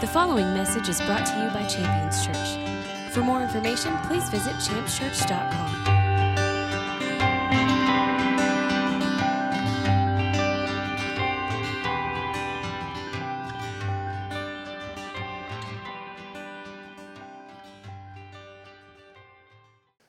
The 0.00 0.06
following 0.06 0.54
message 0.54 0.88
is 0.88 1.00
brought 1.00 1.26
to 1.26 1.32
you 1.32 1.50
by 1.50 1.66
Champions 1.66 2.24
Church. 2.24 3.12
For 3.12 3.20
more 3.20 3.42
information, 3.42 3.96
please 4.06 4.30
visit 4.30 4.52
championschurch.com. 4.52 5.98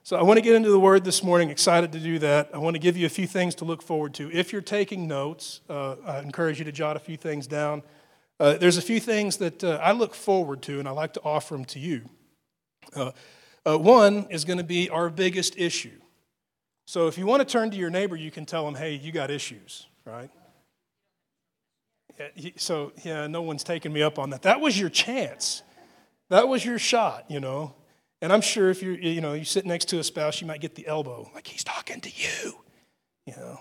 So 0.03 0.17
I 0.17 0.21
want 0.21 0.37
to 0.37 0.41
get 0.41 0.53
into 0.53 0.69
the 0.69 0.79
word 0.79 1.03
this 1.03 1.23
morning, 1.23 1.49
excited 1.49 1.91
to 1.93 1.99
do 1.99 2.19
that. 2.19 2.51
I 2.53 2.59
want 2.59 2.75
to 2.75 2.79
give 2.79 2.95
you 2.95 3.07
a 3.07 3.09
few 3.09 3.25
things 3.25 3.55
to 3.55 3.65
look 3.65 3.81
forward 3.81 4.13
to. 4.15 4.31
If 4.31 4.53
you're 4.53 4.61
taking 4.61 5.07
notes, 5.07 5.61
uh, 5.67 5.95
I 6.05 6.19
encourage 6.19 6.59
you 6.59 6.65
to 6.65 6.71
jot 6.71 6.95
a 6.95 6.99
few 6.99 7.17
things 7.17 7.47
down. 7.47 7.81
Uh, 8.39 8.53
there's 8.53 8.77
a 8.77 8.81
few 8.81 8.99
things 8.99 9.37
that 9.37 9.63
uh, 9.63 9.79
I 9.81 9.91
look 9.91 10.15
forward 10.15 10.61
to, 10.63 10.79
and 10.79 10.87
I 10.87 10.91
like 10.91 11.13
to 11.13 11.21
offer 11.23 11.55
them 11.55 11.65
to 11.65 11.79
you. 11.79 12.03
Uh, 12.95 13.11
uh, 13.65 13.77
one 13.77 14.27
is 14.29 14.45
going 14.45 14.57
to 14.57 14.63
be 14.63 14.89
our 14.89 15.09
biggest 15.09 15.57
issue. 15.57 15.99
So 16.85 17.07
if 17.07 17.17
you 17.17 17.25
want 17.25 17.41
to 17.41 17.45
turn 17.45 17.69
to 17.71 17.77
your 17.77 17.89
neighbor, 17.89 18.15
you 18.15 18.31
can 18.31 18.45
tell 18.45 18.65
them, 18.65 18.75
hey, 18.75 18.95
you 18.95 19.11
got 19.11 19.29
issues, 19.29 19.87
right? 20.05 20.29
So, 22.57 22.91
yeah, 23.03 23.27
no 23.27 23.41
one's 23.41 23.63
taking 23.63 23.93
me 23.93 24.01
up 24.01 24.17
on 24.17 24.31
that. 24.31 24.41
That 24.41 24.59
was 24.59 24.79
your 24.79 24.89
chance. 24.89 25.61
That 26.29 26.47
was 26.47 26.65
your 26.65 26.79
shot, 26.79 27.25
you 27.29 27.39
know. 27.39 27.75
And 28.21 28.33
I'm 28.33 28.41
sure 28.41 28.69
if 28.69 28.81
you're, 28.81 28.97
you 28.97 29.21
know, 29.21 29.33
you 29.33 29.45
sit 29.45 29.65
next 29.65 29.85
to 29.89 29.99
a 29.99 30.03
spouse, 30.03 30.41
you 30.41 30.47
might 30.47 30.61
get 30.61 30.75
the 30.75 30.87
elbow, 30.87 31.29
like 31.33 31.47
he's 31.47 31.63
talking 31.63 32.01
to 32.01 32.09
you, 32.09 32.53
you 33.25 33.33
know. 33.37 33.59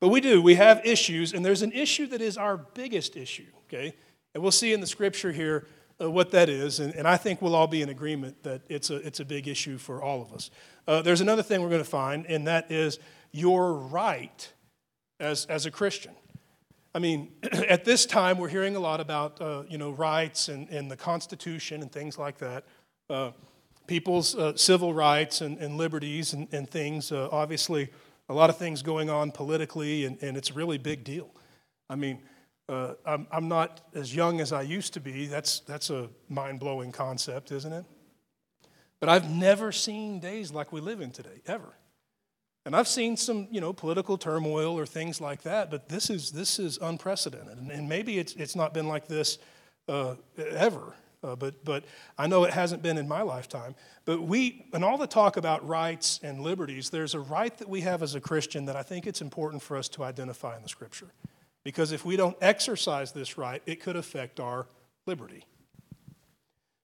But 0.00 0.08
we 0.08 0.20
do, 0.20 0.42
we 0.42 0.56
have 0.56 0.84
issues, 0.84 1.32
and 1.32 1.44
there's 1.44 1.62
an 1.62 1.72
issue 1.72 2.06
that 2.08 2.20
is 2.20 2.36
our 2.36 2.56
biggest 2.56 3.16
issue, 3.16 3.46
okay? 3.66 3.94
And 4.34 4.42
we'll 4.42 4.52
see 4.52 4.72
in 4.72 4.80
the 4.80 4.86
scripture 4.86 5.32
here 5.32 5.66
uh, 6.00 6.10
what 6.10 6.32
that 6.32 6.48
is, 6.48 6.80
and, 6.80 6.92
and, 6.94 7.06
I 7.06 7.16
think 7.16 7.40
we'll 7.40 7.54
all 7.54 7.68
be 7.68 7.80
in 7.80 7.88
agreement 7.88 8.42
that 8.42 8.62
it's 8.68 8.90
a, 8.90 8.96
it's 8.96 9.20
a 9.20 9.24
big 9.24 9.46
issue 9.46 9.78
for 9.78 10.02
all 10.02 10.20
of 10.20 10.32
us. 10.32 10.50
Uh, 10.88 11.02
there's 11.02 11.20
another 11.20 11.42
thing 11.42 11.62
we're 11.62 11.68
going 11.68 11.84
to 11.84 11.88
find, 11.88 12.26
and 12.26 12.48
that 12.48 12.72
is 12.72 12.98
your 13.30 13.74
right 13.74 14.52
as, 15.20 15.46
as 15.46 15.66
a 15.66 15.70
Christian. 15.70 16.12
I 16.94 16.98
mean, 16.98 17.32
at 17.68 17.84
this 17.84 18.06
time, 18.06 18.38
we're 18.38 18.48
hearing 18.48 18.74
a 18.74 18.80
lot 18.80 19.00
about, 19.00 19.40
uh, 19.40 19.62
you 19.68 19.78
know, 19.78 19.92
rights 19.92 20.48
and, 20.48 20.68
and 20.68 20.90
the 20.90 20.96
Constitution 20.96 21.80
and 21.80 21.92
things 21.92 22.18
like 22.18 22.38
that. 22.38 22.64
Uh, 23.08 23.30
people's 23.86 24.34
uh, 24.34 24.56
civil 24.56 24.94
rights 24.94 25.40
and, 25.40 25.58
and 25.58 25.76
liberties 25.76 26.32
and, 26.32 26.48
and 26.52 26.68
things. 26.68 27.12
Uh, 27.12 27.28
obviously, 27.30 27.90
a 28.28 28.34
lot 28.34 28.50
of 28.50 28.56
things 28.56 28.82
going 28.82 29.10
on 29.10 29.30
politically, 29.30 30.04
and, 30.06 30.20
and 30.22 30.36
it's 30.36 30.50
a 30.50 30.54
really 30.54 30.78
big 30.78 31.04
deal. 31.04 31.30
I 31.88 31.96
mean, 31.96 32.20
uh, 32.68 32.94
I'm, 33.04 33.26
I'm 33.30 33.48
not 33.48 33.80
as 33.94 34.14
young 34.14 34.40
as 34.40 34.52
I 34.52 34.62
used 34.62 34.94
to 34.94 35.00
be. 35.00 35.26
That's, 35.26 35.60
that's 35.60 35.90
a 35.90 36.08
mind 36.28 36.60
blowing 36.60 36.92
concept, 36.92 37.52
isn't 37.52 37.72
it? 37.72 37.84
But 39.00 39.08
I've 39.08 39.30
never 39.30 39.72
seen 39.72 40.20
days 40.20 40.52
like 40.52 40.72
we 40.72 40.80
live 40.80 41.00
in 41.00 41.10
today, 41.10 41.42
ever. 41.46 41.74
And 42.64 42.74
I've 42.74 42.88
seen 42.88 43.16
some, 43.16 43.48
you 43.50 43.60
know, 43.60 43.74
political 43.74 44.16
turmoil 44.16 44.78
or 44.78 44.86
things 44.86 45.20
like 45.20 45.42
that, 45.42 45.70
but 45.70 45.90
this 45.90 46.08
is, 46.08 46.32
this 46.32 46.58
is 46.58 46.78
unprecedented. 46.80 47.58
And, 47.58 47.70
and 47.70 47.88
maybe 47.88 48.18
it's, 48.18 48.32
it's 48.34 48.56
not 48.56 48.72
been 48.72 48.88
like 48.88 49.06
this 49.06 49.38
uh, 49.86 50.14
ever 50.38 50.94
uh, 51.24 51.34
but, 51.34 51.64
but 51.64 51.84
I 52.18 52.26
know 52.26 52.44
it 52.44 52.52
hasn't 52.52 52.82
been 52.82 52.98
in 52.98 53.08
my 53.08 53.22
lifetime. 53.22 53.74
But 54.04 54.22
we, 54.22 54.66
and 54.74 54.84
all 54.84 54.98
the 54.98 55.06
talk 55.06 55.38
about 55.38 55.66
rights 55.66 56.20
and 56.22 56.40
liberties, 56.40 56.90
there's 56.90 57.14
a 57.14 57.20
right 57.20 57.56
that 57.58 57.68
we 57.68 57.80
have 57.80 58.02
as 58.02 58.14
a 58.14 58.20
Christian 58.20 58.66
that 58.66 58.76
I 58.76 58.82
think 58.82 59.06
it's 59.06 59.22
important 59.22 59.62
for 59.62 59.76
us 59.76 59.88
to 59.90 60.04
identify 60.04 60.54
in 60.56 60.62
the 60.62 60.68
scripture. 60.68 61.08
Because 61.64 61.92
if 61.92 62.04
we 62.04 62.16
don't 62.16 62.36
exercise 62.40 63.12
this 63.12 63.38
right, 63.38 63.62
it 63.66 63.80
could 63.80 63.96
affect 63.96 64.38
our 64.38 64.66
liberty. 65.06 65.44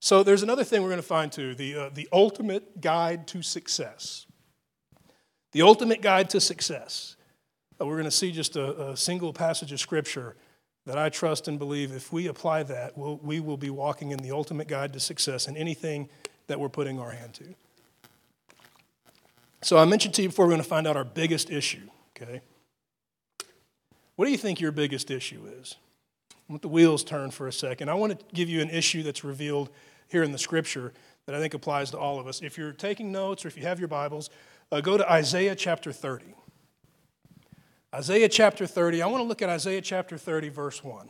So 0.00 0.22
there's 0.22 0.42
another 0.42 0.64
thing 0.64 0.82
we're 0.82 0.88
going 0.88 1.02
to 1.02 1.06
find 1.06 1.30
too 1.30 1.54
the, 1.54 1.76
uh, 1.76 1.90
the 1.92 2.08
ultimate 2.12 2.80
guide 2.80 3.26
to 3.28 3.42
success. 3.42 4.26
The 5.52 5.62
ultimate 5.62 6.00
guide 6.00 6.30
to 6.30 6.40
success. 6.40 7.16
Uh, 7.78 7.86
we're 7.86 7.96
going 7.96 8.04
to 8.04 8.10
see 8.10 8.32
just 8.32 8.56
a, 8.56 8.90
a 8.90 8.96
single 8.96 9.32
passage 9.32 9.72
of 9.72 9.80
scripture 9.80 10.36
that 10.86 10.96
I 10.96 11.10
trust 11.10 11.48
and 11.48 11.58
believe 11.58 11.92
if 11.92 12.12
we 12.12 12.26
apply 12.28 12.62
that, 12.64 12.96
we'll, 12.96 13.18
we 13.22 13.40
will 13.40 13.58
be 13.58 13.68
walking 13.68 14.12
in 14.12 14.18
the 14.18 14.30
ultimate 14.30 14.68
guide 14.68 14.94
to 14.94 15.00
success 15.00 15.46
in 15.46 15.56
anything 15.56 16.08
that 16.46 16.58
we're 16.58 16.70
putting 16.70 16.98
our 16.98 17.10
hand 17.10 17.34
to. 17.34 17.54
So 19.62 19.76
I 19.76 19.84
mentioned 19.84 20.14
to 20.14 20.22
you 20.22 20.28
before 20.28 20.46
we're 20.46 20.52
going 20.52 20.62
to 20.62 20.68
find 20.68 20.86
out 20.86 20.96
our 20.96 21.04
biggest 21.04 21.50
issue, 21.50 21.86
okay? 22.16 22.40
What 24.20 24.26
do 24.26 24.32
you 24.32 24.36
think 24.36 24.60
your 24.60 24.70
biggest 24.70 25.10
issue 25.10 25.46
is? 25.62 25.76
Let 26.50 26.60
the 26.60 26.68
wheels 26.68 27.02
turn 27.02 27.30
for 27.30 27.48
a 27.48 27.52
second. 27.54 27.88
I 27.88 27.94
want 27.94 28.18
to 28.18 28.34
give 28.34 28.50
you 28.50 28.60
an 28.60 28.68
issue 28.68 29.02
that's 29.02 29.24
revealed 29.24 29.70
here 30.08 30.22
in 30.22 30.30
the 30.30 30.36
scripture 30.36 30.92
that 31.24 31.34
I 31.34 31.38
think 31.38 31.54
applies 31.54 31.90
to 31.92 31.98
all 31.98 32.20
of 32.20 32.26
us. 32.26 32.42
If 32.42 32.58
you're 32.58 32.72
taking 32.72 33.12
notes 33.12 33.46
or 33.46 33.48
if 33.48 33.56
you 33.56 33.62
have 33.62 33.78
your 33.78 33.88
Bibles, 33.88 34.28
uh, 34.70 34.82
go 34.82 34.98
to 34.98 35.10
Isaiah 35.10 35.54
chapter 35.54 35.90
30. 35.90 36.34
Isaiah 37.94 38.28
chapter 38.28 38.66
30, 38.66 39.00
I 39.00 39.06
want 39.06 39.22
to 39.22 39.26
look 39.26 39.40
at 39.40 39.48
Isaiah 39.48 39.80
chapter 39.80 40.18
30, 40.18 40.50
verse 40.50 40.84
1. 40.84 41.08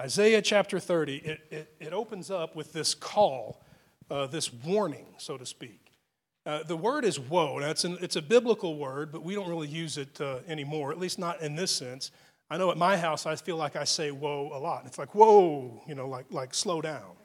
Isaiah 0.00 0.42
chapter 0.42 0.80
30, 0.80 1.18
it, 1.18 1.40
it, 1.52 1.74
it 1.78 1.92
opens 1.92 2.32
up 2.32 2.56
with 2.56 2.72
this 2.72 2.96
call, 2.96 3.62
uh, 4.10 4.26
this 4.26 4.52
warning, 4.52 5.06
so 5.18 5.36
to 5.36 5.46
speak. 5.46 5.85
Uh, 6.46 6.62
the 6.62 6.76
word 6.76 7.04
is 7.04 7.18
woe. 7.18 7.58
Now, 7.58 7.70
it's, 7.70 7.84
an, 7.84 7.98
it's 8.00 8.14
a 8.14 8.22
biblical 8.22 8.78
word, 8.78 9.10
but 9.10 9.24
we 9.24 9.34
don't 9.34 9.48
really 9.48 9.66
use 9.66 9.98
it 9.98 10.20
uh, 10.20 10.38
anymore, 10.46 10.92
at 10.92 10.98
least 10.98 11.18
not 11.18 11.40
in 11.40 11.56
this 11.56 11.72
sense. 11.72 12.12
I 12.48 12.56
know 12.56 12.70
at 12.70 12.78
my 12.78 12.96
house, 12.96 13.26
I 13.26 13.34
feel 13.34 13.56
like 13.56 13.74
I 13.74 13.82
say 13.82 14.12
whoa 14.12 14.52
a 14.54 14.60
lot. 14.60 14.84
It's 14.86 14.96
like, 14.96 15.12
whoa, 15.12 15.82
you 15.88 15.96
know, 15.96 16.08
like, 16.08 16.26
like 16.30 16.54
slow 16.54 16.80
down. 16.80 17.16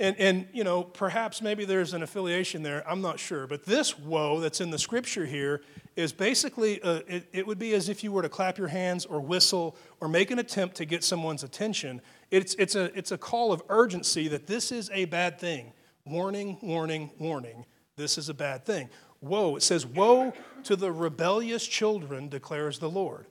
And, 0.00 0.16
and, 0.18 0.48
you 0.54 0.64
know, 0.64 0.82
perhaps 0.82 1.42
maybe 1.42 1.66
there's 1.66 1.92
an 1.92 2.02
affiliation 2.02 2.62
there. 2.62 2.82
I'm 2.88 3.02
not 3.02 3.20
sure. 3.20 3.46
But 3.46 3.66
this 3.66 3.98
woe 3.98 4.40
that's 4.40 4.62
in 4.62 4.70
the 4.70 4.78
scripture 4.78 5.26
here 5.26 5.60
is 5.94 6.12
basically, 6.14 6.80
uh, 6.82 7.00
it, 7.06 7.28
it 7.32 7.46
would 7.46 7.58
be 7.58 7.74
as 7.74 7.90
if 7.90 8.02
you 8.02 8.10
were 8.10 8.22
to 8.22 8.30
clap 8.30 8.56
your 8.56 8.68
hands 8.68 9.04
or 9.04 9.20
whistle 9.20 9.76
or 10.00 10.08
make 10.08 10.30
an 10.30 10.38
attempt 10.38 10.76
to 10.76 10.86
get 10.86 11.04
someone's 11.04 11.44
attention. 11.44 12.00
It's, 12.30 12.54
it's, 12.54 12.74
a, 12.74 12.84
it's 12.98 13.12
a 13.12 13.18
call 13.18 13.52
of 13.52 13.62
urgency 13.68 14.28
that 14.28 14.46
this 14.46 14.72
is 14.72 14.90
a 14.94 15.04
bad 15.04 15.38
thing. 15.38 15.74
Warning, 16.06 16.56
warning, 16.62 17.10
warning. 17.18 17.66
This 17.96 18.18
is 18.18 18.28
a 18.28 18.34
bad 18.34 18.64
thing. 18.64 18.88
Woe. 19.20 19.56
It 19.56 19.62
says, 19.62 19.86
Woe 19.86 20.32
to 20.64 20.76
the 20.76 20.92
rebellious 20.92 21.66
children, 21.66 22.28
declares 22.28 22.78
the 22.78 22.90
Lord. 22.90 23.26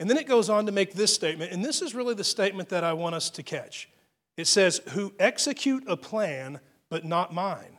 And 0.00 0.08
then 0.08 0.16
it 0.16 0.28
goes 0.28 0.48
on 0.48 0.66
to 0.66 0.72
make 0.72 0.94
this 0.94 1.12
statement, 1.12 1.52
and 1.52 1.64
this 1.64 1.82
is 1.82 1.94
really 1.94 2.14
the 2.14 2.24
statement 2.24 2.68
that 2.68 2.84
I 2.84 2.92
want 2.92 3.16
us 3.16 3.30
to 3.30 3.42
catch. 3.42 3.88
It 4.36 4.46
says, 4.46 4.80
Who 4.90 5.12
execute 5.18 5.84
a 5.88 5.96
plan, 5.96 6.60
but 6.88 7.04
not 7.04 7.34
mine. 7.34 7.78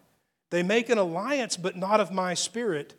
They 0.51 0.63
make 0.63 0.89
an 0.89 0.97
alliance, 0.97 1.55
but 1.55 1.75
not 1.75 1.99
of 1.99 2.11
my 2.11 2.33
spirit. 2.33 2.95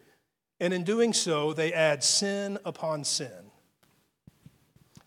And 0.58 0.72
in 0.72 0.84
doing 0.84 1.12
so, 1.12 1.52
they 1.52 1.72
add 1.72 2.02
sin 2.02 2.58
upon 2.64 3.04
sin. 3.04 3.49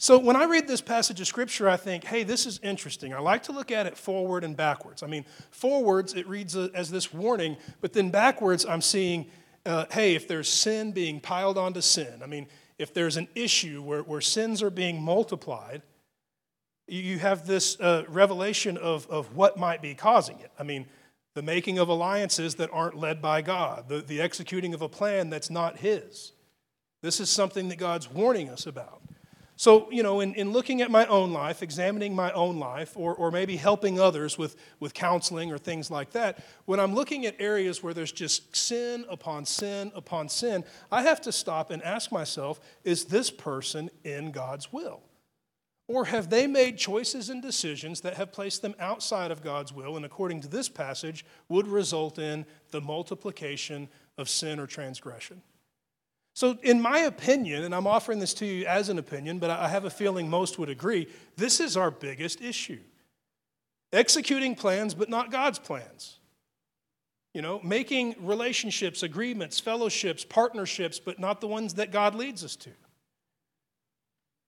So 0.03 0.19
when 0.19 0.35
I 0.35 0.43
read 0.43 0.67
this 0.67 0.81
passage 0.81 1.21
of 1.21 1.27
scripture, 1.27 1.69
I 1.69 1.77
think, 1.77 2.03
hey, 2.03 2.23
this 2.23 2.45
is 2.45 2.59
interesting. 2.61 3.13
I 3.13 3.19
like 3.19 3.43
to 3.43 3.53
look 3.53 3.71
at 3.71 3.85
it 3.85 3.97
forward 3.97 4.43
and 4.43 4.53
backwards. 4.53 5.01
I 5.01 5.07
mean, 5.07 5.23
forwards, 5.49 6.13
it 6.13 6.27
reads 6.27 6.57
as 6.57 6.91
this 6.91 7.13
warning, 7.13 7.55
but 7.79 7.93
then 7.93 8.09
backwards, 8.09 8.65
I'm 8.65 8.81
seeing, 8.81 9.27
uh, 9.65 9.85
hey, 9.93 10.13
if 10.13 10.27
there's 10.27 10.49
sin 10.49 10.91
being 10.91 11.21
piled 11.21 11.57
onto 11.57 11.79
sin, 11.79 12.19
I 12.21 12.25
mean, 12.25 12.47
if 12.77 12.93
there's 12.93 13.15
an 13.15 13.29
issue 13.33 13.81
where, 13.81 14.03
where 14.03 14.19
sins 14.19 14.61
are 14.61 14.69
being 14.69 15.01
multiplied, 15.01 15.83
you 16.85 17.17
have 17.19 17.47
this 17.47 17.79
uh, 17.79 18.03
revelation 18.09 18.75
of, 18.75 19.09
of 19.09 19.37
what 19.37 19.57
might 19.57 19.81
be 19.81 19.95
causing 19.95 20.37
it. 20.41 20.51
I 20.59 20.63
mean, 20.63 20.85
the 21.33 21.43
making 21.43 21.79
of 21.79 21.87
alliances 21.87 22.55
that 22.55 22.69
aren't 22.73 22.97
led 22.97 23.21
by 23.21 23.41
God, 23.41 23.87
the, 23.87 24.01
the 24.01 24.19
executing 24.19 24.73
of 24.73 24.81
a 24.81 24.89
plan 24.89 25.29
that's 25.29 25.49
not 25.49 25.77
His. 25.77 26.33
This 27.01 27.21
is 27.21 27.29
something 27.29 27.69
that 27.69 27.77
God's 27.77 28.11
warning 28.11 28.49
us 28.49 28.65
about. 28.65 29.02
So, 29.55 29.89
you 29.91 30.01
know, 30.01 30.19
in, 30.19 30.33
in 30.33 30.51
looking 30.51 30.81
at 30.81 30.89
my 30.89 31.05
own 31.05 31.31
life, 31.31 31.61
examining 31.61 32.15
my 32.15 32.31
own 32.31 32.57
life, 32.57 32.93
or, 32.95 33.13
or 33.13 33.29
maybe 33.29 33.55
helping 33.55 33.99
others 33.99 34.37
with, 34.37 34.55
with 34.79 34.93
counseling 34.93 35.51
or 35.51 35.59
things 35.59 35.91
like 35.91 36.11
that, 36.11 36.43
when 36.65 36.79
I'm 36.79 36.95
looking 36.95 37.25
at 37.27 37.39
areas 37.39 37.83
where 37.83 37.93
there's 37.93 38.11
just 38.11 38.55
sin 38.55 39.05
upon 39.09 39.45
sin 39.45 39.91
upon 39.95 40.27
sin, 40.27 40.63
I 40.91 41.03
have 41.03 41.21
to 41.21 41.31
stop 41.31 41.69
and 41.69 41.83
ask 41.83 42.11
myself 42.11 42.59
is 42.83 43.05
this 43.05 43.29
person 43.29 43.91
in 44.03 44.31
God's 44.31 44.73
will? 44.73 45.01
Or 45.87 46.05
have 46.05 46.29
they 46.29 46.47
made 46.47 46.77
choices 46.77 47.29
and 47.29 47.41
decisions 47.41 48.01
that 48.01 48.15
have 48.15 48.31
placed 48.31 48.61
them 48.61 48.73
outside 48.79 49.31
of 49.31 49.43
God's 49.43 49.73
will 49.73 49.97
and, 49.97 50.05
according 50.05 50.41
to 50.41 50.47
this 50.47 50.69
passage, 50.69 51.25
would 51.49 51.67
result 51.67 52.17
in 52.17 52.45
the 52.71 52.81
multiplication 52.81 53.89
of 54.17 54.29
sin 54.29 54.59
or 54.59 54.65
transgression? 54.65 55.41
So, 56.35 56.57
in 56.63 56.81
my 56.81 56.99
opinion, 56.99 57.63
and 57.63 57.75
I'm 57.75 57.85
offering 57.85 58.19
this 58.19 58.33
to 58.35 58.45
you 58.45 58.65
as 58.65 58.89
an 58.89 58.97
opinion, 58.97 59.37
but 59.37 59.51
I 59.51 59.67
have 59.67 59.85
a 59.85 59.89
feeling 59.89 60.29
most 60.29 60.57
would 60.57 60.69
agree, 60.69 61.07
this 61.37 61.59
is 61.59 61.77
our 61.77 61.91
biggest 61.91 62.41
issue. 62.41 62.79
Executing 63.91 64.55
plans, 64.55 64.95
but 64.95 65.09
not 65.09 65.31
God's 65.31 65.59
plans. 65.59 66.17
You 67.35 67.43
know, 67.43 67.59
making 67.63 68.15
relationships, 68.19 69.03
agreements, 69.03 69.59
fellowships, 69.59 70.25
partnerships, 70.25 70.99
but 70.99 71.19
not 71.19 71.39
the 71.39 71.47
ones 71.47 71.75
that 71.75 71.91
God 71.91 72.15
leads 72.15 72.43
us 72.43 72.55
to. 72.57 72.71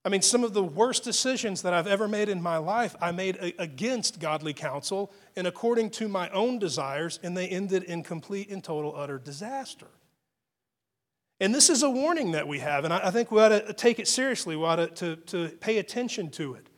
I 0.04 0.08
mean, 0.08 0.22
some 0.22 0.44
of 0.44 0.54
the 0.54 0.62
worst 0.62 1.02
decisions 1.02 1.62
that 1.62 1.72
I've 1.72 1.88
ever 1.88 2.06
made 2.06 2.28
in 2.28 2.40
my 2.40 2.58
life, 2.58 2.94
I 3.00 3.10
made 3.10 3.54
against 3.58 4.20
godly 4.20 4.54
counsel 4.54 5.12
and 5.34 5.48
according 5.48 5.90
to 5.90 6.06
my 6.06 6.28
own 6.30 6.60
desires, 6.60 7.18
and 7.24 7.36
they 7.36 7.48
ended 7.48 7.82
in 7.84 8.04
complete 8.04 8.48
and 8.48 8.62
total 8.62 8.94
utter 8.96 9.18
disaster. 9.18 9.88
And 11.40 11.54
this 11.54 11.68
is 11.68 11.82
a 11.82 11.90
warning 11.90 12.32
that 12.32 12.48
we 12.48 12.60
have, 12.60 12.84
and 12.84 12.94
I, 12.94 13.10
think 13.10 13.30
we 13.30 13.40
ought 13.40 13.50
to 13.50 13.72
take 13.74 13.98
it 13.98 14.08
seriously. 14.08 14.56
We 14.56 14.64
ought 14.64 14.76
to, 14.76 14.86
to, 14.88 15.16
to 15.16 15.48
pay 15.56 15.78
attention 15.78 16.30
to 16.30 16.54
it 16.54 16.68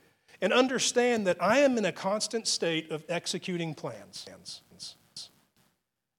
and 0.40 0.52
understand 0.52 1.26
that 1.28 1.40
I 1.40 1.60
am 1.60 1.78
in 1.78 1.84
a 1.84 1.92
constant 1.92 2.48
state 2.48 2.90
of 2.90 3.04
executing 3.08 3.74
plans. 3.74 4.26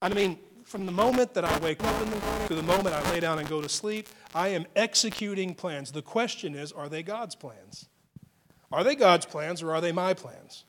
I 0.02 0.10
mean, 0.10 0.40
from 0.64 0.86
the 0.86 0.92
moment 0.92 1.34
that 1.34 1.44
I 1.44 1.58
wake 1.60 1.84
up 1.84 2.02
in 2.02 2.10
the 2.10 2.16
morning 2.16 2.48
to 2.48 2.56
the 2.56 2.64
moment 2.64 2.96
I 2.96 3.12
lay 3.12 3.20
down 3.20 3.40
and 3.40 3.50
go 3.50 3.62
to 3.62 3.68
sleep, 3.68 4.08
I 4.34 4.50
am 4.50 4.66
executing 4.76 5.54
plans. 5.54 5.92
The 5.92 6.02
question 6.02 6.56
is 6.56 6.72
are 6.72 6.88
they 6.88 7.04
God's 7.04 7.36
plans? 7.36 7.90
Are 8.72 8.84
they 8.84 8.96
God's 8.96 9.26
plans 9.26 9.62
or 9.62 9.74
are 9.74 9.82
they 9.82 9.92
my 9.92 10.14
plans? 10.14 10.64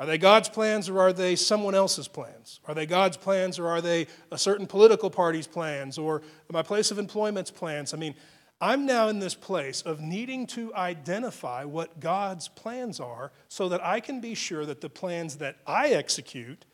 Are 0.00 0.06
they 0.06 0.18
God's 0.18 0.48
plans 0.48 0.88
or 0.88 1.00
are 1.00 1.12
they 1.12 1.34
someone 1.34 1.74
else's 1.74 2.06
plans? 2.06 2.60
Are 2.66 2.74
they 2.74 2.86
God's 2.86 3.16
plans 3.16 3.58
or 3.58 3.66
are 3.66 3.80
they 3.80 4.06
a 4.30 4.38
certain 4.38 4.66
political 4.66 5.10
party's 5.10 5.46
plans 5.46 5.98
or 5.98 6.22
my 6.50 6.62
place 6.62 6.90
of 6.90 6.98
employment's 6.98 7.50
plans? 7.50 7.92
I 7.92 7.96
mean, 7.96 8.14
I'm 8.60 8.86
now 8.86 9.08
in 9.08 9.18
this 9.18 9.34
place 9.34 9.82
of 9.82 10.00
needing 10.00 10.46
to 10.48 10.74
identify 10.74 11.64
what 11.64 12.00
God's 12.00 12.48
plans 12.48 12.98
are 13.00 13.32
so 13.48 13.68
that 13.68 13.84
I 13.84 14.00
can 14.00 14.20
be 14.20 14.34
sure 14.34 14.66
that 14.66 14.80
the 14.80 14.88
plans 14.88 15.36
that 15.36 15.56
I 15.66 15.88
execute 15.88 16.64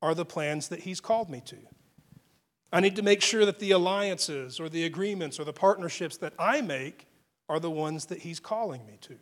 are 0.00 0.14
the 0.14 0.24
plans 0.24 0.68
that 0.68 0.80
He's 0.80 1.00
called 1.00 1.28
me 1.28 1.42
to. 1.46 1.56
I 2.72 2.80
need 2.80 2.96
to 2.96 3.02
make 3.02 3.22
sure 3.22 3.44
that 3.46 3.58
the 3.58 3.72
alliances 3.72 4.60
or 4.60 4.68
the 4.68 4.84
agreements 4.84 5.40
or 5.40 5.44
the 5.44 5.52
partnerships 5.52 6.18
that 6.18 6.34
I 6.38 6.60
make 6.60 7.06
are 7.48 7.60
the 7.60 7.70
ones 7.70 8.06
that 8.06 8.20
He's 8.20 8.40
calling 8.40 8.86
me 8.86 8.98
to. 9.02 9.16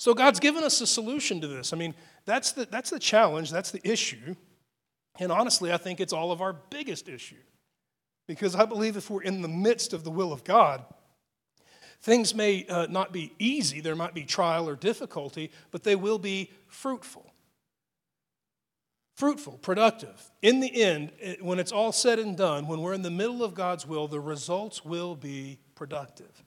So 0.00 0.14
God's 0.14 0.40
given 0.40 0.64
us 0.64 0.80
a 0.80 0.86
solution 0.86 1.42
to 1.42 1.46
this. 1.46 1.74
I 1.74 1.76
mean, 1.76 1.94
that's 2.24 2.52
the, 2.52 2.64
that's 2.64 2.88
the 2.88 2.98
challenge, 2.98 3.50
that's 3.50 3.70
the 3.70 3.86
issue. 3.86 4.34
And 5.18 5.30
honestly, 5.30 5.74
I 5.74 5.76
think 5.76 6.00
it's 6.00 6.14
all 6.14 6.32
of 6.32 6.40
our 6.40 6.54
biggest 6.54 7.06
issue. 7.06 7.36
Because 8.26 8.54
I 8.54 8.64
believe 8.64 8.96
if 8.96 9.10
we're 9.10 9.20
in 9.20 9.42
the 9.42 9.48
midst 9.48 9.92
of 9.92 10.02
the 10.02 10.10
will 10.10 10.32
of 10.32 10.42
God, 10.42 10.86
things 12.00 12.34
may 12.34 12.64
uh, 12.66 12.86
not 12.86 13.12
be 13.12 13.34
easy, 13.38 13.82
there 13.82 13.94
might 13.94 14.14
be 14.14 14.24
trial 14.24 14.66
or 14.66 14.74
difficulty, 14.74 15.50
but 15.70 15.82
they 15.82 15.96
will 15.96 16.18
be 16.18 16.50
fruitful 16.66 17.30
fruitful, 19.16 19.58
productive. 19.58 20.30
In 20.40 20.60
the 20.60 20.82
end, 20.82 21.12
when 21.42 21.58
it's 21.58 21.72
all 21.72 21.92
said 21.92 22.18
and 22.18 22.38
done, 22.38 22.66
when 22.66 22.80
we're 22.80 22.94
in 22.94 23.02
the 23.02 23.10
middle 23.10 23.44
of 23.44 23.52
God's 23.52 23.86
will, 23.86 24.08
the 24.08 24.18
results 24.18 24.82
will 24.82 25.14
be 25.14 25.58
productive. 25.74 26.42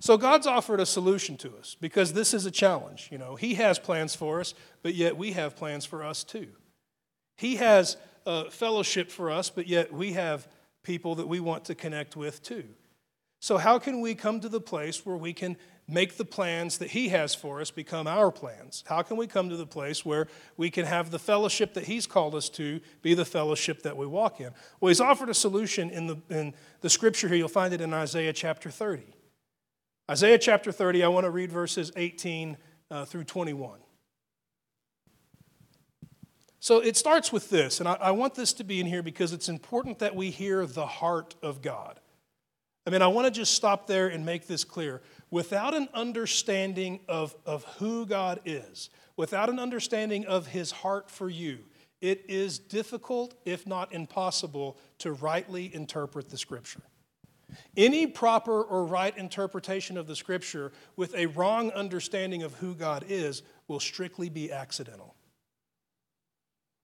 So 0.00 0.16
God's 0.16 0.46
offered 0.46 0.80
a 0.80 0.86
solution 0.86 1.36
to 1.38 1.56
us 1.56 1.76
because 1.80 2.12
this 2.12 2.34
is 2.34 2.46
a 2.46 2.50
challenge. 2.50 3.08
You 3.10 3.18
know, 3.18 3.36
He 3.36 3.54
has 3.54 3.78
plans 3.78 4.14
for 4.14 4.40
us, 4.40 4.54
but 4.82 4.94
yet 4.94 5.16
we 5.16 5.32
have 5.32 5.56
plans 5.56 5.84
for 5.84 6.02
us 6.02 6.24
too. 6.24 6.48
He 7.36 7.56
has 7.56 7.96
a 8.26 8.50
fellowship 8.50 9.10
for 9.10 9.30
us, 9.30 9.50
but 9.50 9.66
yet 9.66 9.92
we 9.92 10.12
have 10.12 10.48
people 10.82 11.14
that 11.16 11.28
we 11.28 11.40
want 11.40 11.64
to 11.66 11.74
connect 11.74 12.16
with 12.16 12.42
too. 12.42 12.64
So, 13.40 13.58
how 13.58 13.78
can 13.78 14.00
we 14.00 14.14
come 14.14 14.40
to 14.40 14.48
the 14.48 14.60
place 14.60 15.04
where 15.04 15.18
we 15.18 15.34
can 15.34 15.58
make 15.86 16.16
the 16.16 16.24
plans 16.24 16.78
that 16.78 16.92
He 16.92 17.10
has 17.10 17.34
for 17.34 17.60
us 17.60 17.70
become 17.70 18.06
our 18.06 18.30
plans? 18.30 18.82
How 18.86 19.02
can 19.02 19.18
we 19.18 19.26
come 19.26 19.50
to 19.50 19.56
the 19.58 19.66
place 19.66 20.02
where 20.02 20.28
we 20.56 20.70
can 20.70 20.86
have 20.86 21.10
the 21.10 21.18
fellowship 21.18 21.74
that 21.74 21.84
He's 21.84 22.06
called 22.06 22.34
us 22.34 22.48
to 22.50 22.80
be 23.02 23.12
the 23.12 23.26
fellowship 23.26 23.82
that 23.82 23.98
we 23.98 24.06
walk 24.06 24.40
in? 24.40 24.50
Well, 24.80 24.88
He's 24.88 25.00
offered 25.00 25.28
a 25.28 25.34
solution 25.34 25.90
in 25.90 26.06
the, 26.06 26.16
in 26.30 26.54
the 26.80 26.88
scripture 26.88 27.28
here. 27.28 27.36
You'll 27.36 27.48
find 27.48 27.74
it 27.74 27.82
in 27.82 27.92
Isaiah 27.92 28.32
chapter 28.32 28.70
30. 28.70 29.02
Isaiah 30.10 30.38
chapter 30.38 30.70
30, 30.70 31.02
I 31.02 31.08
want 31.08 31.24
to 31.24 31.30
read 31.30 31.50
verses 31.50 31.90
18 31.96 32.56
uh, 32.90 33.04
through 33.06 33.24
21. 33.24 33.78
So 36.60 36.80
it 36.80 36.96
starts 36.96 37.32
with 37.32 37.50
this, 37.50 37.80
and 37.80 37.88
I, 37.88 37.94
I 37.94 38.10
want 38.10 38.34
this 38.34 38.52
to 38.54 38.64
be 38.64 38.80
in 38.80 38.86
here 38.86 39.02
because 39.02 39.32
it's 39.32 39.48
important 39.48 39.98
that 40.00 40.14
we 40.14 40.30
hear 40.30 40.66
the 40.66 40.86
heart 40.86 41.34
of 41.42 41.62
God. 41.62 42.00
I 42.86 42.90
mean, 42.90 43.00
I 43.00 43.06
want 43.06 43.26
to 43.26 43.30
just 43.30 43.54
stop 43.54 43.86
there 43.86 44.08
and 44.08 44.26
make 44.26 44.46
this 44.46 44.62
clear 44.62 45.00
without 45.30 45.74
an 45.74 45.88
understanding 45.94 47.00
of, 47.08 47.34
of 47.46 47.64
who 47.78 48.04
God 48.04 48.40
is, 48.44 48.90
without 49.16 49.48
an 49.48 49.58
understanding 49.58 50.26
of 50.26 50.48
his 50.48 50.70
heart 50.70 51.10
for 51.10 51.30
you, 51.30 51.60
it 52.02 52.26
is 52.28 52.58
difficult, 52.58 53.34
if 53.46 53.66
not 53.66 53.94
impossible, 53.94 54.76
to 54.98 55.12
rightly 55.12 55.74
interpret 55.74 56.28
the 56.28 56.36
scripture. 56.36 56.82
Any 57.76 58.06
proper 58.06 58.62
or 58.62 58.84
right 58.84 59.16
interpretation 59.16 59.96
of 59.96 60.06
the 60.06 60.16
scripture 60.16 60.72
with 60.96 61.14
a 61.14 61.26
wrong 61.26 61.70
understanding 61.72 62.42
of 62.42 62.54
who 62.54 62.74
God 62.74 63.04
is 63.08 63.42
will 63.68 63.80
strictly 63.80 64.28
be 64.28 64.52
accidental. 64.52 65.14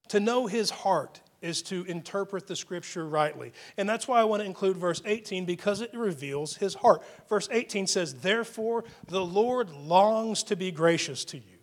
To 0.08 0.20
know 0.20 0.46
his 0.46 0.70
heart 0.70 1.20
is 1.40 1.62
to 1.62 1.84
interpret 1.84 2.46
the 2.46 2.56
scripture 2.56 3.06
rightly. 3.06 3.52
And 3.76 3.88
that's 3.88 4.06
why 4.06 4.20
I 4.20 4.24
want 4.24 4.40
to 4.40 4.46
include 4.46 4.76
verse 4.76 5.00
18 5.04 5.44
because 5.44 5.80
it 5.80 5.90
reveals 5.94 6.56
his 6.56 6.74
heart. 6.74 7.02
Verse 7.28 7.48
18 7.50 7.86
says, 7.86 8.14
Therefore, 8.14 8.84
the 9.08 9.24
Lord 9.24 9.70
longs 9.70 10.42
to 10.44 10.56
be 10.56 10.70
gracious 10.70 11.24
to 11.26 11.38
you. 11.38 11.58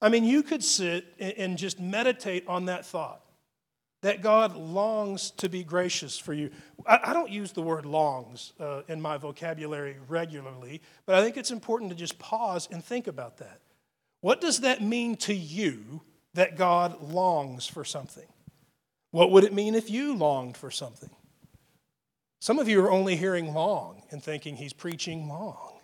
I 0.00 0.08
mean, 0.08 0.24
you 0.24 0.42
could 0.42 0.64
sit 0.64 1.06
and 1.20 1.56
just 1.56 1.78
meditate 1.78 2.46
on 2.48 2.64
that 2.64 2.84
thought 2.84 3.21
that 4.02 4.20
God 4.20 4.56
longs 4.56 5.30
to 5.32 5.48
be 5.48 5.62
gracious 5.62 6.18
for 6.18 6.34
you. 6.34 6.50
I, 6.84 7.12
don't 7.12 7.30
use 7.30 7.52
the 7.52 7.62
word 7.62 7.86
longs 7.86 8.52
uh, 8.58 8.82
in 8.88 9.00
my 9.00 9.16
vocabulary 9.16 9.96
regularly, 10.08 10.82
but 11.06 11.14
I 11.14 11.22
think 11.22 11.36
it's 11.36 11.52
important 11.52 11.90
to 11.92 11.96
just 11.96 12.18
pause 12.18 12.68
and 12.70 12.84
think 12.84 13.06
about 13.06 13.38
that. 13.38 13.60
What 14.20 14.40
does 14.40 14.60
that 14.60 14.82
mean 14.82 15.16
to 15.18 15.34
you 15.34 16.02
that 16.34 16.56
God 16.56 17.00
longs 17.00 17.66
for 17.66 17.84
something? 17.84 18.26
What 19.12 19.30
would 19.30 19.44
it 19.44 19.52
mean 19.52 19.74
if 19.74 19.88
you 19.88 20.16
longed 20.16 20.56
for 20.56 20.70
something? 20.70 21.10
Some 22.40 22.58
of 22.58 22.68
you 22.68 22.84
are 22.84 22.90
only 22.90 23.14
hearing 23.14 23.54
long 23.54 24.02
and 24.10 24.20
thinking 24.20 24.56
he's 24.56 24.72
preaching 24.72 25.28
long. 25.28 25.78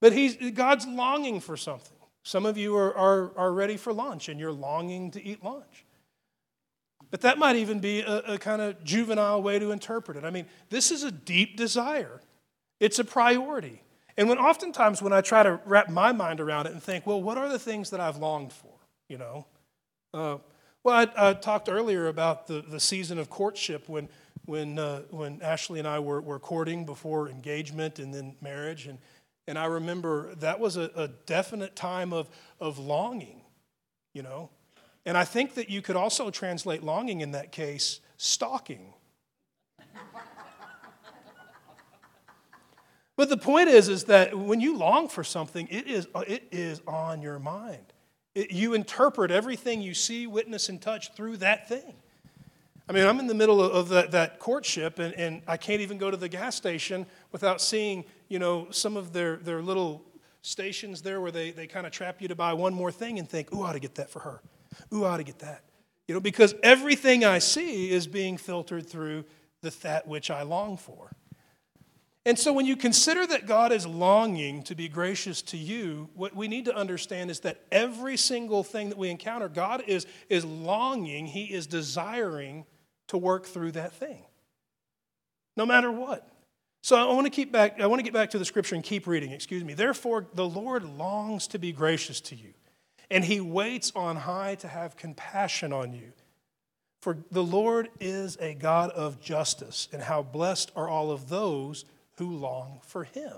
But 0.00 0.14
he's, 0.14 0.36
God's 0.52 0.86
longing 0.86 1.40
for 1.40 1.58
something. 1.58 1.98
Some 2.22 2.46
of 2.46 2.56
you 2.56 2.74
are, 2.76 2.96
are, 2.96 3.36
are 3.36 3.52
ready 3.52 3.76
for 3.76 3.92
lunch 3.92 4.30
and 4.30 4.40
you're 4.40 4.52
longing 4.52 5.10
to 5.10 5.22
eat 5.22 5.44
lunch. 5.44 5.84
But 7.10 7.22
that 7.22 7.38
might 7.38 7.56
even 7.56 7.80
be 7.80 8.00
a, 8.00 8.18
a 8.34 8.38
kind 8.38 8.60
of 8.60 8.82
juvenile 8.84 9.42
way 9.42 9.58
to 9.58 9.70
interpret 9.70 10.16
it. 10.16 10.24
I 10.24 10.30
mean, 10.30 10.46
this 10.68 10.90
is 10.90 11.02
a 11.02 11.10
deep 11.10 11.56
desire, 11.56 12.20
it's 12.80 12.98
a 12.98 13.04
priority. 13.04 13.82
And 14.16 14.28
when 14.28 14.38
oftentimes 14.38 15.00
when 15.00 15.12
I 15.12 15.20
try 15.20 15.44
to 15.44 15.60
wrap 15.64 15.88
my 15.88 16.10
mind 16.10 16.40
around 16.40 16.66
it 16.66 16.72
and 16.72 16.82
think, 16.82 17.06
well, 17.06 17.22
what 17.22 17.38
are 17.38 17.48
the 17.48 17.58
things 17.58 17.90
that 17.90 18.00
I've 18.00 18.16
longed 18.16 18.52
for? 18.52 18.72
You 19.08 19.16
know, 19.18 19.46
uh, 20.12 20.38
well, 20.82 21.06
I, 21.16 21.28
I, 21.28 21.34
talked 21.34 21.68
earlier 21.68 22.08
about 22.08 22.46
the, 22.46 22.62
the 22.62 22.80
season 22.80 23.18
of 23.18 23.30
courtship 23.30 23.88
when, 23.88 24.08
when, 24.46 24.78
uh, 24.78 25.02
when 25.10 25.40
Ashley 25.40 25.78
and 25.78 25.86
I 25.86 25.98
were, 25.98 26.20
were 26.20 26.38
courting 26.38 26.84
before 26.84 27.28
engagement 27.28 27.98
and 27.98 28.12
then 28.12 28.34
marriage. 28.40 28.86
And, 28.86 28.98
and 29.46 29.58
I 29.58 29.66
remember 29.66 30.34
that 30.36 30.58
was 30.58 30.76
a, 30.76 30.90
a 30.96 31.08
definite 31.26 31.76
time 31.76 32.12
of, 32.12 32.28
of 32.60 32.78
longing, 32.78 33.42
you 34.14 34.22
know. 34.22 34.50
And 35.08 35.16
I 35.16 35.24
think 35.24 35.54
that 35.54 35.70
you 35.70 35.80
could 35.80 35.96
also 35.96 36.28
translate 36.28 36.82
longing 36.82 37.22
in 37.22 37.30
that 37.30 37.50
case, 37.50 38.00
stalking. 38.18 38.92
But 43.16 43.30
the 43.30 43.38
point 43.38 43.70
is, 43.70 43.88
is 43.88 44.04
that 44.04 44.36
when 44.36 44.60
you 44.60 44.76
long 44.76 45.08
for 45.08 45.24
something, 45.24 45.66
it 45.70 45.86
is, 45.86 46.06
it 46.26 46.48
is 46.52 46.82
on 46.86 47.22
your 47.22 47.38
mind. 47.38 47.94
It, 48.34 48.50
you 48.50 48.74
interpret 48.74 49.30
everything 49.30 49.80
you 49.80 49.94
see, 49.94 50.26
witness, 50.26 50.68
and 50.68 50.78
touch 50.78 51.14
through 51.14 51.38
that 51.38 51.70
thing. 51.70 51.94
I 52.86 52.92
mean, 52.92 53.06
I'm 53.06 53.18
in 53.18 53.28
the 53.28 53.34
middle 53.34 53.62
of 53.62 53.88
that, 53.88 54.10
that 54.10 54.38
courtship, 54.38 54.98
and, 54.98 55.14
and 55.14 55.40
I 55.46 55.56
can't 55.56 55.80
even 55.80 55.96
go 55.96 56.10
to 56.10 56.18
the 56.18 56.28
gas 56.28 56.54
station 56.54 57.06
without 57.32 57.62
seeing, 57.62 58.04
you 58.28 58.38
know, 58.38 58.66
some 58.72 58.94
of 58.94 59.14
their, 59.14 59.36
their 59.36 59.62
little 59.62 60.04
stations 60.42 61.00
there 61.00 61.22
where 61.22 61.32
they, 61.32 61.50
they 61.50 61.66
kind 61.66 61.86
of 61.86 61.92
trap 61.94 62.20
you 62.20 62.28
to 62.28 62.34
buy 62.34 62.52
one 62.52 62.74
more 62.74 62.92
thing 62.92 63.18
and 63.18 63.26
think, 63.26 63.54
ooh, 63.54 63.62
I 63.62 63.70
ought 63.70 63.72
to 63.72 63.80
get 63.80 63.94
that 63.94 64.10
for 64.10 64.18
her. 64.18 64.42
Ooh, 64.92 65.04
I 65.04 65.10
ought 65.10 65.16
to 65.18 65.24
get 65.24 65.40
that. 65.40 65.64
You 66.06 66.14
know, 66.14 66.20
because 66.20 66.54
everything 66.62 67.24
I 67.24 67.38
see 67.38 67.90
is 67.90 68.06
being 68.06 68.38
filtered 68.38 68.88
through 68.88 69.24
the 69.60 69.70
that 69.82 70.06
which 70.06 70.30
I 70.30 70.42
long 70.42 70.76
for. 70.76 71.10
And 72.24 72.38
so, 72.38 72.52
when 72.52 72.66
you 72.66 72.76
consider 72.76 73.26
that 73.26 73.46
God 73.46 73.72
is 73.72 73.86
longing 73.86 74.62
to 74.64 74.74
be 74.74 74.88
gracious 74.88 75.40
to 75.42 75.56
you, 75.56 76.10
what 76.14 76.36
we 76.36 76.46
need 76.46 76.66
to 76.66 76.76
understand 76.76 77.30
is 77.30 77.40
that 77.40 77.62
every 77.72 78.16
single 78.16 78.62
thing 78.62 78.90
that 78.90 78.98
we 78.98 79.08
encounter, 79.08 79.48
God 79.48 79.82
is, 79.86 80.06
is 80.28 80.44
longing, 80.44 81.26
He 81.26 81.44
is 81.44 81.66
desiring 81.66 82.66
to 83.06 83.16
work 83.16 83.46
through 83.46 83.72
that 83.72 83.92
thing, 83.94 84.24
no 85.56 85.64
matter 85.64 85.90
what. 85.90 86.30
So 86.82 86.96
I 86.96 87.12
want 87.14 87.26
to 87.26 87.30
keep 87.30 87.50
back, 87.50 87.80
I 87.80 87.86
want 87.86 88.00
to 88.00 88.04
get 88.04 88.12
back 88.12 88.30
to 88.30 88.38
the 88.38 88.44
scripture 88.44 88.74
and 88.74 88.84
keep 88.84 89.06
reading, 89.06 89.32
excuse 89.32 89.64
me. 89.64 89.74
Therefore, 89.74 90.26
the 90.34 90.46
Lord 90.46 90.84
longs 90.84 91.46
to 91.48 91.58
be 91.58 91.72
gracious 91.72 92.20
to 92.22 92.36
you, 92.36 92.52
and 93.10 93.24
he 93.24 93.40
waits 93.40 93.92
on 93.94 94.16
high 94.16 94.54
to 94.56 94.68
have 94.68 94.96
compassion 94.96 95.72
on 95.72 95.92
you. 95.92 96.12
For 97.00 97.18
the 97.30 97.44
Lord 97.44 97.88
is 98.00 98.36
a 98.40 98.54
God 98.54 98.90
of 98.90 99.20
justice, 99.20 99.88
and 99.92 100.02
how 100.02 100.22
blessed 100.22 100.72
are 100.74 100.88
all 100.88 101.10
of 101.10 101.28
those 101.28 101.84
who 102.16 102.30
long 102.30 102.80
for 102.82 103.04
him. 103.04 103.36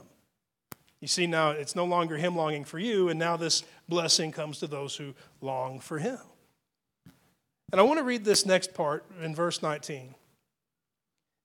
You 1.00 1.08
see, 1.08 1.26
now 1.26 1.50
it's 1.50 1.76
no 1.76 1.84
longer 1.84 2.16
him 2.16 2.36
longing 2.36 2.64
for 2.64 2.78
you, 2.78 3.08
and 3.08 3.18
now 3.18 3.36
this 3.36 3.62
blessing 3.88 4.32
comes 4.32 4.58
to 4.58 4.66
those 4.66 4.96
who 4.96 5.14
long 5.40 5.80
for 5.80 5.98
him. 5.98 6.18
And 7.72 7.80
I 7.80 7.84
want 7.84 7.98
to 7.98 8.04
read 8.04 8.24
this 8.24 8.44
next 8.44 8.74
part 8.74 9.04
in 9.22 9.34
verse 9.34 9.62
19. 9.62 10.14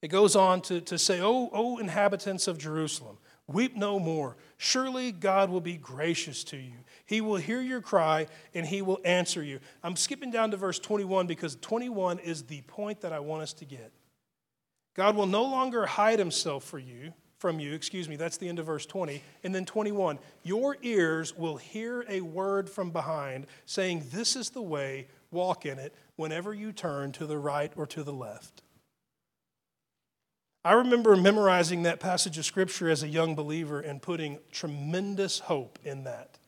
It 0.02 0.08
goes 0.10 0.36
on 0.36 0.62
to, 0.64 0.82
to 0.82 0.98
say, 0.98 1.22
"O, 1.22 1.50
o 1.52 1.78
inhabitants 1.78 2.48
of 2.48 2.58
Jerusalem, 2.58 3.18
weep 3.48 3.76
no 3.76 4.00
more. 4.00 4.38
Surely 4.58 5.12
God 5.12 5.50
will 5.50 5.62
be 5.62 5.78
gracious 5.78 6.44
to 6.46 6.58
you. 6.58 6.74
He 7.06 7.22
will 7.22 7.36
hear 7.36 7.62
your 7.62 7.82
cry 7.82 8.28
and 8.54 8.66
he 8.66 8.82
will 8.82 9.00
answer 9.06 9.44
you. 9.44 9.60
I'm 9.84 9.96
skipping 9.96 10.32
down 10.32 10.52
to 10.52 10.58
verse 10.58 10.80
21 10.80 11.28
because 11.28 11.56
21 11.58 12.20
is 12.20 12.44
the 12.44 12.62
point 12.62 13.02
that 13.02 13.14
I 13.14 13.20
want 13.20 13.44
us 13.44 13.54
to 13.54 13.66
get. 13.66 13.92
God 14.96 15.16
will 15.16 15.28
no 15.28 15.44
longer 15.44 15.86
hide 15.86 16.20
himself 16.20 16.64
for 16.64 16.80
you, 16.80 17.14
from 17.38 17.60
you, 17.60 17.74
excuse 17.74 18.08
me, 18.08 18.16
that's 18.16 18.38
the 18.38 18.48
end 18.48 18.60
of 18.60 18.66
verse 18.66 18.86
20. 18.86 19.22
And 19.44 19.54
then 19.54 19.66
21, 19.66 20.18
your 20.44 20.78
ears 20.82 21.38
will 21.38 21.58
hear 21.58 22.06
a 22.10 22.22
word 22.22 22.70
from 22.70 22.92
behind 22.92 23.46
saying, 23.66 24.06
This 24.12 24.36
is 24.36 24.50
the 24.50 24.62
way, 24.62 25.08
walk 25.32 25.66
in 25.66 25.78
it, 25.78 25.94
whenever 26.16 26.54
you 26.54 26.72
turn 26.72 27.12
to 27.12 27.28
the 27.28 27.38
right 27.38 27.72
or 27.76 27.86
to 27.88 28.04
the 28.04 28.14
left. 28.14 28.64
I 30.66 30.74
remember 30.74 31.16
memorizing 31.16 31.84
that 31.84 32.00
passage 32.00 32.40
of 32.40 32.46
scripture 32.46 32.90
as 32.90 33.04
a 33.04 33.08
young 33.08 33.36
believer 33.36 33.80
and 33.80 34.02
putting 34.02 34.40
tremendous 34.52 35.38
hope 35.38 35.78
in 35.84 36.06
that. 36.06 36.40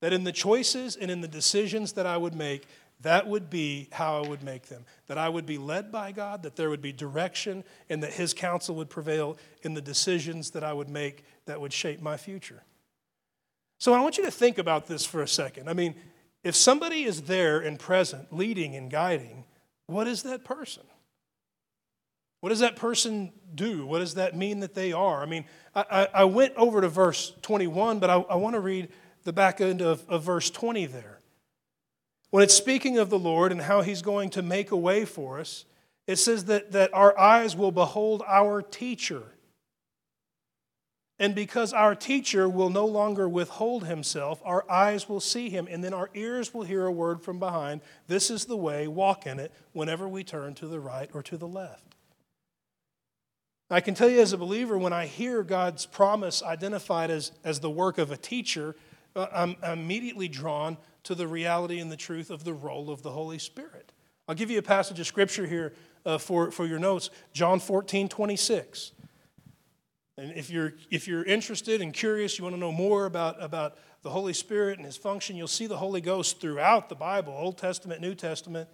That 0.00 0.14
in 0.14 0.24
the 0.24 0.32
choices 0.32 0.96
and 0.96 1.10
in 1.10 1.20
the 1.20 1.28
decisions 1.28 1.92
that 1.92 2.06
I 2.06 2.16
would 2.16 2.34
make, 2.34 2.66
that 3.02 3.26
would 3.26 3.50
be 3.50 3.88
how 3.92 4.22
I 4.22 4.26
would 4.26 4.42
make 4.42 4.68
them. 4.68 4.86
That 5.08 5.18
I 5.18 5.28
would 5.28 5.44
be 5.44 5.58
led 5.58 5.92
by 5.92 6.10
God, 6.10 6.42
that 6.42 6.56
there 6.56 6.70
would 6.70 6.80
be 6.80 6.90
direction, 6.90 7.64
and 7.90 8.02
that 8.02 8.14
His 8.14 8.32
counsel 8.32 8.76
would 8.76 8.88
prevail 8.88 9.36
in 9.62 9.74
the 9.74 9.82
decisions 9.82 10.52
that 10.52 10.64
I 10.64 10.72
would 10.72 10.88
make 10.88 11.22
that 11.44 11.60
would 11.60 11.72
shape 11.74 12.00
my 12.00 12.16
future. 12.16 12.62
So 13.78 13.92
I 13.92 14.00
want 14.00 14.16
you 14.16 14.24
to 14.24 14.30
think 14.30 14.56
about 14.56 14.86
this 14.86 15.04
for 15.04 15.20
a 15.20 15.28
second. 15.28 15.68
I 15.68 15.74
mean, 15.74 15.94
if 16.42 16.56
somebody 16.56 17.04
is 17.04 17.22
there 17.22 17.60
and 17.60 17.78
present, 17.78 18.32
leading 18.32 18.74
and 18.74 18.90
guiding, 18.90 19.44
what 19.86 20.06
is 20.06 20.22
that 20.22 20.44
person? 20.44 20.84
What 22.44 22.50
does 22.50 22.60
that 22.60 22.76
person 22.76 23.32
do? 23.54 23.86
What 23.86 24.00
does 24.00 24.16
that 24.16 24.36
mean 24.36 24.60
that 24.60 24.74
they 24.74 24.92
are? 24.92 25.22
I 25.22 25.24
mean, 25.24 25.46
I, 25.74 26.08
I 26.12 26.24
went 26.24 26.54
over 26.56 26.82
to 26.82 26.90
verse 26.90 27.32
21, 27.40 28.00
but 28.00 28.10
I, 28.10 28.16
I 28.16 28.34
want 28.34 28.52
to 28.52 28.60
read 28.60 28.90
the 29.22 29.32
back 29.32 29.62
end 29.62 29.80
of, 29.80 30.04
of 30.10 30.24
verse 30.24 30.50
20 30.50 30.84
there. 30.84 31.20
When 32.28 32.42
it's 32.42 32.52
speaking 32.52 32.98
of 32.98 33.08
the 33.08 33.18
Lord 33.18 33.50
and 33.50 33.62
how 33.62 33.80
he's 33.80 34.02
going 34.02 34.28
to 34.28 34.42
make 34.42 34.72
a 34.72 34.76
way 34.76 35.06
for 35.06 35.40
us, 35.40 35.64
it 36.06 36.16
says 36.16 36.44
that, 36.44 36.72
that 36.72 36.92
our 36.92 37.18
eyes 37.18 37.56
will 37.56 37.72
behold 37.72 38.22
our 38.26 38.60
teacher. 38.60 39.22
And 41.18 41.34
because 41.34 41.72
our 41.72 41.94
teacher 41.94 42.46
will 42.46 42.68
no 42.68 42.84
longer 42.84 43.26
withhold 43.26 43.86
himself, 43.86 44.42
our 44.44 44.70
eyes 44.70 45.08
will 45.08 45.20
see 45.20 45.48
him, 45.48 45.66
and 45.70 45.82
then 45.82 45.94
our 45.94 46.10
ears 46.12 46.52
will 46.52 46.64
hear 46.64 46.84
a 46.84 46.92
word 46.92 47.22
from 47.22 47.38
behind. 47.38 47.80
This 48.06 48.30
is 48.30 48.44
the 48.44 48.54
way, 48.58 48.86
walk 48.86 49.26
in 49.26 49.40
it, 49.40 49.50
whenever 49.72 50.06
we 50.06 50.24
turn 50.24 50.52
to 50.56 50.66
the 50.66 50.78
right 50.78 51.08
or 51.14 51.22
to 51.22 51.38
the 51.38 51.48
left. 51.48 51.93
I 53.74 53.80
can 53.80 53.96
tell 53.96 54.08
you 54.08 54.20
as 54.20 54.32
a 54.32 54.38
believer, 54.38 54.78
when 54.78 54.92
I 54.92 55.06
hear 55.06 55.42
God's 55.42 55.84
promise 55.84 56.44
identified 56.44 57.10
as, 57.10 57.32
as 57.42 57.58
the 57.58 57.68
work 57.68 57.98
of 57.98 58.12
a 58.12 58.16
teacher, 58.16 58.76
uh, 59.16 59.26
I'm, 59.34 59.56
I'm 59.64 59.80
immediately 59.80 60.28
drawn 60.28 60.76
to 61.02 61.16
the 61.16 61.26
reality 61.26 61.80
and 61.80 61.90
the 61.90 61.96
truth 61.96 62.30
of 62.30 62.44
the 62.44 62.52
role 62.52 62.88
of 62.88 63.02
the 63.02 63.10
Holy 63.10 63.40
Spirit. 63.40 63.90
I'll 64.28 64.36
give 64.36 64.48
you 64.48 64.60
a 64.60 64.62
passage 64.62 65.00
of 65.00 65.08
scripture 65.08 65.44
here 65.44 65.72
uh, 66.06 66.18
for, 66.18 66.52
for 66.52 66.66
your 66.66 66.78
notes 66.78 67.10
John 67.32 67.58
14, 67.58 68.08
26. 68.08 68.92
And 70.18 70.30
if 70.36 70.50
you're, 70.50 70.74
if 70.92 71.08
you're 71.08 71.24
interested 71.24 71.80
and 71.80 71.92
curious, 71.92 72.38
you 72.38 72.44
want 72.44 72.54
to 72.54 72.60
know 72.60 72.70
more 72.70 73.06
about, 73.06 73.42
about 73.42 73.76
the 74.02 74.10
Holy 74.10 74.34
Spirit 74.34 74.78
and 74.78 74.86
his 74.86 74.96
function, 74.96 75.34
you'll 75.34 75.48
see 75.48 75.66
the 75.66 75.78
Holy 75.78 76.00
Ghost 76.00 76.40
throughout 76.40 76.88
the 76.88 76.94
Bible, 76.94 77.32
Old 77.36 77.58
Testament, 77.58 78.00
New 78.00 78.14
Testament. 78.14 78.68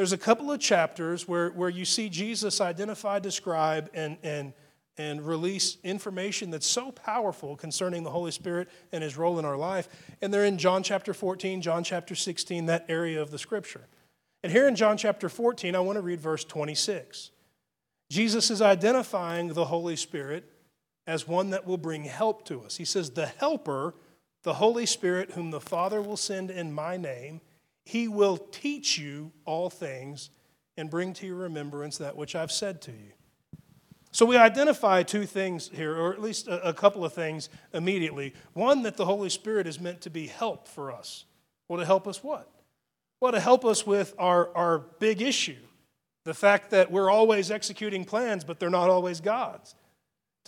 There's 0.00 0.12
a 0.12 0.16
couple 0.16 0.50
of 0.50 0.58
chapters 0.60 1.28
where, 1.28 1.50
where 1.50 1.68
you 1.68 1.84
see 1.84 2.08
Jesus 2.08 2.62
identify, 2.62 3.18
describe, 3.18 3.90
and, 3.92 4.16
and, 4.22 4.54
and 4.96 5.20
release 5.20 5.76
information 5.84 6.50
that's 6.50 6.66
so 6.66 6.90
powerful 6.90 7.54
concerning 7.54 8.02
the 8.02 8.08
Holy 8.08 8.30
Spirit 8.30 8.70
and 8.92 9.04
his 9.04 9.18
role 9.18 9.38
in 9.38 9.44
our 9.44 9.58
life. 9.58 9.90
And 10.22 10.32
they're 10.32 10.46
in 10.46 10.56
John 10.56 10.82
chapter 10.82 11.12
14, 11.12 11.60
John 11.60 11.84
chapter 11.84 12.14
16, 12.14 12.64
that 12.64 12.86
area 12.88 13.20
of 13.20 13.30
the 13.30 13.36
scripture. 13.36 13.88
And 14.42 14.50
here 14.50 14.66
in 14.66 14.74
John 14.74 14.96
chapter 14.96 15.28
14, 15.28 15.76
I 15.76 15.80
want 15.80 15.96
to 15.96 16.02
read 16.02 16.22
verse 16.22 16.44
26. 16.44 17.30
Jesus 18.08 18.50
is 18.50 18.62
identifying 18.62 19.48
the 19.48 19.66
Holy 19.66 19.96
Spirit 19.96 20.50
as 21.06 21.28
one 21.28 21.50
that 21.50 21.66
will 21.66 21.76
bring 21.76 22.04
help 22.04 22.46
to 22.46 22.62
us. 22.62 22.78
He 22.78 22.86
says, 22.86 23.10
The 23.10 23.26
Helper, 23.26 23.92
the 24.44 24.54
Holy 24.54 24.86
Spirit, 24.86 25.32
whom 25.32 25.50
the 25.50 25.60
Father 25.60 26.00
will 26.00 26.16
send 26.16 26.50
in 26.50 26.72
my 26.72 26.96
name, 26.96 27.42
he 27.90 28.06
will 28.06 28.36
teach 28.36 28.98
you 28.98 29.32
all 29.44 29.68
things 29.68 30.30
and 30.76 30.88
bring 30.88 31.12
to 31.12 31.26
your 31.26 31.34
remembrance 31.34 31.98
that 31.98 32.16
which 32.16 32.36
I've 32.36 32.52
said 32.52 32.80
to 32.82 32.92
you. 32.92 33.12
So 34.12 34.24
we 34.24 34.36
identify 34.36 35.02
two 35.02 35.26
things 35.26 35.70
here, 35.74 35.96
or 35.96 36.12
at 36.12 36.20
least 36.20 36.46
a, 36.46 36.72
couple 36.72 37.04
of 37.04 37.12
things 37.12 37.48
immediately. 37.74 38.32
One, 38.52 38.82
that 38.82 38.96
the 38.96 39.06
Holy 39.06 39.28
Spirit 39.28 39.66
is 39.66 39.80
meant 39.80 40.02
to 40.02 40.10
be 40.10 40.28
help 40.28 40.68
for 40.68 40.92
us. 40.92 41.24
Well, 41.66 41.80
to 41.80 41.84
help 41.84 42.06
us 42.06 42.22
what? 42.22 42.48
Well, 43.20 43.32
to 43.32 43.40
help 43.40 43.64
us 43.64 43.84
with 43.84 44.14
our, 44.18 44.54
our 44.56 44.78
big 44.78 45.20
issue 45.20 45.56
the 46.24 46.34
fact 46.34 46.70
that 46.70 46.92
we're 46.92 47.10
always 47.10 47.50
executing 47.50 48.04
plans, 48.04 48.44
but 48.44 48.60
they're 48.60 48.70
not 48.70 48.88
always 48.88 49.20
God's 49.20 49.74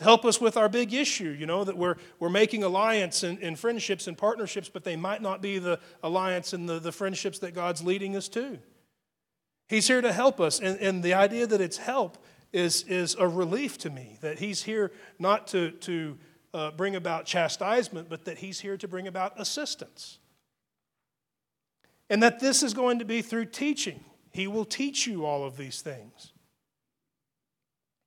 help 0.03 0.25
us 0.25 0.41
with 0.41 0.57
our 0.57 0.69
big 0.69 0.93
issue, 0.93 1.31
you 1.31 1.47
know, 1.47 1.65
that 1.65 1.77
we're, 1.77 1.97
we're 2.19 2.29
making 2.29 2.63
alliance 2.65 3.23
and, 3.23 3.39
and 3.41 3.59
friendships 3.59 4.07
and 4.07 4.17
partnerships, 4.17 4.69
but 4.69 4.85
they 4.85 4.97
might 4.97 5.23
not 5.23 5.41
be 5.41 5.59
the 5.59 5.79
alliance 6.03 6.53
and 6.53 6.69
the, 6.69 6.79
the 6.79 6.93
friendships 6.93 7.39
that 7.41 7.55
God's 7.55 7.83
leading 7.83 8.17
us 8.17 8.29
to. 8.29 8.59
He's 9.69 9.89
here 9.89 10.01
to 10.01 10.13
help 10.13 10.41
us, 10.41 10.61
and, 10.61 10.79
and 10.81 11.03
the 11.03 11.15
idea 11.15 11.47
that 11.47 11.61
it's 11.61 11.79
help 11.79 12.19
is, 12.53 12.83
is 12.85 13.17
a 13.19 13.27
relief 13.27 13.79
to 13.79 13.91
me, 13.91 14.19
that 14.21 14.39
He's 14.39 14.63
here 14.63 14.93
not 15.19 15.47
to, 15.49 15.71
to 15.71 16.19
uh, 16.53 16.71
bring 16.73 16.97
about 16.97 17.25
chastisement, 17.25 18.09
but 18.09 18.27
that 18.27 18.39
He's 18.39 18.61
here 18.61 18.77
to 18.77 18.89
bring 18.89 19.09
about 19.09 19.41
assistance. 19.41 20.19
And 22.11 22.23
that 22.23 22.41
this 22.41 22.63
is 22.63 22.75
going 22.75 22.99
to 22.99 23.07
be 23.07 23.23
through 23.23 23.47
teaching. 23.47 24.05
He 24.33 24.47
will 24.47 24.67
teach 24.67 25.07
you 25.07 25.25
all 25.25 25.45
of 25.45 25.57
these 25.57 25.81
things. 25.81 26.32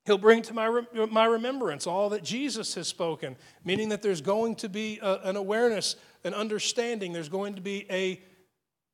He'll 0.06 0.18
bring 0.20 0.44
to 0.44 0.54
my, 0.54 0.84
my 1.10 1.26
remembrance 1.26 1.88
all 1.88 2.10
that 2.10 2.24
Jesus 2.24 2.76
has 2.76 2.88
spoken, 2.88 3.36
meaning 3.64 3.90
that 3.90 4.02
there's 4.02 4.22
going 4.22 4.56
to 4.58 4.70
be 4.70 5.00
a, 5.02 5.20
an 5.24 5.36
awareness, 5.36 5.96
an 6.24 6.34
understanding, 6.34 7.12
there's 7.12 7.30
going 7.30 7.56
to 7.56 7.62
be 7.62 7.88
a 7.90 8.22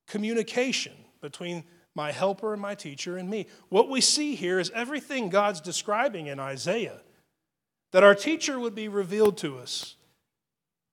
communication 0.06 0.94
between 1.20 1.64
my 1.94 2.12
helper 2.12 2.54
and 2.54 2.62
my 2.62 2.74
teacher 2.74 3.18
and 3.18 3.28
me. 3.28 3.46
What 3.68 3.90
we 3.90 4.00
see 4.00 4.34
here 4.34 4.58
is 4.58 4.70
everything 4.74 5.28
God's 5.28 5.60
describing 5.60 6.26
in 6.26 6.40
Isaiah 6.40 7.00
that 7.92 8.02
our 8.02 8.14
teacher 8.14 8.58
would 8.58 8.74
be 8.74 8.88
revealed 8.88 9.36
to 9.38 9.58
us, 9.58 9.96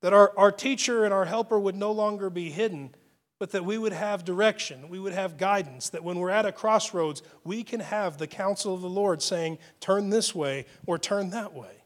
that 0.02 0.12
our, 0.12 0.34
our 0.38 0.52
teacher 0.52 1.06
and 1.06 1.14
our 1.14 1.26
helper 1.26 1.58
would 1.58 1.76
no 1.76 1.94
longer 1.94 2.30
be 2.30 2.50
hidden, 2.50 2.94
but 3.40 3.52
that 3.52 3.64
we 3.64 3.78
would 3.78 3.94
have 3.94 4.26
direction, 4.26 4.90
we 4.90 5.00
would 5.00 5.14
have 5.14 5.38
guidance, 5.38 5.90
that 5.90 6.04
when 6.04 6.20
we're 6.20 6.30
at 6.30 6.46
a 6.46 6.52
crossroads, 6.52 7.24
we 7.46 7.64
can 7.64 7.80
have 7.80 8.18
the 8.18 8.28
counsel 8.28 8.74
of 8.76 8.82
the 8.82 8.90
Lord 8.90 9.22
saying, 9.22 9.58
turn 9.80 10.10
this 10.10 10.36
way 10.36 10.66
or 10.86 11.00
turn 11.00 11.30
that 11.30 11.54
way. 11.54 11.84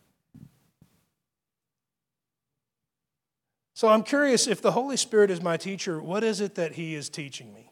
So 3.75 3.87
I'm 3.87 4.03
curious 4.03 4.47
if 4.47 4.61
the 4.61 4.71
Holy 4.71 4.97
Spirit 4.97 5.29
is 5.29 5.41
my 5.41 5.57
teacher, 5.57 6.01
what 6.01 6.23
is 6.23 6.41
it 6.41 6.55
that 6.55 6.73
He 6.73 6.95
is 6.95 7.07
teaching 7.07 7.53
me? 7.53 7.71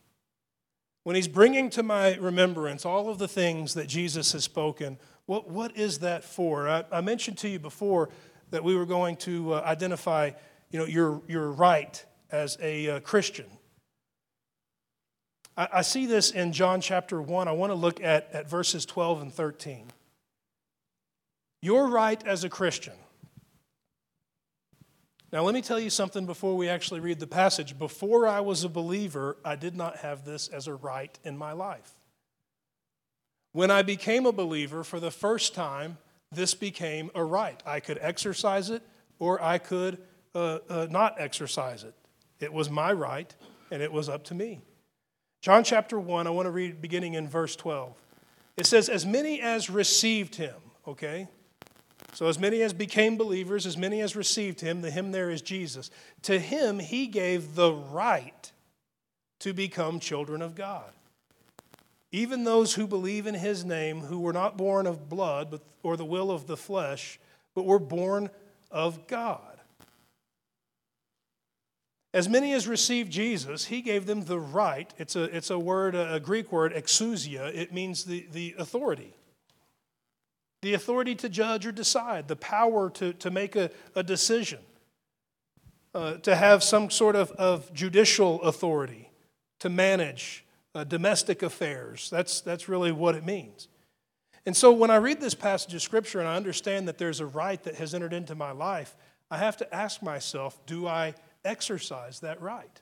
When 1.03 1.15
He's 1.15 1.27
bringing 1.27 1.71
to 1.71 1.81
my 1.81 2.15
remembrance 2.15 2.85
all 2.85 3.09
of 3.09 3.17
the 3.17 3.27
things 3.27 3.73
that 3.73 3.87
Jesus 3.87 4.31
has 4.33 4.43
spoken, 4.43 4.99
what, 5.25 5.49
what 5.49 5.75
is 5.75 5.99
that 5.99 6.23
for? 6.23 6.69
I, 6.69 6.83
I 6.91 7.01
mentioned 7.01 7.39
to 7.39 7.49
you 7.49 7.57
before 7.57 8.09
that 8.51 8.63
we 8.63 8.75
were 8.75 8.85
going 8.85 9.15
to 9.17 9.55
uh, 9.55 9.61
identify 9.65 10.31
you 10.69 10.77
know, 10.77 10.85
your, 10.85 11.21
your 11.27 11.51
right 11.51 12.03
as 12.31 12.57
a 12.61 12.89
uh, 12.89 12.99
Christian 12.99 13.45
I, 15.71 15.81
see 15.81 16.05
this 16.05 16.31
in 16.31 16.53
John 16.53 16.81
chapter 16.81 17.21
1. 17.21 17.47
I 17.47 17.51
want 17.51 17.71
to 17.71 17.75
look 17.75 18.01
at, 18.01 18.29
at 18.33 18.49
verses 18.49 18.85
12 18.85 19.21
and 19.21 19.33
13. 19.33 19.91
Your 21.61 21.87
right 21.87 22.25
as 22.25 22.43
a 22.43 22.49
Christian. 22.49 22.93
Now, 25.31 25.43
let 25.43 25.53
me 25.53 25.61
tell 25.61 25.79
you 25.79 25.89
something 25.89 26.25
before 26.25 26.57
we 26.57 26.67
actually 26.67 26.99
read 26.99 27.19
the 27.19 27.27
passage. 27.27 27.77
Before 27.77 28.27
I 28.27 28.41
was 28.41 28.63
a 28.63 28.69
believer, 28.69 29.37
I 29.45 29.55
did 29.55 29.75
not 29.75 29.97
have 29.97 30.25
this 30.25 30.47
as 30.47 30.67
a 30.67 30.73
right 30.73 31.17
in 31.23 31.37
my 31.37 31.53
life. 31.53 31.93
When 33.53 33.71
I 33.71 33.81
became 33.81 34.25
a 34.25 34.31
believer 34.31 34.83
for 34.83 34.99
the 34.99 35.11
first 35.11 35.53
time, 35.53 35.97
this 36.31 36.53
became 36.53 37.11
a 37.15 37.23
right. 37.23 37.61
I 37.65 37.79
could 37.79 37.97
exercise 38.01 38.69
it 38.69 38.83
or 39.19 39.41
I 39.41 39.57
could 39.57 39.99
uh, 40.33 40.59
uh, 40.69 40.87
not 40.89 41.19
exercise 41.19 41.83
it. 41.83 41.93
It 42.39 42.51
was 42.51 42.69
my 42.69 42.91
right, 42.91 43.33
and 43.69 43.81
it 43.83 43.91
was 43.91 44.09
up 44.09 44.23
to 44.25 44.33
me. 44.33 44.61
John 45.41 45.63
chapter 45.63 45.99
1, 45.99 46.27
I 46.27 46.29
want 46.29 46.45
to 46.45 46.51
read 46.51 46.81
beginning 46.81 47.15
in 47.15 47.27
verse 47.27 47.55
12. 47.55 47.95
It 48.57 48.67
says, 48.67 48.89
As 48.89 49.07
many 49.07 49.41
as 49.41 49.71
received 49.71 50.35
him, 50.35 50.53
okay? 50.87 51.27
So 52.13 52.27
as 52.27 52.37
many 52.37 52.61
as 52.61 52.73
became 52.73 53.17
believers, 53.17 53.65
as 53.65 53.75
many 53.75 54.01
as 54.01 54.15
received 54.15 54.61
him, 54.61 54.81
the 54.81 54.91
him 54.91 55.11
there 55.11 55.31
is 55.31 55.41
Jesus. 55.41 55.89
To 56.23 56.37
him, 56.37 56.77
he 56.77 57.07
gave 57.07 57.55
the 57.55 57.73
right 57.73 58.51
to 59.39 59.51
become 59.51 59.99
children 59.99 60.43
of 60.43 60.53
God. 60.53 60.91
Even 62.11 62.43
those 62.43 62.75
who 62.75 62.85
believe 62.85 63.25
in 63.25 63.35
his 63.35 63.65
name, 63.65 64.01
who 64.01 64.19
were 64.19 64.33
not 64.33 64.57
born 64.57 64.85
of 64.85 65.09
blood 65.09 65.59
or 65.81 65.97
the 65.97 66.05
will 66.05 66.29
of 66.29 66.45
the 66.45 66.57
flesh, 66.57 67.19
but 67.55 67.65
were 67.65 67.79
born 67.79 68.29
of 68.69 69.07
God. 69.07 69.50
As 72.13 72.27
many 72.27 72.51
as 72.51 72.67
received 72.67 73.11
Jesus, 73.11 73.65
he 73.65 73.81
gave 73.81 74.05
them 74.05 74.25
the 74.25 74.39
right. 74.39 74.93
It's 74.97 75.15
a, 75.15 75.23
it's 75.35 75.49
a 75.49 75.57
word, 75.57 75.95
a 75.95 76.19
Greek 76.19 76.51
word, 76.51 76.73
exousia. 76.73 77.53
It 77.55 77.73
means 77.73 78.03
the, 78.03 78.27
the 78.33 78.53
authority. 78.57 79.13
The 80.61 80.73
authority 80.73 81.15
to 81.15 81.29
judge 81.29 81.65
or 81.65 81.71
decide, 81.71 82.27
the 82.27 82.35
power 82.35 82.89
to, 82.91 83.13
to 83.13 83.31
make 83.31 83.55
a, 83.55 83.71
a 83.95 84.03
decision, 84.03 84.59
uh, 85.95 86.15
to 86.15 86.35
have 86.35 86.63
some 86.63 86.89
sort 86.89 87.15
of, 87.15 87.31
of 87.31 87.73
judicial 87.73 88.41
authority, 88.43 89.09
to 89.59 89.69
manage 89.69 90.45
uh, 90.75 90.83
domestic 90.83 91.41
affairs. 91.43 92.09
That's, 92.09 92.41
that's 92.41 92.67
really 92.67 92.91
what 92.91 93.15
it 93.15 93.25
means. 93.25 93.69
And 94.45 94.55
so 94.57 94.71
when 94.71 94.91
I 94.91 94.97
read 94.97 95.21
this 95.21 95.35
passage 95.35 95.73
of 95.73 95.81
Scripture 95.81 96.19
and 96.19 96.27
I 96.27 96.35
understand 96.35 96.87
that 96.87 96.97
there's 96.97 97.19
a 97.19 97.25
right 97.25 97.61
that 97.63 97.75
has 97.75 97.93
entered 97.93 98.13
into 98.13 98.35
my 98.35 98.51
life, 98.51 98.95
I 99.29 99.37
have 99.37 99.55
to 99.57 99.73
ask 99.75 100.01
myself 100.01 100.59
do 100.65 100.87
I 100.87 101.13
exercise 101.43 102.19
that 102.21 102.41
right? 102.41 102.81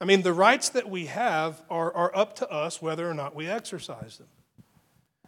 I 0.00 0.04
mean, 0.04 0.22
the 0.22 0.32
rights 0.32 0.70
that 0.70 0.90
we 0.90 1.06
have 1.06 1.62
are, 1.70 1.94
are 1.94 2.14
up 2.16 2.34
to 2.36 2.50
us 2.50 2.82
whether 2.82 3.08
or 3.08 3.14
not 3.14 3.36
we 3.36 3.46
exercise 3.46 4.18
them. 4.18 4.26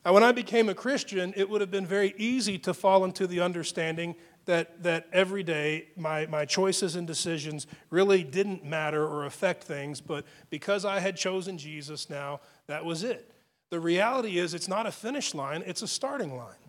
Now, 0.05 0.13
when 0.13 0.23
I 0.23 0.33
became 0.33 0.69
a 0.69 0.75
Christian, 0.75 1.33
it 1.37 1.49
would 1.49 1.61
have 1.61 1.71
been 1.71 1.87
very 1.87 2.13
easy 2.19 2.59
to 2.59 2.75
fall 2.75 3.05
into 3.05 3.27
the 3.27 3.41
understanding 3.41 4.17
that, 4.45 4.83
that 4.83 5.07
every 5.13 5.43
day 5.43 5.89
my, 5.97 6.27
my 6.27 6.45
choices 6.45 6.97
and 6.97 7.07
decisions 7.07 7.67
really 7.89 8.23
didn't 8.23 8.65
matter 8.65 9.07
or 9.07 9.25
affect 9.25 9.65
things, 9.65 10.01
but 10.01 10.27
because 10.51 10.85
I 10.85 10.99
had 10.99 11.17
chosen 11.17 11.57
Jesus 11.57 12.11
now, 12.11 12.41
that 12.67 12.85
was 12.85 13.03
it. 13.03 13.31
The 13.71 13.81
reality 13.81 14.39
is, 14.39 14.55
it's 14.55 14.69
not 14.69 14.87
a 14.87 14.93
finish 14.93 15.35
line, 15.35 15.63
it's 15.67 15.83
a 15.83 15.89
starting 15.89 16.37
line. 16.37 16.64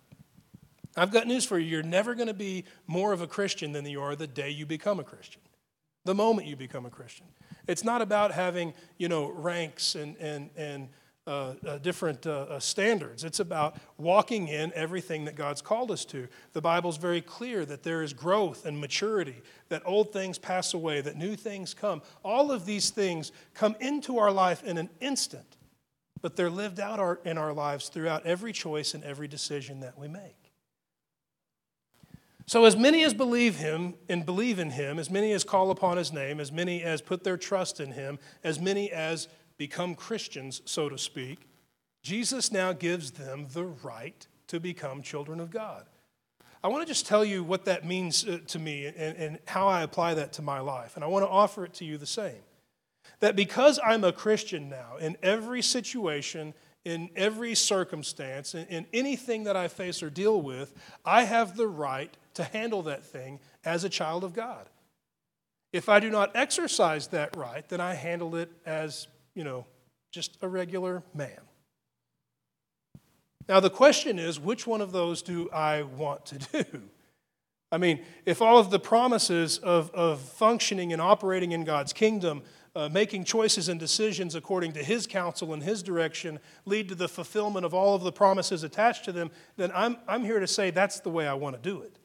I've 0.96 1.12
got 1.12 1.28
news 1.28 1.46
for 1.46 1.60
you. 1.60 1.68
You're 1.68 1.84
never 1.84 2.16
going 2.16 2.28
to 2.28 2.34
be 2.34 2.66
more 2.88 3.14
of 3.14 3.22
a 3.22 3.28
Christian 3.28 3.72
than 3.74 3.86
you 3.86 4.02
are 4.02 4.16
the 4.16 4.28
day 4.28 4.50
you 4.50 4.66
become 4.66 5.00
a 5.00 5.04
Christian, 5.04 5.42
the 6.06 6.16
moment 6.16 6.48
you 6.48 6.56
become 6.56 6.86
a 6.86 6.90
Christian. 6.90 7.25
It's 7.68 7.84
not 7.84 8.02
about 8.02 8.32
having, 8.32 8.74
you 8.98 9.10
know, 9.10 9.30
ranks 9.32 9.96
and, 9.96 10.16
and, 10.18 10.50
and 10.56 10.90
uh, 11.28 11.56
uh, 11.68 11.78
different 11.80 12.28
uh, 12.28 12.42
uh, 12.42 12.60
standards. 12.60 13.24
It's 13.24 13.40
about 13.40 13.78
walking 13.98 14.48
in 14.48 14.72
everything 14.74 15.25
that 15.25 15.36
God's 15.36 15.62
called 15.62 15.90
us 15.90 16.06
to. 16.06 16.28
The 16.54 16.62
Bible's 16.62 16.98
very 16.98 17.22
clear 17.22 17.66
that 17.66 17.82
there 17.82 18.04
is 18.04 18.14
growth 18.14 18.66
and 18.66 18.80
maturity, 18.80 19.42
that 19.70 19.82
old 19.86 20.14
things 20.14 20.38
pass 20.38 20.75
away, 20.75 21.02
that 21.02 21.18
new 21.18 21.36
things 21.36 21.74
come. 21.74 22.04
All 22.24 22.52
of 22.52 22.68
these 22.68 22.92
things 22.92 23.32
come 23.56 23.75
into 23.80 24.20
our 24.20 24.32
life 24.32 24.64
in 24.64 24.78
an 24.78 24.90
instant, 25.02 25.58
but 26.22 26.36
they're 26.36 26.50
lived 26.50 26.80
out 26.80 27.00
our, 27.00 27.20
in 27.25 27.40
our 27.40 27.54
lives 27.54 27.90
throughout 27.90 28.25
every 28.28 28.54
choice 28.54 28.94
and 28.94 29.04
every 29.04 29.28
decision 29.28 29.80
that 29.80 29.98
we 29.98 30.08
make. 30.08 30.45
So, 32.48 32.66
as 32.66 32.75
many 32.75 33.04
as 33.04 33.14
believe 33.14 33.56
him 33.56 33.96
and 34.08 34.25
believe 34.25 34.60
in 34.60 34.70
him, 34.70 35.00
as 35.00 35.10
many 35.10 35.32
as 35.32 35.44
call 35.44 35.72
upon 35.72 35.98
his 35.98 36.14
name, 36.14 36.40
as 36.40 36.52
many 36.52 36.84
as 36.84 37.02
put 37.02 37.24
their 37.24 37.38
trust 37.38 37.80
in 37.80 37.92
him, 37.94 38.20
as 38.44 38.60
many 38.60 38.92
as 38.92 39.28
become 39.58 39.96
Christians, 39.96 40.62
so 40.66 40.88
to 40.90 40.98
speak, 40.98 41.48
Jesus 42.04 42.52
now 42.52 42.72
gives 42.72 43.12
them 43.12 43.48
the 43.52 43.66
right 43.66 44.28
to 44.48 44.60
become 44.60 45.02
children 45.02 45.40
of 45.40 45.50
God. 45.50 45.88
I 46.64 46.68
want 46.68 46.84
to 46.84 46.88
just 46.88 47.08
tell 47.08 47.25
you 47.25 47.44
what 47.44 47.66
that 47.66 47.86
means 47.86 48.28
uh, 48.28 48.40
to 48.48 48.60
me 48.60 48.86
and, 48.86 49.18
and 49.18 49.40
how 49.46 49.68
I 49.68 49.81
apply 49.81 50.16
that 50.16 50.34
to 50.34 50.42
my 50.42 50.60
life. 50.60 50.96
And 50.96 51.03
I 51.03 51.08
want 51.08 51.25
to 51.25 51.29
offer 51.29 51.66
it 51.66 51.74
to 51.75 51.86
you 51.86 51.98
the 51.98 52.05
same. 52.05 52.42
That 53.20 53.36
because 53.36 53.79
I'm 53.84 54.03
a 54.03 54.12
Christian 54.12 54.70
now, 54.70 54.98
in 54.98 55.18
every 55.24 55.62
situation, 55.62 56.53
in 56.84 57.10
every 57.16 57.55
circumstance, 57.55 58.53
in, 58.53 58.66
in 58.68 58.86
anything 58.94 59.44
that 59.46 59.55
I 59.55 59.68
face 59.68 60.03
or 60.03 60.10
deal 60.10 60.42
with, 60.42 60.74
I 61.03 61.24
have 61.24 61.55
the 61.55 61.68
right 61.68 62.16
to 62.36 62.44
handle 62.44 62.84
that 62.84 63.04
thing 63.04 63.40
as 63.64 63.84
a 63.84 63.90
child 63.90 64.24
of 64.24 64.34
God. 64.34 64.70
If 65.74 65.90
I 65.90 66.00
do 66.00 66.10
not 66.10 66.36
exercise 66.36 67.08
that 67.08 67.36
right, 67.36 67.68
then 67.68 67.82
I 67.82 67.96
handle 67.96 68.36
it 68.36 68.50
as 68.66 69.08
you 69.36 69.44
know, 69.44 69.66
just 70.12 70.38
a 70.42 70.48
regular 70.48 71.04
man. 71.14 71.42
Now, 73.48 73.60
the 73.60 73.70
question 73.70 74.18
is 74.18 74.40
which 74.40 74.66
one 74.66 74.82
of 74.82 74.92
those 74.92 75.22
do 75.22 75.50
I 75.52 75.84
want 75.84 76.26
to 76.28 76.64
do? 76.64 76.82
I 77.72 77.78
mean, 77.78 78.02
if 78.26 78.42
all 78.42 78.58
of 78.58 78.70
the 78.70 78.80
promises 78.80 79.58
of, 79.58 79.92
of 79.92 80.22
functioning 80.22 80.94
and 80.94 81.02
operating 81.02 81.52
in 81.52 81.64
God's 81.64 81.94
kingdom, 81.94 82.42
uh, 82.76 82.90
making 82.90 83.26
choices 83.26 83.70
and 83.70 83.80
decisions 83.80 84.36
according 84.36 84.74
to 84.74 84.84
His 84.84 85.06
counsel 85.06 85.54
and 85.54 85.62
His 85.62 85.84
direction, 85.84 86.40
lead 86.66 86.90
to 86.90 86.96
the 86.96 87.10
fulfillment 87.10 87.66
of 87.66 87.74
all 87.74 87.96
of 87.96 88.04
the 88.04 88.12
promises 88.12 88.64
attached 88.64 89.06
to 89.06 89.12
them, 89.12 89.30
then 89.58 89.72
I'm, 89.76 89.98
I'm 90.08 90.24
here 90.24 90.40
to 90.40 90.48
say 90.48 90.72
that's 90.72 91.02
the 91.02 91.10
way 91.10 91.28
I 91.28 91.34
want 91.34 91.56
to 91.56 91.62
do 91.62 91.82
it. 91.82 91.98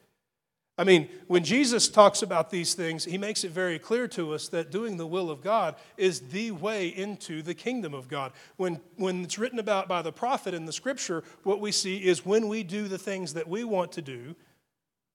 I 0.81 0.83
mean, 0.83 1.09
when 1.27 1.43
Jesus 1.43 1.87
talks 1.87 2.23
about 2.23 2.49
these 2.49 2.73
things, 2.73 3.05
he 3.05 3.19
makes 3.19 3.43
it 3.43 3.51
very 3.51 3.77
clear 3.77 4.07
to 4.07 4.33
us 4.33 4.47
that 4.47 4.71
doing 4.71 4.97
the 4.97 5.05
will 5.05 5.29
of 5.29 5.43
God 5.43 5.75
is 5.95 6.21
the 6.21 6.49
way 6.49 6.87
into 6.87 7.43
the 7.43 7.53
kingdom 7.53 7.93
of 7.93 8.07
God. 8.07 8.31
When, 8.57 8.81
when 8.95 9.23
it's 9.23 9.37
written 9.37 9.59
about 9.59 9.87
by 9.87 10.01
the 10.01 10.11
prophet 10.11 10.55
in 10.55 10.65
the 10.65 10.73
scripture, 10.73 11.23
what 11.43 11.61
we 11.61 11.71
see 11.71 11.97
is 11.97 12.25
when 12.25 12.47
we 12.47 12.63
do 12.63 12.87
the 12.87 12.97
things 12.97 13.35
that 13.35 13.47
we 13.47 13.63
want 13.63 13.91
to 13.91 14.01
do, 14.01 14.35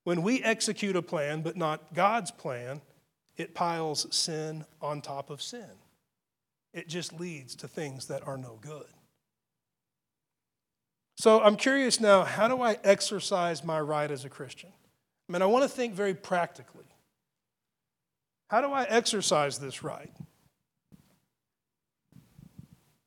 when 0.05 0.23
we 0.23 0.41
execute 0.41 0.95
a 0.95 1.03
plan 1.03 1.43
but 1.43 1.57
not 1.57 1.93
God's 1.93 2.31
plan, 2.31 2.81
it 3.37 3.53
piles 3.53 4.07
sin 4.15 4.67
on 4.81 5.01
top 5.01 5.31
of 5.31 5.43
sin. 5.43 5.67
It 6.75 6.87
just 6.87 7.19
leads 7.19 7.57
to 7.57 7.67
things 7.67 8.07
that 8.07 8.25
are 8.25 8.39
no 8.39 8.61
good. 8.61 8.87
So 11.17 11.43
I'm 11.43 11.57
curious 11.57 11.99
now 11.99 12.23
how 12.23 12.47
do 12.47 12.63
I 12.63 12.79
exercise 12.85 13.65
my 13.65 13.81
right 13.81 14.13
as 14.13 14.25
a 14.25 14.29
Christian? 14.29 14.71
I 15.29 15.33
mean, 15.33 15.43
I 15.43 15.47
want 15.47 15.65
to 15.65 15.69
think 15.69 15.95
very 15.95 16.15
practically. 16.15 16.85
How 18.49 18.61
do 18.61 18.73
I 18.73 18.85
exercise 18.85 19.59
this 19.59 19.83
right? 19.83 20.13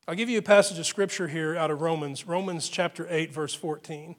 I'll 0.06 0.14
give 0.14 0.28
you 0.28 0.38
a 0.38 0.42
passage 0.42 0.78
of 0.78 0.86
scripture 0.86 1.28
here 1.28 1.56
out 1.56 1.70
of 1.70 1.80
Romans, 1.80 2.26
Romans 2.26 2.68
chapter 2.68 3.06
8, 3.08 3.32
verse 3.32 3.54
14. 3.54 4.16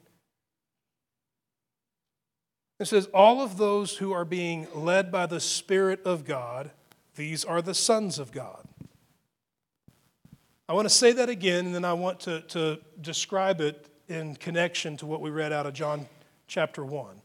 It 2.79 2.85
says, 2.85 3.07
All 3.13 3.41
of 3.41 3.57
those 3.57 3.97
who 3.97 4.11
are 4.11 4.25
being 4.25 4.67
led 4.73 5.11
by 5.11 5.27
the 5.27 5.39
Spirit 5.39 6.01
of 6.03 6.25
God, 6.25 6.71
these 7.15 7.45
are 7.45 7.61
the 7.61 7.75
sons 7.75 8.17
of 8.17 8.31
God. 8.31 8.67
I 10.67 10.73
want 10.73 10.85
to 10.85 10.93
say 10.93 11.11
that 11.11 11.29
again, 11.29 11.67
and 11.67 11.75
then 11.75 11.85
I 11.85 11.93
want 11.93 12.21
to, 12.21 12.41
to 12.41 12.79
describe 12.99 13.61
it 13.61 13.85
in 14.07 14.35
connection 14.35 14.97
to 14.97 15.05
what 15.05 15.21
we 15.21 15.29
read 15.29 15.51
out 15.51 15.67
of 15.67 15.73
John 15.73 16.07
chapter 16.47 16.83
1. 16.83 17.20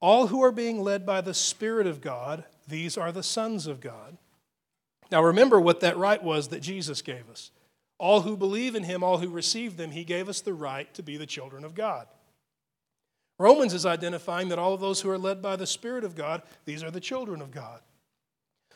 All 0.00 0.28
who 0.28 0.42
are 0.42 0.52
being 0.52 0.82
led 0.82 1.06
by 1.06 1.20
the 1.20 1.34
Spirit 1.34 1.86
of 1.86 2.00
God, 2.00 2.44
these 2.68 2.96
are 2.98 3.12
the 3.12 3.22
sons 3.22 3.66
of 3.66 3.80
God. 3.80 4.18
Now 5.10 5.22
remember 5.22 5.60
what 5.60 5.80
that 5.80 5.96
right 5.96 6.22
was 6.22 6.48
that 6.48 6.60
Jesus 6.60 7.02
gave 7.02 7.30
us. 7.30 7.50
All 7.98 8.22
who 8.22 8.36
believe 8.36 8.74
in 8.74 8.84
him, 8.84 9.02
all 9.02 9.18
who 9.18 9.30
receive 9.30 9.76
them, 9.76 9.90
he 9.90 10.04
gave 10.04 10.28
us 10.28 10.40
the 10.40 10.52
right 10.52 10.92
to 10.94 11.02
be 11.02 11.16
the 11.16 11.26
children 11.26 11.64
of 11.64 11.74
God. 11.74 12.06
Romans 13.38 13.74
is 13.74 13.86
identifying 13.86 14.48
that 14.48 14.58
all 14.58 14.74
of 14.74 14.80
those 14.80 15.00
who 15.00 15.10
are 15.10 15.18
led 15.18 15.42
by 15.42 15.56
the 15.56 15.66
Spirit 15.66 16.04
of 16.04 16.14
God, 16.14 16.42
these 16.64 16.82
are 16.82 16.90
the 16.90 17.00
children 17.00 17.40
of 17.40 17.50
God. 17.50 17.80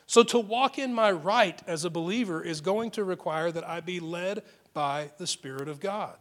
So 0.07 0.23
to 0.25 0.39
walk 0.39 0.79
in 0.79 0.93
my 0.93 1.11
right 1.11 1.61
as 1.67 1.85
a 1.85 1.91
believer 1.91 2.43
is 2.43 2.61
going 2.61 2.91
to 2.93 3.05
require 3.05 3.53
that 3.53 3.69
I 3.69 3.81
be 3.81 4.01
led 4.01 4.43
by 4.75 5.11
the 5.19 5.27
Spirit 5.27 5.69
of 5.69 5.81
God. 5.81 6.17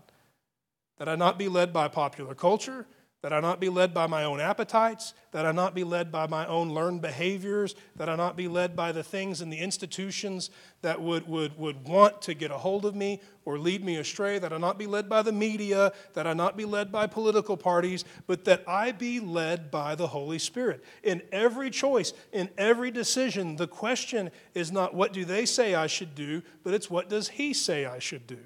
That 0.97 1.09
I 1.09 1.15
not 1.15 1.39
be 1.39 1.47
led 1.47 1.73
by 1.73 1.88
popular 1.88 2.35
culture, 2.35 2.85
that 3.21 3.34
I 3.34 3.41
not 3.41 3.60
be 3.60 3.67
led 3.67 3.93
by 3.93 4.08
my 4.08 4.23
own 4.23 4.39
appetites, 4.39 5.13
that 5.32 5.45
I 5.45 5.51
not 5.51 5.75
be 5.75 5.84
led 5.84 6.10
by 6.10 6.25
my 6.27 6.45
own 6.45 6.73
learned 6.73 7.01
behaviors, 7.01 7.75
that 7.97 8.08
I 8.08 8.15
not 8.15 8.38
be 8.38 8.47
led 8.47 8.77
by 8.77 8.93
the 8.93 9.03
things 9.03 9.41
and 9.41 9.51
the 9.51 9.58
institutions 9.58 10.49
that 10.82 11.01
would, 11.01 11.27
would, 11.27 11.58
would 11.58 11.86
want 11.86 12.21
to 12.23 12.34
get 12.34 12.49
a 12.49 12.58
hold 12.58 12.86
of 12.86 12.95
me 12.95 13.21
or 13.43 13.60
lead 13.60 13.84
me 13.84 13.97
astray, 13.97 14.39
that 14.39 14.53
I 14.53 14.58
not 14.58 14.79
be 14.79 14.88
led 14.88 15.10
by 15.10 15.21
the 15.21 15.34
media, 15.34 15.91
that 16.13 16.27
I 16.27 16.34
not 16.34 16.55
be 16.55 16.63
led 16.63 16.93
by 16.93 17.08
political 17.08 17.58
parties, 17.58 18.05
but 18.25 18.45
that 18.45 18.63
I 18.67 18.93
be 18.93 19.19
led 19.19 19.69
by 19.69 19.95
the 19.95 20.08
Holy 20.08 20.39
Spirit. 20.39 20.84
In 21.03 21.21
every 21.34 21.69
choice, 21.69 22.13
in 22.32 22.49
every 22.58 22.89
decision, 22.89 23.58
the 23.58 23.67
question 23.67 24.32
is 24.53 24.71
not 24.71 24.93
what 24.93 25.12
do 25.12 25.25
they 25.25 25.45
say 25.45 25.75
I 25.75 25.88
should 25.88 26.15
do, 26.15 26.41
but 26.63 26.73
it's 26.73 26.89
what 26.89 27.10
does 27.10 27.27
He 27.27 27.53
say 27.53 27.86
I 27.86 27.99
should 27.99 28.27
do. 28.27 28.39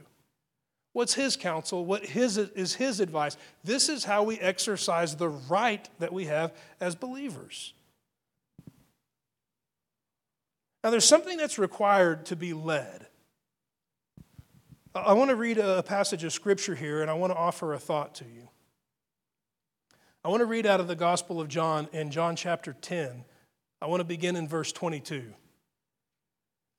What's 0.94 1.16
his 1.16 1.36
counsel? 1.36 1.86
What 1.86 2.06
his, 2.06 2.38
is 2.38 2.76
his 2.76 3.00
advice? 3.00 3.36
This 3.64 3.90
is 3.90 4.04
how 4.04 4.24
we 4.24 4.40
exercise 4.40 5.16
the 5.16 5.30
right 5.30 5.88
that 6.00 6.14
we 6.14 6.26
have 6.26 6.54
as 6.80 6.96
believers. 6.96 7.74
Now, 10.84 10.92
there's 10.92 11.06
something 11.06 11.38
that's 11.38 11.58
required 11.58 12.26
to 12.28 12.36
be 12.36 12.54
led. 12.54 13.08
I 14.94 15.14
want 15.14 15.32
to 15.32 15.36
read 15.36 15.58
a 15.58 15.82
passage 15.82 16.24
of 16.24 16.32
scripture 16.32 16.76
here 16.76 17.02
and 17.02 17.10
I 17.10 17.16
want 17.16 17.34
to 17.34 17.38
offer 17.38 17.74
a 17.74 17.80
thought 17.80 18.14
to 18.16 18.26
you. 18.26 18.50
I 20.24 20.30
want 20.30 20.42
to 20.42 20.46
read 20.46 20.68
out 20.68 20.80
of 20.80 20.88
the 20.88 20.96
Gospel 20.96 21.42
of 21.42 21.48
John 21.48 21.88
in 21.92 22.12
John 22.12 22.36
chapter 22.36 22.74
10. 22.80 23.26
I 23.82 23.88
want 23.88 24.02
to 24.02 24.06
begin 24.06 24.36
in 24.36 24.48
verse 24.48 24.72
22. 24.72 25.34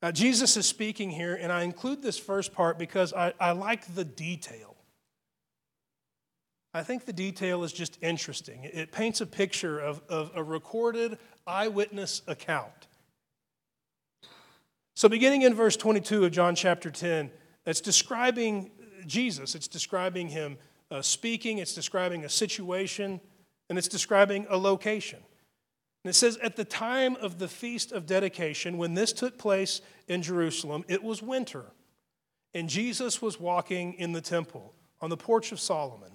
Now, 0.05 0.11
Jesus 0.11 0.55
is 0.55 0.67
speaking 0.67 1.09
here, 1.09 1.33
and 1.33 1.51
I 1.51 1.63
include 1.63 2.03
this 2.03 2.19
first 2.19 2.53
part 2.53 2.77
because 2.77 3.11
I, 3.11 3.33
I 3.39 3.53
like 3.53 3.95
the 3.95 4.05
detail. 4.05 4.75
I 6.75 6.83
think 6.83 7.05
the 7.05 7.11
detail 7.11 7.63
is 7.63 7.73
just 7.73 7.97
interesting. 8.03 8.65
It 8.65 8.91
paints 8.91 9.21
a 9.21 9.25
picture 9.25 9.79
of, 9.79 10.03
of 10.07 10.29
a 10.35 10.43
recorded 10.43 11.17
eyewitness 11.47 12.21
account. 12.27 12.85
So, 14.95 15.09
beginning 15.09 15.41
in 15.41 15.55
verse 15.55 15.75
22 15.75 16.25
of 16.25 16.31
John 16.31 16.53
chapter 16.53 16.91
10, 16.91 17.31
it's 17.65 17.81
describing 17.81 18.69
Jesus, 19.07 19.55
it's 19.55 19.67
describing 19.67 20.27
him 20.27 20.59
uh, 20.91 21.01
speaking, 21.01 21.57
it's 21.57 21.73
describing 21.73 22.25
a 22.25 22.29
situation, 22.29 23.19
and 23.69 23.77
it's 23.79 23.87
describing 23.87 24.45
a 24.51 24.57
location. 24.57 25.21
And 26.05 26.11
it 26.11 26.13
says, 26.13 26.37
At 26.37 26.55
the 26.55 26.63
time 26.63 27.15
of 27.15 27.39
the 27.39 27.47
feast 27.47 27.91
of 27.91 28.05
dedication, 28.05 28.77
when 28.77 28.93
this 28.93 29.11
took 29.11 29.39
place 29.39 29.81
in 30.07 30.21
Jerusalem, 30.21 30.85
it 30.87 31.03
was 31.03 31.23
winter, 31.23 31.65
and 32.53 32.69
Jesus 32.69 33.23
was 33.23 33.39
walking 33.39 33.93
in 33.93 34.11
the 34.11 34.21
temple 34.21 34.75
on 35.01 35.09
the 35.09 35.17
porch 35.17 35.51
of 35.51 35.59
Solomon. 35.59 36.11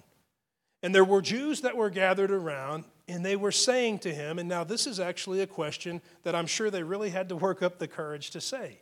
And 0.81 0.95
there 0.95 1.03
were 1.03 1.21
Jews 1.21 1.59
that 1.59 1.75
were 1.75 1.89
gathered 1.89 2.31
around, 2.31 2.85
and 3.09 3.25
they 3.25 3.35
were 3.35 3.51
saying 3.51 3.99
to 3.99 4.13
him, 4.13 4.39
and 4.39 4.47
now 4.47 4.63
this 4.63 4.87
is 4.87 4.97
actually 4.97 5.41
a 5.41 5.47
question 5.47 6.01
that 6.23 6.35
I'm 6.35 6.47
sure 6.47 6.69
they 6.69 6.83
really 6.83 7.09
had 7.09 7.27
to 7.27 7.35
work 7.35 7.61
up 7.61 7.77
the 7.77 7.85
courage 7.85 8.29
to 8.29 8.39
say. 8.39 8.79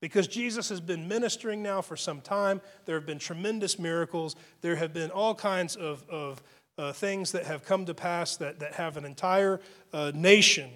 Because 0.00 0.28
Jesus 0.28 0.68
has 0.68 0.80
been 0.80 1.08
ministering 1.08 1.64
now 1.64 1.82
for 1.82 1.96
some 1.96 2.20
time. 2.20 2.60
There 2.84 2.94
have 2.94 3.06
been 3.06 3.18
tremendous 3.18 3.76
miracles. 3.76 4.36
There 4.60 4.76
have 4.76 4.94
been 4.94 5.10
all 5.10 5.34
kinds 5.34 5.74
of, 5.74 6.08
of 6.08 6.40
uh, 6.76 6.92
things 6.92 7.32
that 7.32 7.44
have 7.44 7.64
come 7.64 7.86
to 7.86 7.94
pass 7.94 8.36
that, 8.36 8.58
that 8.60 8.74
have 8.74 8.96
an 8.96 9.04
entire 9.04 9.60
uh, 9.92 10.12
nation 10.14 10.70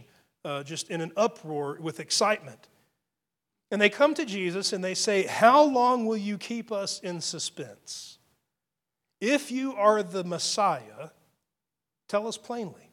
uh, 0.45 0.63
just 0.63 0.91
in 0.91 1.01
an 1.01 1.13
uproar 1.17 1.79
with 1.81 2.01
excitement. 2.01 2.69
And 3.71 3.81
they 3.81 3.91
come 3.91 4.15
to 4.15 4.25
Jesus 4.25 4.73
and 4.73 4.83
they 4.83 4.95
say, 4.95 5.25
How 5.25 5.63
long 5.63 6.07
will 6.07 6.17
you 6.17 6.39
keep 6.39 6.73
us 6.73 7.01
in 7.01 7.21
suspense? 7.21 8.19
If 9.21 9.51
you 9.51 9.75
are 9.75 10.03
the 10.03 10.25
Messiah, 10.25 11.11
tell 12.09 12.27
us 12.27 12.39
plainly. 12.39 12.89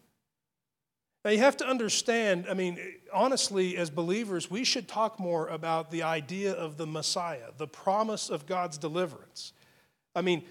Now, 1.23 1.31
you 1.31 1.39
have 1.39 1.57
to 1.57 1.67
understand, 1.67 2.45
I 2.49 2.53
mean, 2.53 2.77
honestly, 3.11 3.77
as 3.77 3.89
believers, 3.89 4.51
we 4.51 4.63
should 4.63 4.87
talk 4.87 5.19
more 5.19 5.47
about 5.47 5.89
the 5.89 6.03
idea 6.03 6.53
of 6.53 6.77
the 6.77 6.85
Messiah, 6.85 7.51
the 7.57 7.67
promise 7.67 8.29
of 8.29 8.45
God's 8.45 8.77
deliverance. 8.77 9.51
I 10.15 10.21
mean, 10.21 10.43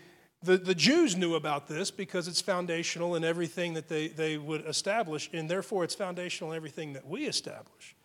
the, 0.44 0.58
the 0.58 0.74
Jews 0.74 1.16
knew 1.16 1.34
about 1.34 1.66
this 1.66 1.90
because 1.90 2.28
it's 2.28 2.40
foundational 2.40 3.14
in 3.14 3.24
everything 3.24 3.74
that 3.74 3.88
they, 3.88 4.08
they 4.08 4.36
would 4.36 4.66
establish, 4.66 5.30
and 5.32 5.48
therefore 5.48 5.84
it's 5.84 5.94
foundational 5.94 6.52
in 6.52 6.56
everything 6.56 6.92
that 6.92 7.06
we 7.06 7.26
establish. 7.26 7.96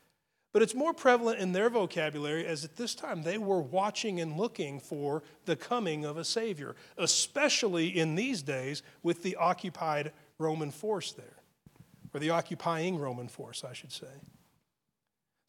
But 0.51 0.63
it's 0.63 0.73
more 0.73 0.93
prevalent 0.93 1.39
in 1.39 1.51
their 1.51 1.69
vocabulary 1.69 2.45
as 2.47 2.65
at 2.65 2.75
this 2.75 2.95
time 2.95 3.21
they 3.21 3.37
were 3.37 3.61
watching 3.61 4.19
and 4.19 4.35
looking 4.35 4.79
for 4.79 5.21
the 5.45 5.55
coming 5.55 6.05
of 6.05 6.17
a 6.17 6.23
Savior, 6.23 6.75
especially 6.97 7.87
in 7.99 8.15
these 8.15 8.41
days 8.41 8.81
with 9.03 9.21
the 9.21 9.35
occupied 9.35 10.11
Roman 10.39 10.71
force 10.71 11.11
there 11.11 11.43
or 12.13 12.19
the 12.19 12.31
occupying 12.31 12.97
Roman 12.97 13.27
force, 13.27 13.63
I 13.63 13.73
should 13.73 13.91
say. 13.91 14.07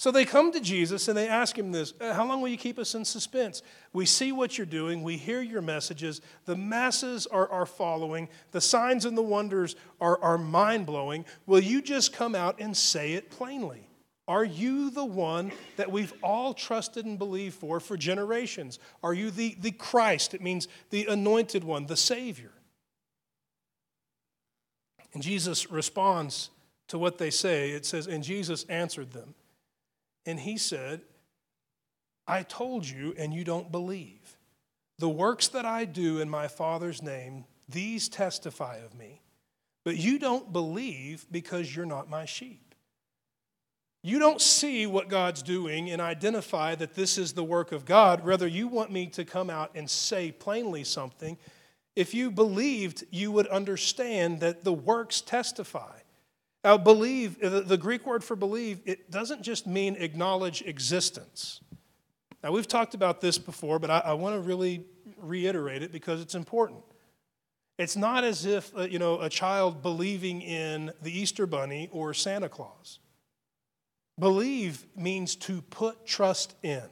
So 0.00 0.10
they 0.10 0.24
come 0.24 0.50
to 0.52 0.60
Jesus 0.60 1.08
and 1.08 1.18
they 1.18 1.28
ask 1.28 1.58
him 1.58 1.72
this 1.72 1.92
uh, 2.00 2.14
How 2.14 2.26
long 2.26 2.40
will 2.40 2.48
you 2.48 2.56
keep 2.56 2.78
us 2.78 2.94
in 2.94 3.04
suspense? 3.04 3.60
We 3.92 4.06
see 4.06 4.32
what 4.32 4.56
you're 4.56 4.66
doing, 4.66 5.02
we 5.02 5.18
hear 5.18 5.42
your 5.42 5.60
messages, 5.60 6.22
the 6.46 6.56
masses 6.56 7.26
are, 7.26 7.46
are 7.50 7.66
following, 7.66 8.30
the 8.52 8.62
signs 8.62 9.04
and 9.04 9.14
the 9.14 9.20
wonders 9.20 9.76
are, 10.00 10.18
are 10.22 10.38
mind 10.38 10.86
blowing. 10.86 11.26
Will 11.44 11.60
you 11.60 11.82
just 11.82 12.14
come 12.14 12.34
out 12.34 12.60
and 12.60 12.74
say 12.74 13.12
it 13.12 13.28
plainly? 13.28 13.90
Are 14.26 14.42
you 14.42 14.88
the 14.88 15.04
one 15.04 15.52
that 15.76 15.92
we've 15.92 16.14
all 16.22 16.54
trusted 16.54 17.04
and 17.04 17.18
believed 17.18 17.56
for 17.56 17.78
for 17.78 17.98
generations? 17.98 18.78
Are 19.02 19.12
you 19.12 19.30
the, 19.30 19.54
the 19.60 19.70
Christ? 19.70 20.32
It 20.32 20.40
means 20.40 20.66
the 20.88 21.08
anointed 21.08 21.62
one, 21.62 21.84
the 21.84 21.96
Savior. 21.98 22.52
And 25.12 25.22
Jesus 25.22 25.70
responds 25.70 26.48
to 26.88 26.98
what 26.98 27.18
they 27.18 27.28
say. 27.28 27.72
It 27.72 27.84
says, 27.84 28.06
And 28.06 28.24
Jesus 28.24 28.64
answered 28.70 29.12
them. 29.12 29.34
And 30.26 30.38
he 30.38 30.59
said, 30.59 31.02
I 32.26 32.42
told 32.42 32.87
you, 32.87 33.14
and 33.18 33.35
you 33.35 33.44
don't 33.44 33.72
believe. 33.72 34.37
The 34.98 35.09
works 35.09 35.48
that 35.48 35.64
I 35.64 35.85
do 35.85 36.20
in 36.20 36.28
my 36.28 36.46
Father's 36.46 37.02
name, 37.02 37.44
these 37.68 38.09
testify 38.09 38.76
of 38.76 38.94
me. 38.94 39.22
But 39.85 39.96
you 39.96 40.18
don't 40.18 40.52
believe 40.52 41.26
because 41.30 41.74
you're 41.74 41.87
not 41.87 42.11
my 42.11 42.26
sheep. 42.26 42.74
You 44.02 44.18
don't 44.18 44.40
see 44.40 44.87
what 44.87 45.09
God's 45.09 45.42
doing 45.42 45.90
and 45.90 46.00
identify 46.00 46.74
that 46.74 46.94
this 46.94 47.18
is 47.18 47.33
the 47.33 47.44
work 47.44 47.72
of 47.72 47.85
God. 47.85 48.24
Rather, 48.24 48.46
you 48.46 48.68
want 48.68 48.90
me 48.90 49.06
to 49.09 49.24
come 49.24 49.50
out 49.50 49.72
and 49.74 49.88
say 49.88 50.33
plainly 50.33 50.85
something 50.85 51.37
if 51.96 52.14
you 52.14 52.30
believed, 52.30 53.04
you 53.11 53.33
would 53.33 53.48
understand 53.48 54.40
that 54.40 54.64
the 54.64 54.72
works 54.72 55.20
testify. 55.20 55.98
Now, 56.62 56.76
believe, 56.76 57.40
the 57.40 57.78
Greek 57.78 58.06
word 58.06 58.22
for 58.22 58.36
believe, 58.36 58.80
it 58.84 59.10
doesn't 59.10 59.42
just 59.42 59.66
mean 59.66 59.96
acknowledge 59.96 60.60
existence. 60.62 61.60
Now, 62.44 62.52
we've 62.52 62.68
talked 62.68 62.94
about 62.94 63.20
this 63.20 63.38
before, 63.38 63.78
but 63.78 63.90
I, 63.90 63.98
I 64.00 64.12
want 64.12 64.34
to 64.34 64.40
really 64.40 64.84
reiterate 65.16 65.82
it 65.82 65.90
because 65.90 66.20
it's 66.20 66.34
important. 66.34 66.82
It's 67.78 67.96
not 67.96 68.24
as 68.24 68.44
if, 68.44 68.76
uh, 68.76 68.82
you 68.82 68.98
know, 68.98 69.20
a 69.20 69.30
child 69.30 69.80
believing 69.80 70.42
in 70.42 70.92
the 71.00 71.18
Easter 71.18 71.46
Bunny 71.46 71.88
or 71.92 72.12
Santa 72.12 72.48
Claus. 72.48 72.98
Believe 74.18 74.84
means 74.94 75.34
to 75.36 75.62
put 75.62 76.04
trust 76.04 76.54
in. 76.62 76.82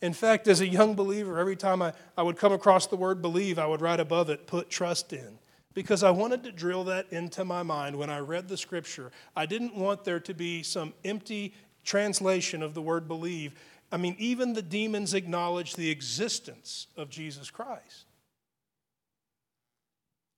In 0.00 0.12
fact, 0.12 0.46
as 0.46 0.60
a 0.60 0.66
young 0.66 0.94
believer, 0.94 1.38
every 1.38 1.56
time 1.56 1.82
I, 1.82 1.92
I 2.16 2.22
would 2.22 2.36
come 2.36 2.52
across 2.52 2.86
the 2.86 2.94
word 2.94 3.20
believe, 3.20 3.58
I 3.58 3.66
would 3.66 3.80
write 3.80 3.98
above 3.98 4.30
it, 4.30 4.46
put 4.46 4.70
trust 4.70 5.12
in. 5.12 5.38
Because 5.74 6.02
I 6.02 6.10
wanted 6.10 6.44
to 6.44 6.52
drill 6.52 6.84
that 6.84 7.06
into 7.10 7.44
my 7.44 7.62
mind 7.62 7.96
when 7.96 8.08
I 8.08 8.20
read 8.20 8.48
the 8.48 8.56
scripture. 8.56 9.10
I 9.34 9.44
didn't 9.44 9.74
want 9.74 10.04
there 10.04 10.20
to 10.20 10.32
be 10.32 10.62
some 10.62 10.94
empty 11.04 11.52
translation 11.84 12.62
of 12.62 12.74
the 12.74 12.82
word 12.82 13.08
believe. 13.08 13.54
I 13.90 13.96
mean, 13.96 14.16
even 14.18 14.52
the 14.52 14.62
demons 14.62 15.14
acknowledge 15.14 15.74
the 15.74 15.90
existence 15.90 16.86
of 16.96 17.10
Jesus 17.10 17.50
Christ. 17.50 18.06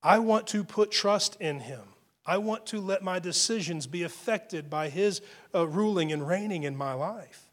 I 0.03 0.19
want 0.19 0.47
to 0.49 0.65
put 0.65 0.91
trust 0.91 1.37
in 1.41 1.61
him. 1.61 1.83
I 2.25 2.39
want 2.39 2.67
to 2.67 2.81
let 2.81 3.03
my 3.03 3.19
decisions 3.19 3.87
be 3.87 4.03
affected 4.03 4.69
by 4.69 4.89
his 4.89 5.21
uh, 5.55 5.67
ruling 5.67 6.13
and 6.13 6.27
reigning 6.27 6.65
in 6.65 6.77
my 6.77 6.93
life. 6.93 7.45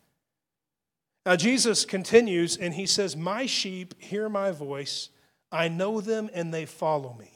Now, 1.26 1.36
Jesus 1.36 1.86
continues 1.86 2.58
and 2.58 2.74
he 2.74 2.86
says, 2.86 3.15
My 3.15 3.46
sheep 3.46 3.96
hear 4.02 4.30
my 4.30 4.52
voice. 4.52 5.10
I 5.52 5.67
know 5.67 6.02
them 6.02 6.30
and 6.34 6.54
they 6.54 6.65
follow 6.65 7.15
me. 7.17 7.33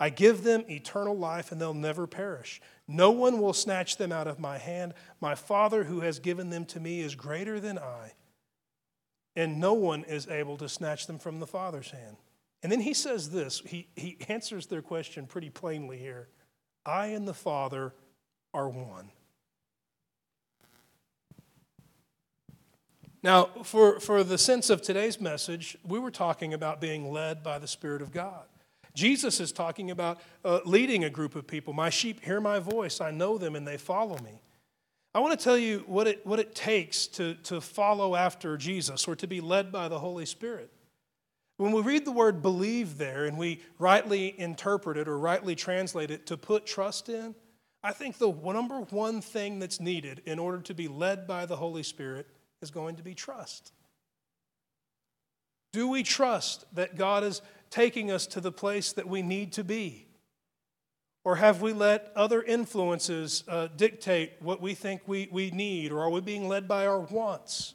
I 0.00 0.08
give 0.08 0.42
them 0.42 0.64
eternal 0.70 1.16
life 1.16 1.52
and 1.52 1.60
they'll 1.60 1.74
never 1.74 2.06
perish. 2.06 2.62
No 2.88 3.10
one 3.10 3.38
will 3.38 3.52
snatch 3.52 3.98
them 3.98 4.10
out 4.10 4.26
of 4.26 4.40
my 4.40 4.56
hand. 4.56 4.94
My 5.20 5.34
Father 5.34 5.84
who 5.84 6.00
has 6.00 6.18
given 6.18 6.48
them 6.48 6.64
to 6.66 6.80
me 6.80 7.02
is 7.02 7.14
greater 7.14 7.60
than 7.60 7.78
I, 7.78 8.14
and 9.36 9.60
no 9.60 9.74
one 9.74 10.04
is 10.04 10.26
able 10.26 10.56
to 10.56 10.70
snatch 10.70 11.06
them 11.06 11.18
from 11.18 11.38
the 11.38 11.46
Father's 11.46 11.90
hand. 11.90 12.16
And 12.62 12.72
then 12.72 12.80
he 12.80 12.94
says 12.94 13.30
this 13.30 13.60
he, 13.60 13.88
he 13.94 14.16
answers 14.28 14.66
their 14.66 14.82
question 14.82 15.26
pretty 15.26 15.50
plainly 15.50 15.98
here 15.98 16.28
I 16.84 17.08
and 17.08 17.28
the 17.28 17.34
Father 17.34 17.92
are 18.54 18.70
one. 18.70 19.10
Now, 23.22 23.50
for, 23.64 24.00
for 24.00 24.24
the 24.24 24.38
sense 24.38 24.70
of 24.70 24.80
today's 24.80 25.20
message, 25.20 25.76
we 25.84 25.98
were 25.98 26.10
talking 26.10 26.54
about 26.54 26.80
being 26.80 27.12
led 27.12 27.42
by 27.42 27.58
the 27.58 27.68
Spirit 27.68 28.00
of 28.00 28.12
God. 28.12 28.46
Jesus 28.94 29.40
is 29.40 29.52
talking 29.52 29.90
about 29.90 30.20
uh, 30.44 30.60
leading 30.64 31.04
a 31.04 31.10
group 31.10 31.34
of 31.34 31.46
people. 31.46 31.72
My 31.72 31.90
sheep 31.90 32.24
hear 32.24 32.40
my 32.40 32.58
voice, 32.58 33.00
I 33.00 33.10
know 33.10 33.38
them, 33.38 33.54
and 33.54 33.66
they 33.66 33.76
follow 33.76 34.18
me. 34.18 34.42
I 35.14 35.18
want 35.18 35.38
to 35.38 35.42
tell 35.42 35.58
you 35.58 35.84
what 35.86 36.06
it, 36.06 36.24
what 36.24 36.38
it 36.38 36.54
takes 36.54 37.06
to, 37.08 37.34
to 37.34 37.60
follow 37.60 38.14
after 38.14 38.56
Jesus 38.56 39.08
or 39.08 39.16
to 39.16 39.26
be 39.26 39.40
led 39.40 39.72
by 39.72 39.88
the 39.88 39.98
Holy 39.98 40.26
Spirit. 40.26 40.70
When 41.56 41.72
we 41.72 41.82
read 41.82 42.04
the 42.04 42.12
word 42.12 42.42
believe 42.42 42.96
there 42.96 43.26
and 43.26 43.36
we 43.36 43.60
rightly 43.78 44.38
interpret 44.38 44.96
it 44.96 45.08
or 45.08 45.18
rightly 45.18 45.54
translate 45.54 46.10
it 46.10 46.26
to 46.26 46.36
put 46.36 46.64
trust 46.64 47.08
in, 47.08 47.34
I 47.82 47.92
think 47.92 48.18
the 48.18 48.32
number 48.32 48.80
one 48.90 49.20
thing 49.20 49.58
that's 49.58 49.80
needed 49.80 50.22
in 50.26 50.38
order 50.38 50.60
to 50.62 50.74
be 50.74 50.88
led 50.88 51.26
by 51.26 51.46
the 51.46 51.56
Holy 51.56 51.82
Spirit 51.82 52.26
is 52.62 52.70
going 52.70 52.96
to 52.96 53.02
be 53.02 53.14
trust. 53.14 53.72
Do 55.72 55.88
we 55.88 56.02
trust 56.02 56.64
that 56.74 56.96
God 56.96 57.24
is 57.24 57.42
taking 57.70 58.10
us 58.10 58.26
to 58.28 58.40
the 58.40 58.52
place 58.52 58.92
that 58.92 59.08
we 59.08 59.22
need 59.22 59.52
to 59.52 59.64
be? 59.64 60.06
Or 61.22 61.36
have 61.36 61.60
we 61.60 61.72
let 61.72 62.12
other 62.16 62.42
influences 62.42 63.44
uh, 63.46 63.68
dictate 63.76 64.32
what 64.40 64.60
we 64.60 64.74
think 64.74 65.02
we, 65.06 65.28
we 65.30 65.50
need? 65.50 65.92
Or 65.92 66.00
are 66.00 66.10
we 66.10 66.20
being 66.20 66.48
led 66.48 66.66
by 66.66 66.86
our 66.86 67.00
wants? 67.00 67.74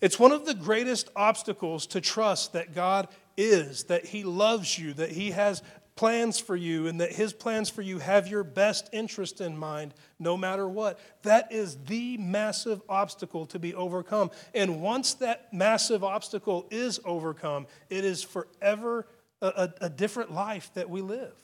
It's 0.00 0.18
one 0.18 0.32
of 0.32 0.44
the 0.44 0.54
greatest 0.54 1.10
obstacles 1.14 1.86
to 1.88 2.00
trust 2.00 2.54
that 2.54 2.74
God 2.74 3.06
is, 3.36 3.84
that 3.84 4.06
He 4.06 4.24
loves 4.24 4.76
you, 4.76 4.92
that 4.94 5.12
He 5.12 5.30
has 5.30 5.62
plans 6.02 6.40
for 6.40 6.56
you 6.56 6.88
and 6.88 7.00
that 7.00 7.12
His 7.12 7.32
plans 7.32 7.70
for 7.70 7.80
you 7.80 8.00
have 8.00 8.26
your 8.26 8.42
best 8.42 8.88
interest 8.92 9.40
in 9.40 9.56
mind 9.56 9.94
no 10.18 10.36
matter 10.36 10.68
what. 10.68 10.98
That 11.22 11.52
is 11.52 11.76
the 11.86 12.16
massive 12.16 12.82
obstacle 12.88 13.46
to 13.46 13.60
be 13.60 13.72
overcome. 13.72 14.32
And 14.52 14.82
once 14.82 15.14
that 15.14 15.54
massive 15.54 16.02
obstacle 16.02 16.66
is 16.72 16.98
overcome, 17.04 17.68
it 17.88 18.04
is 18.04 18.20
forever 18.24 19.06
a, 19.40 19.46
a, 19.46 19.74
a 19.82 19.88
different 19.88 20.32
life 20.32 20.72
that 20.74 20.90
we 20.90 21.02
live. 21.02 21.36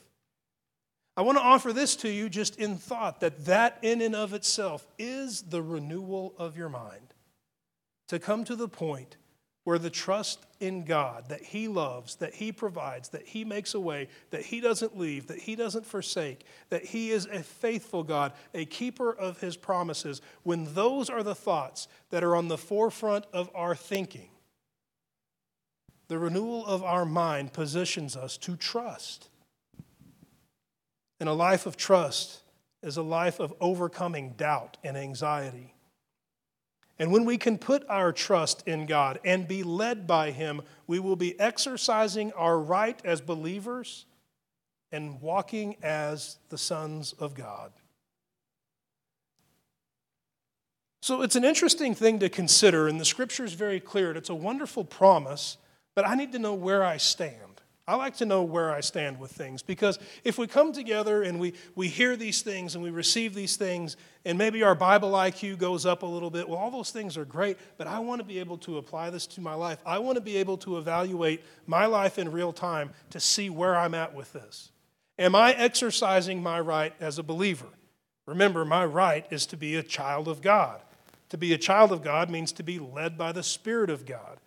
I 1.17 1.23
want 1.23 1.39
to 1.39 1.45
offer 1.45 1.73
this 1.73 1.95
to 1.95 2.09
you 2.09 2.29
just 2.29 2.57
in 2.57 2.79
thought 2.79 3.21
that 3.21 3.45
that 3.45 3.79
in 3.83 4.03
and 4.03 4.17
of 4.17 4.35
itself 4.35 4.89
is 4.99 5.43
the 5.43 5.63
renewal 5.63 6.35
of 6.37 6.57
your 6.57 6.69
mind. 6.69 7.15
To 8.09 8.19
come 8.19 8.43
to 8.43 8.57
the 8.57 8.69
point 8.69 9.18
where 9.69 9.79
the 9.79 9.91
trust 9.91 10.47
in 10.61 10.83
God 10.83 11.29
that 11.29 11.43
He 11.43 11.69
loves, 11.69 12.15
that 12.15 12.37
He 12.37 12.53
provides, 12.53 13.11
that 13.11 13.27
He 13.27 13.45
makes 13.45 13.75
a 13.75 13.81
way, 13.81 14.09
that 14.31 14.41
He 14.41 14.63
doesn't 14.63 14.97
leave, 14.97 15.27
that 15.27 15.41
He 15.41 15.57
doesn't 15.57 15.85
forsake, 15.85 16.47
that 16.71 16.87
He 16.87 17.11
is 17.11 17.27
a 17.27 17.43
faithful 17.43 18.03
God, 18.03 18.33
a 18.55 18.65
keeper 18.65 19.13
of 19.13 19.43
His 19.43 19.59
promises, 19.59 20.23
when 20.43 20.73
those 20.73 21.11
are 21.11 21.23
the 21.23 21.35
thoughts 21.35 21.87
that 22.09 22.25
are 22.25 22.35
on 22.35 22.49
the 22.49 22.57
forefront 22.57 23.27
of 23.31 23.51
our 23.55 23.75
thinking, 23.75 24.31
the 26.07 26.19
renewal 26.19 26.65
of 26.65 26.83
our 26.83 27.05
mind 27.05 27.53
positions 27.53 28.17
us 28.17 28.39
to 28.39 28.57
trust. 28.57 29.29
And 31.21 31.29
a 31.29 31.35
life 31.35 31.67
of 31.67 31.77
trust 31.77 32.41
is 32.83 32.97
a 32.97 33.03
life 33.03 33.39
of 33.39 33.53
overcoming 33.61 34.31
doubt 34.31 34.79
and 34.83 34.97
anxiety. 34.97 35.75
And 36.99 37.13
when 37.13 37.25
we 37.25 37.39
can 37.39 37.59
put 37.59 37.89
our 37.89 38.13
trust 38.13 38.67
in 38.67 38.87
God 38.87 39.21
and 39.25 39.47
be 39.47 39.63
led 39.63 40.07
by 40.07 40.33
Him, 40.33 40.63
we 40.87 40.99
will 40.99 41.17
be 41.17 41.39
exercising 41.39 42.33
our 42.33 42.59
right 42.59 43.01
as 43.05 43.21
believers 43.21 44.05
and 44.91 45.21
walking 45.21 45.77
as 45.83 46.39
the 46.49 46.59
sons 46.59 47.13
of 47.13 47.35
God. 47.35 47.73
So 51.01 51.23
it's 51.23 51.37
an 51.37 51.45
interesting 51.45 51.95
thing 51.95 52.19
to 52.19 52.29
consider, 52.29 52.89
and 52.89 53.01
the 53.01 53.05
scripture 53.05 53.45
is 53.45 53.53
very 53.53 53.81
clear, 53.81 54.11
it's 54.13 54.29
a 54.29 54.35
wonderful 54.35 54.85
promise, 54.85 55.57
but 55.95 56.07
I 56.07 56.17
need 56.17 56.33
to 56.33 56.39
know 56.39 56.55
where 56.55 56.85
I 56.85 56.97
stand. 56.97 57.48
I 57.89 57.95
like 57.95 58.17
to 58.17 58.27
know 58.27 58.43
where 58.43 58.71
I 58.71 58.81
stand 58.81 59.19
with 59.19 59.31
things 59.33 59.63
because 59.63 59.99
if 60.23 60.37
we 60.37 60.47
come 60.47 60.75
together 60.75 61.23
and 61.23 61.41
we, 61.41 61.55
we 61.75 61.89
hear 61.89 62.17
these 62.17 62.43
things 62.43 62.75
and 62.75 62.85
we 62.85 62.91
receive 62.91 63.35
these 63.35 63.57
things, 63.57 63.97
and 64.27 64.37
maybe 64.37 64.63
our 64.63 64.75
Bible 64.75 65.13
IQ 65.13 65.57
goes 65.57 65.87
up 65.87 66.03
a 66.03 66.07
little 66.07 66.29
bit, 66.29 66.47
well, 66.47 66.59
all 66.59 66.71
those 66.71 66.91
things 66.91 67.17
are 67.17 67.25
great, 67.25 67.57
but 67.79 67.87
I 67.87 68.01
want 68.01 68.21
to 68.21 68.27
be 68.27 68.41
able 68.41 68.59
to 68.59 68.77
apply 68.77 69.09
this 69.09 69.27
to 69.29 69.41
my 69.41 69.55
life. 69.55 69.79
I 69.87 70.01
want 70.01 70.17
to 70.17 70.21
be 70.21 70.37
able 70.37 70.59
to 70.59 70.77
evaluate 70.77 71.43
my 71.67 71.87
life 71.87 72.19
in 72.19 72.31
real 72.31 72.53
time 72.53 72.91
to 73.09 73.21
see 73.21 73.49
where 73.49 73.75
I'm 73.75 73.95
at 73.95 74.15
with 74.15 74.35
this. 74.35 74.71
Am 75.19 75.35
I 75.35 75.55
exercising 75.55 76.43
my 76.43 76.61
right 76.61 76.93
as 77.01 77.19
a 77.19 77.23
believer? 77.23 77.69
Remember, 78.27 78.67
my 78.67 78.85
right 78.85 79.27
is 79.31 79.47
to 79.47 79.57
be 79.57 79.77
a 79.77 79.83
child 79.83 80.29
of 80.29 80.43
God. 80.43 80.83
To 81.31 81.39
be 81.39 81.55
a 81.55 81.59
child 81.59 81.91
of 81.93 82.03
God 82.03 82.29
means 82.29 82.53
to 82.53 82.63
be 82.63 82.79
led 82.79 83.17
by 83.17 83.33
the 83.33 83.43
Spirit 83.43 83.89
of 83.89 84.05
God. 84.05 84.41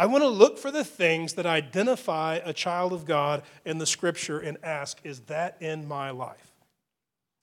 I 0.00 0.06
want 0.06 0.24
to 0.24 0.28
look 0.30 0.56
for 0.56 0.70
the 0.70 0.82
things 0.82 1.34
that 1.34 1.44
identify 1.44 2.40
a 2.42 2.54
child 2.54 2.94
of 2.94 3.04
God 3.04 3.42
in 3.66 3.76
the 3.76 3.84
scripture 3.84 4.38
and 4.38 4.56
ask, 4.62 4.98
is 5.04 5.20
that 5.26 5.58
in 5.60 5.86
my 5.86 6.08
life? 6.08 6.54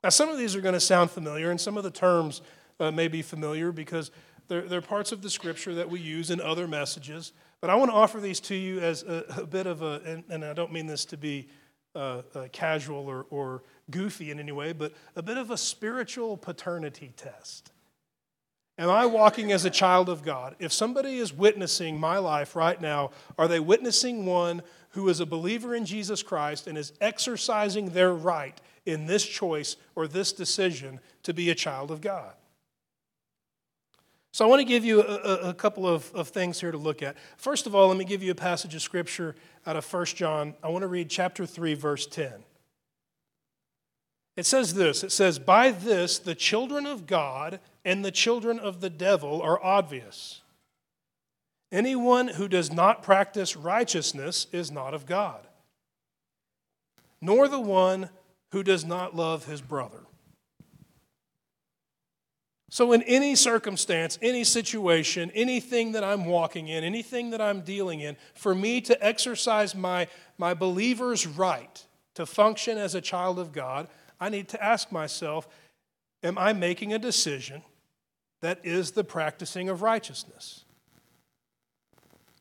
Now, 0.04 0.10
some 0.10 0.30
of 0.30 0.40
these 0.40 0.56
are 0.56 0.62
going 0.62 0.74
to 0.74 0.80
sound 0.80 1.12
familiar, 1.12 1.52
and 1.52 1.62
some 1.62 1.78
of 1.78 1.84
the 1.84 1.92
terms 1.92 2.42
uh, 2.80 2.90
may 2.90 3.10
be 3.10 3.22
familiar 3.22 3.72
because 3.72 4.10
they're, 4.48 4.64
they're, 4.64 4.82
parts 4.82 5.12
of 5.12 5.22
the 5.22 5.30
scripture 5.30 5.76
that 5.76 5.88
we 5.88 6.00
use 6.00 6.32
in 6.32 6.42
other 6.42 6.68
messages. 6.68 7.32
But 7.62 7.70
I 7.70 7.76
want 7.76 7.92
to 7.92 7.96
offer 7.96 8.20
these 8.20 8.40
to 8.40 8.56
you 8.56 8.80
as 8.80 9.04
a, 9.04 9.24
a 9.38 9.46
bit 9.46 9.68
of 9.68 9.84
a, 9.84 10.02
and, 10.04 10.24
and, 10.28 10.44
I 10.44 10.54
don't 10.54 10.74
mean 10.74 10.88
this 10.88 11.06
to 11.06 11.18
be 11.18 11.50
uh, 11.94 12.24
uh, 12.34 12.48
casual 12.52 13.06
or, 13.06 13.28
or 13.30 13.62
goofy 13.92 14.32
in 14.32 14.40
any 14.40 14.52
way, 14.52 14.74
but 14.74 14.94
a 15.16 15.22
bit 15.22 15.38
of 15.38 15.52
a 15.52 15.58
spiritual 15.58 16.36
paternity 16.36 17.14
test. 17.16 17.72
Am 18.80 18.90
I 18.90 19.08
walking 19.08 19.52
as 19.52 19.66
a 19.66 19.72
child 19.72 20.08
of 20.08 20.24
God? 20.24 20.56
If 20.60 20.72
somebody 20.72 21.18
is 21.18 21.34
witnessing 21.34 22.00
my 22.00 22.20
life 22.20 22.56
right 22.56 22.80
now, 22.80 23.10
are 23.38 23.48
they 23.48 23.60
witnessing 23.60 24.26
one 24.26 24.62
who 24.92 25.10
is 25.10 25.20
a 25.20 25.26
believer 25.26 25.74
in 25.74 25.86
Jesus 25.86 26.22
Christ 26.22 26.68
and 26.68 26.78
is 26.78 26.94
exercising 27.02 27.90
their 27.90 28.14
right 28.14 28.60
in 28.86 29.08
this 29.08 29.26
choice 29.26 29.78
or 29.96 30.08
this 30.08 30.32
decision 30.32 31.00
to 31.24 31.34
be 31.34 31.50
a 31.50 31.56
child 31.56 31.90
of 31.90 32.02
God? 32.02 32.34
So 34.32 34.46
I 34.46 34.48
want 34.48 34.60
to 34.60 34.66
give 34.66 34.86
you 34.86 35.02
a, 35.02 35.50
a, 35.50 35.54
couple 35.56 35.88
of, 35.88 36.14
of 36.14 36.28
things 36.28 36.62
here 36.62 36.72
to 36.72 36.78
look 36.78 37.02
at. 37.02 37.16
First 37.38 37.66
of 37.66 37.74
all, 37.74 37.88
let 37.88 37.98
me 37.98 38.06
give 38.06 38.22
you 38.22 38.30
a 38.30 38.36
passage 38.36 38.76
of 38.76 38.84
scripture 38.84 39.36
out 39.66 39.76
of 39.76 39.92
1 39.92 40.06
John. 40.06 40.54
I 40.62 40.70
want 40.70 40.84
to 40.84 40.88
read 40.88 41.10
chapter 41.10 41.48
3, 41.48 41.74
verse 41.74 42.06
10. 42.06 42.32
It 44.38 44.46
says 44.46 44.76
this 44.76 45.04
It 45.04 45.12
says, 45.12 45.40
By 45.40 45.72
this 45.72 46.20
the 46.20 46.36
children 46.36 46.86
of 46.86 47.08
God 47.08 47.60
and 47.84 48.06
the 48.06 48.12
children 48.12 48.60
of 48.60 48.80
the 48.80 48.90
devil 48.90 49.42
are 49.42 49.62
obvious. 49.62 50.42
Anyone 51.70 52.30
who 52.30 52.48
does 52.48 52.72
not 52.72 53.04
practice 53.04 53.58
righteousness 53.58 54.48
is 54.54 54.72
not 54.72 54.94
of 54.94 55.06
God, 55.06 55.46
nor 57.20 57.50
the 57.50 57.60
one 57.60 58.10
who 58.54 58.64
does 58.64 58.86
not 58.86 59.14
love 59.14 59.46
his 59.46 59.60
brother. 59.60 60.00
So, 62.70 62.92
in 62.92 63.02
any 63.04 63.36
circumstance, 63.36 64.20
any 64.22 64.44
situation, 64.44 65.32
anything 65.34 65.94
that 65.94 66.04
I'm 66.04 66.26
walking 66.26 66.68
in, 66.68 66.84
anything 66.84 67.32
that 67.32 67.42
I'm 67.42 67.62
dealing 67.62 68.02
in, 68.02 68.18
for 68.34 68.54
me 68.54 68.82
to 68.82 69.06
exercise 69.06 69.74
my, 69.74 70.08
my 70.38 70.54
believer's 70.54 71.26
right 71.26 71.86
to 72.16 72.26
function 72.26 72.78
as 72.78 72.94
a 72.94 73.02
child 73.02 73.40
of 73.40 73.52
God, 73.52 73.88
I 74.20 74.30
need 74.30 74.48
to 74.50 74.64
ask 74.64 74.92
myself 74.92 75.48
Am 76.24 76.38
I 76.38 76.52
making 76.52 76.94
a 76.94 77.00
decision 77.00 77.62
that 78.42 78.60
is 78.64 78.92
the 78.92 79.04
practicing 79.04 79.70
of 79.70 79.82
righteousness? 79.84 80.66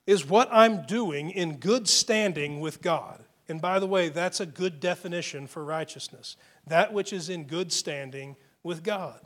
Is 0.06 0.26
what 0.26 0.48
I'm 0.50 0.86
doing 0.86 1.30
in 1.30 1.56
good 1.56 1.86
standing 1.86 2.60
with 2.60 2.80
God? 2.80 3.22
And 3.48 3.60
by 3.60 3.78
the 3.78 3.86
way, 3.86 4.08
that's 4.08 4.40
a 4.40 4.46
good 4.46 4.80
definition 4.80 5.46
for 5.46 5.64
righteousness 5.64 6.36
that 6.66 6.92
which 6.92 7.12
is 7.12 7.28
in 7.28 7.44
good 7.44 7.72
standing 7.72 8.34
with 8.64 8.82
God. 8.82 9.20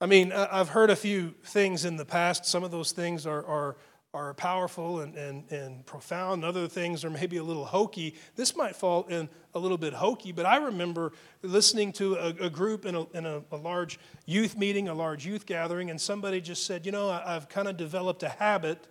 I 0.00 0.06
mean, 0.06 0.32
I've 0.32 0.70
heard 0.70 0.88
a 0.88 0.96
few 0.96 1.34
things 1.44 1.84
in 1.84 1.96
the 1.96 2.04
past. 2.04 2.46
Some 2.46 2.62
of 2.64 2.70
those 2.70 2.92
things 2.92 3.26
are, 3.26 3.44
are 3.44 3.76
are 4.12 4.34
powerful 4.34 5.00
and, 5.00 5.14
and, 5.16 5.50
and 5.52 5.86
profound, 5.86 6.42
and 6.42 6.44
other 6.44 6.66
things 6.66 7.04
are 7.04 7.10
maybe 7.10 7.36
a 7.36 7.44
little 7.44 7.64
hokey. 7.64 8.16
This 8.34 8.56
might 8.56 8.74
fall 8.74 9.04
in 9.04 9.28
a 9.54 9.58
little 9.58 9.78
bit 9.78 9.92
hokey, 9.92 10.32
but 10.32 10.46
I 10.46 10.56
remember 10.56 11.12
listening 11.42 11.92
to 11.94 12.16
a, 12.16 12.28
a 12.46 12.50
group 12.50 12.86
in, 12.86 12.96
a, 12.96 13.08
in 13.10 13.24
a, 13.24 13.42
a, 13.52 13.56
large 13.56 14.00
youth 14.26 14.56
meeting, 14.56 14.88
a 14.88 14.94
large 14.94 15.24
youth 15.24 15.46
gathering, 15.46 15.90
and 15.90 16.00
somebody 16.00 16.40
just 16.40 16.66
said, 16.66 16.86
You 16.86 16.92
know, 16.92 17.08
I, 17.08 17.34
have 17.34 17.48
kind 17.48 17.68
of 17.68 17.76
developed 17.76 18.22
a 18.22 18.28
habit. 18.28 18.86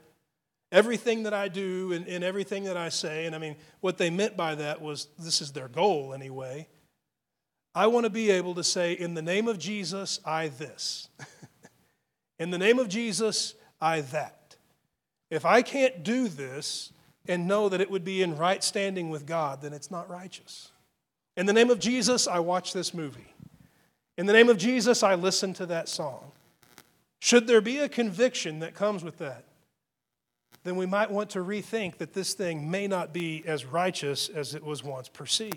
Everything 0.72 1.24
that 1.24 1.34
I 1.34 1.48
do 1.48 1.94
and, 1.94 2.08
and 2.08 2.24
everything 2.24 2.66
that 2.66 2.78
I 2.78 2.90
say, 2.90 3.26
and 3.26 3.36
I 3.36 3.40
mean, 3.40 3.56
what 3.82 3.98
they 3.98 4.12
meant 4.12 4.38
by 4.38 4.54
that 4.56 4.80
was 4.80 5.08
this 5.18 5.42
is 5.42 5.52
their 5.52 5.68
goal 5.68 6.14
anyway. 6.14 6.68
I 7.74 7.88
want 7.88 8.06
to 8.06 8.10
be 8.10 8.30
able 8.30 8.56
to 8.56 8.64
say, 8.64 8.94
In 8.94 9.16
the 9.16 9.22
name 9.22 9.48
of 9.48 9.58
Jesus, 9.58 10.20
I 10.24 10.48
this. 10.50 11.10
in 12.40 12.52
the 12.52 12.58
name 12.58 12.80
of 12.80 12.88
Jesus, 12.88 13.56
I 13.82 14.02
that. 14.02 14.39
If 15.30 15.46
I 15.46 15.62
can't 15.62 16.04
do 16.04 16.28
this 16.28 16.92
and 17.28 17.48
know 17.48 17.70
that 17.70 17.82
it 17.82 17.92
would 17.92 18.04
be 18.04 18.22
in 18.22 18.36
right 18.36 18.64
standing 18.64 19.10
with 19.10 19.26
God, 19.26 19.62
then 19.62 19.74
it's 19.74 19.92
not 19.92 20.10
righteous. 20.10 20.72
In 21.38 21.46
the 21.46 21.54
name 21.54 21.70
of 21.70 21.80
Jesus, 21.80 22.28
I 22.28 22.40
watch 22.40 22.74
this 22.74 22.94
movie. 22.94 23.34
In 24.18 24.26
the 24.26 24.34
name 24.34 24.50
of 24.50 24.58
Jesus, 24.58 25.04
I 25.04 25.16
listen 25.16 25.54
to 25.56 25.66
that 25.68 25.88
song. 25.88 26.32
Should 27.20 27.48
there 27.48 27.62
be 27.62 27.80
a 27.80 27.90
conviction 27.90 28.60
that 28.60 28.74
comes 28.74 29.04
with 29.04 29.18
that, 29.20 29.46
then 30.64 30.76
we 30.76 30.86
might 30.86 31.12
want 31.12 31.30
to 31.32 31.40
rethink 31.40 31.98
that 31.98 32.14
this 32.14 32.34
thing 32.34 32.70
may 32.70 32.88
not 32.88 33.14
be 33.14 33.44
as 33.46 33.66
righteous 33.66 34.28
as 34.30 34.56
it 34.56 34.64
was 34.64 34.84
once 34.84 35.08
perceived. 35.08 35.56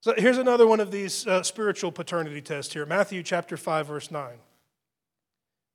So 0.00 0.14
here's 0.16 0.38
another 0.38 0.66
one 0.66 0.80
of 0.80 0.90
these 0.90 1.26
uh, 1.26 1.42
spiritual 1.42 1.92
paternity 1.92 2.42
tests 2.42 2.72
here 2.72 2.84
Matthew 2.84 3.22
chapter 3.22 3.56
5, 3.56 3.86
verse 3.86 4.10
9. 4.10 4.32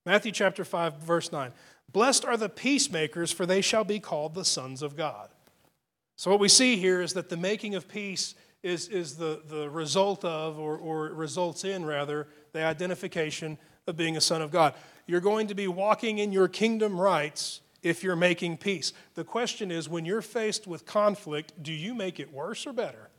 Matthew 0.05 0.31
chapter 0.31 0.63
5, 0.63 0.97
verse 0.97 1.31
9. 1.31 1.51
Blessed 1.91 2.26
are 2.26 2.38
the 2.38 2.50
peacemakers, 2.50 3.32
for 3.32 3.45
they 3.45 3.62
shall 3.62 3.84
be 3.84 4.00
called 4.00 4.34
the 4.34 4.45
sons 4.45 4.82
of 4.82 4.95
God. 4.95 5.30
So, 6.15 6.32
what 6.32 6.39
we 6.39 6.50
see 6.50 6.78
here 6.78 7.02
is 7.02 7.13
that 7.13 7.30
the 7.30 7.38
making 7.38 7.76
of 7.76 7.88
peace 7.88 8.36
is, 8.63 8.88
is 8.88 9.17
the, 9.17 9.41
the 9.47 9.69
result 9.69 10.26
of, 10.26 10.60
or, 10.60 10.78
or 10.78 11.13
results 11.13 11.63
in, 11.63 11.86
rather, 11.86 12.28
the 12.54 12.63
identification 12.63 13.58
of 13.86 13.95
being 13.95 14.17
a 14.17 14.21
son 14.21 14.41
of 14.41 14.52
God. 14.52 14.73
You're 15.06 15.21
going 15.21 15.47
to 15.47 15.56
be 15.56 15.67
walking 15.67 16.17
in 16.17 16.32
your 16.32 16.47
kingdom 16.47 17.00
rights 17.00 17.62
if 17.82 18.04
you're 18.04 18.15
making 18.15 18.58
peace. 18.58 18.93
The 19.15 19.23
question 19.23 19.71
is 19.71 19.88
when 19.88 20.06
you're 20.06 20.21
faced 20.21 20.67
with 20.67 20.86
conflict, 20.86 21.54
do 21.62 21.71
you 21.71 21.93
make 21.93 22.19
it 22.19 22.34
worse 22.34 22.67
or 22.67 22.73
better? 22.73 23.10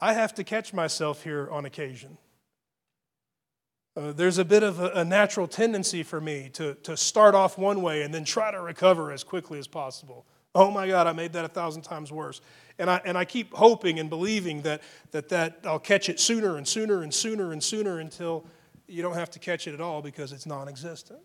I 0.00 0.12
have 0.12 0.34
to 0.34 0.44
catch 0.44 0.72
myself 0.72 1.24
here 1.24 1.48
on 1.50 1.64
occasion. 1.64 2.18
Uh, 3.96 4.12
there's 4.12 4.36
a 4.36 4.44
bit 4.44 4.62
of 4.62 4.78
a, 4.78 4.90
a, 4.90 5.04
natural 5.04 5.48
tendency 5.48 6.02
for 6.02 6.20
me 6.20 6.50
to, 6.52 6.74
to 6.82 6.96
start 6.96 7.34
off 7.34 7.56
one 7.56 7.80
way 7.80 8.02
and 8.02 8.12
then 8.12 8.24
try 8.24 8.50
to 8.50 8.60
recover 8.60 9.10
as 9.10 9.24
quickly 9.24 9.58
as 9.58 9.66
possible. 9.66 10.26
Oh 10.54 10.70
my 10.70 10.86
God, 10.86 11.06
I 11.06 11.12
made 11.12 11.32
that 11.32 11.46
a 11.46 11.48
thousand 11.48 11.82
times 11.82 12.12
worse. 12.12 12.42
And 12.78 12.90
I, 12.90 13.00
and 13.06 13.16
I 13.16 13.24
keep 13.24 13.54
hoping 13.54 13.98
and 13.98 14.10
believing 14.10 14.62
that, 14.62 14.82
that, 15.12 15.30
that 15.30 15.60
I'll 15.64 15.78
catch 15.78 16.10
it 16.10 16.20
sooner 16.20 16.58
and 16.58 16.68
sooner 16.68 17.02
and 17.02 17.12
sooner 17.12 17.52
and 17.52 17.62
sooner 17.62 17.98
until 17.98 18.44
you 18.86 19.00
don't 19.00 19.14
have 19.14 19.30
to 19.30 19.38
catch 19.38 19.66
it 19.66 19.72
at 19.72 19.80
all 19.80 20.02
because 20.02 20.30
it's 20.32 20.44
non 20.44 20.68
existent. 20.68 21.20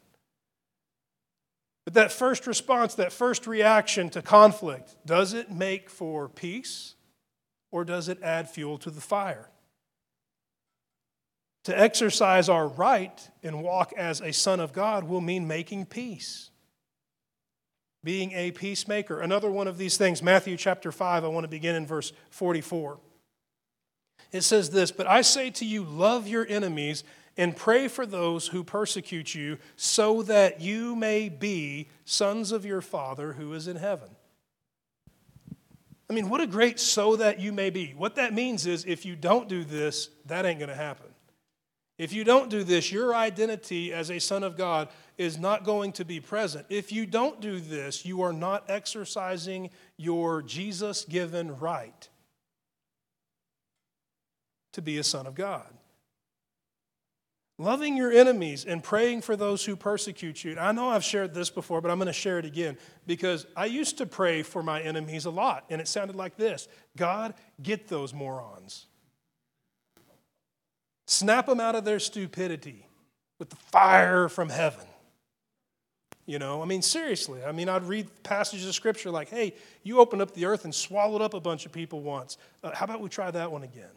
But 1.84 1.96
that 1.96 2.12
first 2.12 2.48
response, 2.48 2.96
that 2.96 3.12
first 3.12 3.48
reaction 3.48 4.10
to 4.12 4.22
conflict, 4.22 4.96
does 5.06 5.34
it 5.34 5.52
make 5.52 5.90
for 5.90 6.30
peace 6.30 6.96
or 7.70 7.84
does 7.84 8.08
it 8.08 8.22
add 8.22 8.50
fuel 8.50 8.78
to 8.78 8.90
the 8.90 9.02
fire? 9.02 9.50
To 11.66 11.80
exercise 11.80 12.50
our 12.50 12.68
right 12.68 13.30
and 13.44 13.62
walk 13.62 13.94
as 13.96 14.20
a 14.20 14.34
son 14.34 14.60
of 14.60 14.74
God 14.74 15.04
will 15.04 15.22
mean 15.22 15.48
making 15.48 15.86
peace, 15.86 16.50
being 18.04 18.32
a 18.32 18.52
peacemaker. 18.52 19.22
Another 19.22 19.52
one 19.52 19.68
of 19.68 19.78
these 19.78 19.96
things, 19.96 20.24
Matthew 20.24 20.58
chapter 20.58 20.92
5, 20.92 21.24
I 21.24 21.28
want 21.28 21.44
to 21.44 21.50
begin 21.50 21.76
in 21.76 21.86
verse 21.86 22.14
44. 22.32 23.00
It 24.32 24.42
says 24.42 24.72
this 24.72 24.92
But 24.92 25.08
I 25.08 25.22
say 25.22 25.52
to 25.52 25.66
you, 25.66 25.84
love 25.84 26.28
your 26.28 26.48
enemies 26.48 27.04
and 27.38 27.56
pray 27.56 27.88
for 27.88 28.06
those 28.06 28.48
who 28.48 28.64
persecute 28.64 29.34
you, 29.34 29.58
so 29.76 30.22
that 30.24 30.60
you 30.60 30.96
may 30.96 31.30
be 31.30 31.88
sons 32.06 32.52
of 32.52 32.66
your 32.66 32.82
Father 32.82 33.34
who 33.34 33.54
is 33.54 33.68
in 33.68 33.78
heaven. 33.78 34.10
I 36.10 36.14
mean, 36.14 36.28
what 36.28 36.42
a 36.42 36.48
great 36.48 36.78
so 36.78 37.16
that 37.16 37.40
you 37.40 37.54
may 37.54 37.70
be. 37.70 37.94
What 37.96 38.16
that 38.16 38.34
means 38.34 38.66
is 38.66 38.84
if 38.84 39.06
you 39.06 39.16
don't 39.16 39.48
do 39.48 39.64
this, 39.64 40.10
that 40.26 40.46
ain't 40.46 40.60
going 40.60 40.68
to 40.68 40.76
happen. 40.76 41.11
If 42.02 42.14
you 42.14 42.24
don't 42.24 42.50
do 42.50 42.64
this, 42.64 42.92
your 42.92 43.14
identity 43.14 43.94
as 43.94 44.10
a 44.10 44.18
son 44.18 44.44
of 44.44 44.58
God 44.58 44.90
is 45.20 45.38
not 45.38 45.64
going 45.64 45.92
to 45.92 46.04
be 46.04 46.20
present. 46.20 46.66
If 46.68 46.92
you 46.92 47.06
don't 47.06 47.40
do 47.40 47.60
this, 47.60 48.08
you 48.08 48.24
are 48.24 48.34
not 48.34 48.72
exercising 48.72 49.70
your 49.98 50.42
Jesus 50.42 51.06
given 51.06 51.60
right 51.60 52.10
to 54.74 54.82
be 54.82 54.98
a 54.98 55.04
son 55.04 55.28
of 55.28 55.36
God. 55.36 55.68
Loving 57.60 57.96
your 57.96 58.12
enemies 58.12 58.66
and 58.66 58.84
praying 58.84 59.22
for 59.22 59.36
those 59.36 59.64
who 59.64 59.76
persecute 59.76 60.44
you. 60.44 60.58
I 60.58 60.72
know 60.72 60.90
I've 60.90 61.04
shared 61.04 61.36
this 61.36 61.52
before, 61.52 61.82
but 61.82 61.92
I'm 61.92 62.00
going 62.00 62.08
to 62.08 62.14
share 62.14 62.40
it 62.40 62.46
again 62.46 62.80
because 63.06 63.46
I 63.56 63.66
used 63.68 64.00
to 64.00 64.08
pray 64.08 64.42
for 64.42 64.64
my 64.64 64.82
enemies 64.82 65.26
a 65.26 65.30
lot, 65.30 65.66
and 65.70 65.80
it 65.80 65.88
sounded 65.88 66.16
like 66.16 66.36
this 66.36 66.68
God, 66.98 67.36
get 67.62 67.90
those 67.90 68.12
morons. 68.12 68.88
Snap 71.12 71.48
them 71.48 71.60
out 71.60 71.76
of 71.76 71.84
their 71.84 72.00
stupidity 72.00 72.88
with 73.38 73.50
the 73.50 73.58
fire 73.58 74.30
from 74.30 74.48
heaven. 74.48 74.86
You 76.26 76.40
know, 76.40 76.62
I 76.62 76.66
mean, 76.66 76.82
seriously. 76.82 77.44
I 77.44 77.52
mean, 77.52 77.68
I'd 77.68 77.84
read 77.84 78.08
passages 78.24 78.66
of 78.66 78.74
scripture 78.74 79.12
like, 79.12 79.28
hey, 79.28 79.54
you 79.84 80.00
opened 80.00 80.22
up 80.22 80.34
the 80.34 80.46
earth 80.46 80.64
and 80.64 80.74
swallowed 80.74 81.22
up 81.22 81.34
a 81.34 81.42
bunch 81.42 81.66
of 81.66 81.74
people 81.74 82.00
once. 82.00 82.38
Uh, 82.64 82.74
how 82.74 82.86
about 82.86 83.02
we 83.02 83.10
try 83.10 83.30
that 83.30 83.52
one 83.52 83.64
again? 83.64 83.90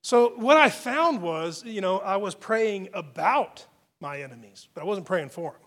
so, 0.00 0.30
what 0.36 0.56
I 0.56 0.70
found 0.70 1.20
was, 1.20 1.62
you 1.62 1.82
know, 1.82 1.98
I 1.98 2.16
was 2.16 2.34
praying 2.34 2.88
about 2.94 3.66
my 4.00 4.22
enemies, 4.22 4.68
but 4.72 4.80
I 4.80 4.84
wasn't 4.84 5.06
praying 5.06 5.28
for 5.28 5.50
them. 5.50 5.60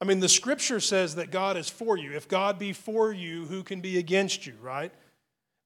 I 0.00 0.06
mean, 0.06 0.20
the 0.20 0.30
scripture 0.30 0.80
says 0.80 1.16
that 1.16 1.30
God 1.30 1.58
is 1.58 1.68
for 1.68 1.98
you. 1.98 2.12
If 2.12 2.26
God 2.26 2.58
be 2.58 2.72
for 2.72 3.12
you, 3.12 3.44
who 3.44 3.62
can 3.62 3.82
be 3.82 3.98
against 3.98 4.46
you, 4.46 4.54
right? 4.62 4.92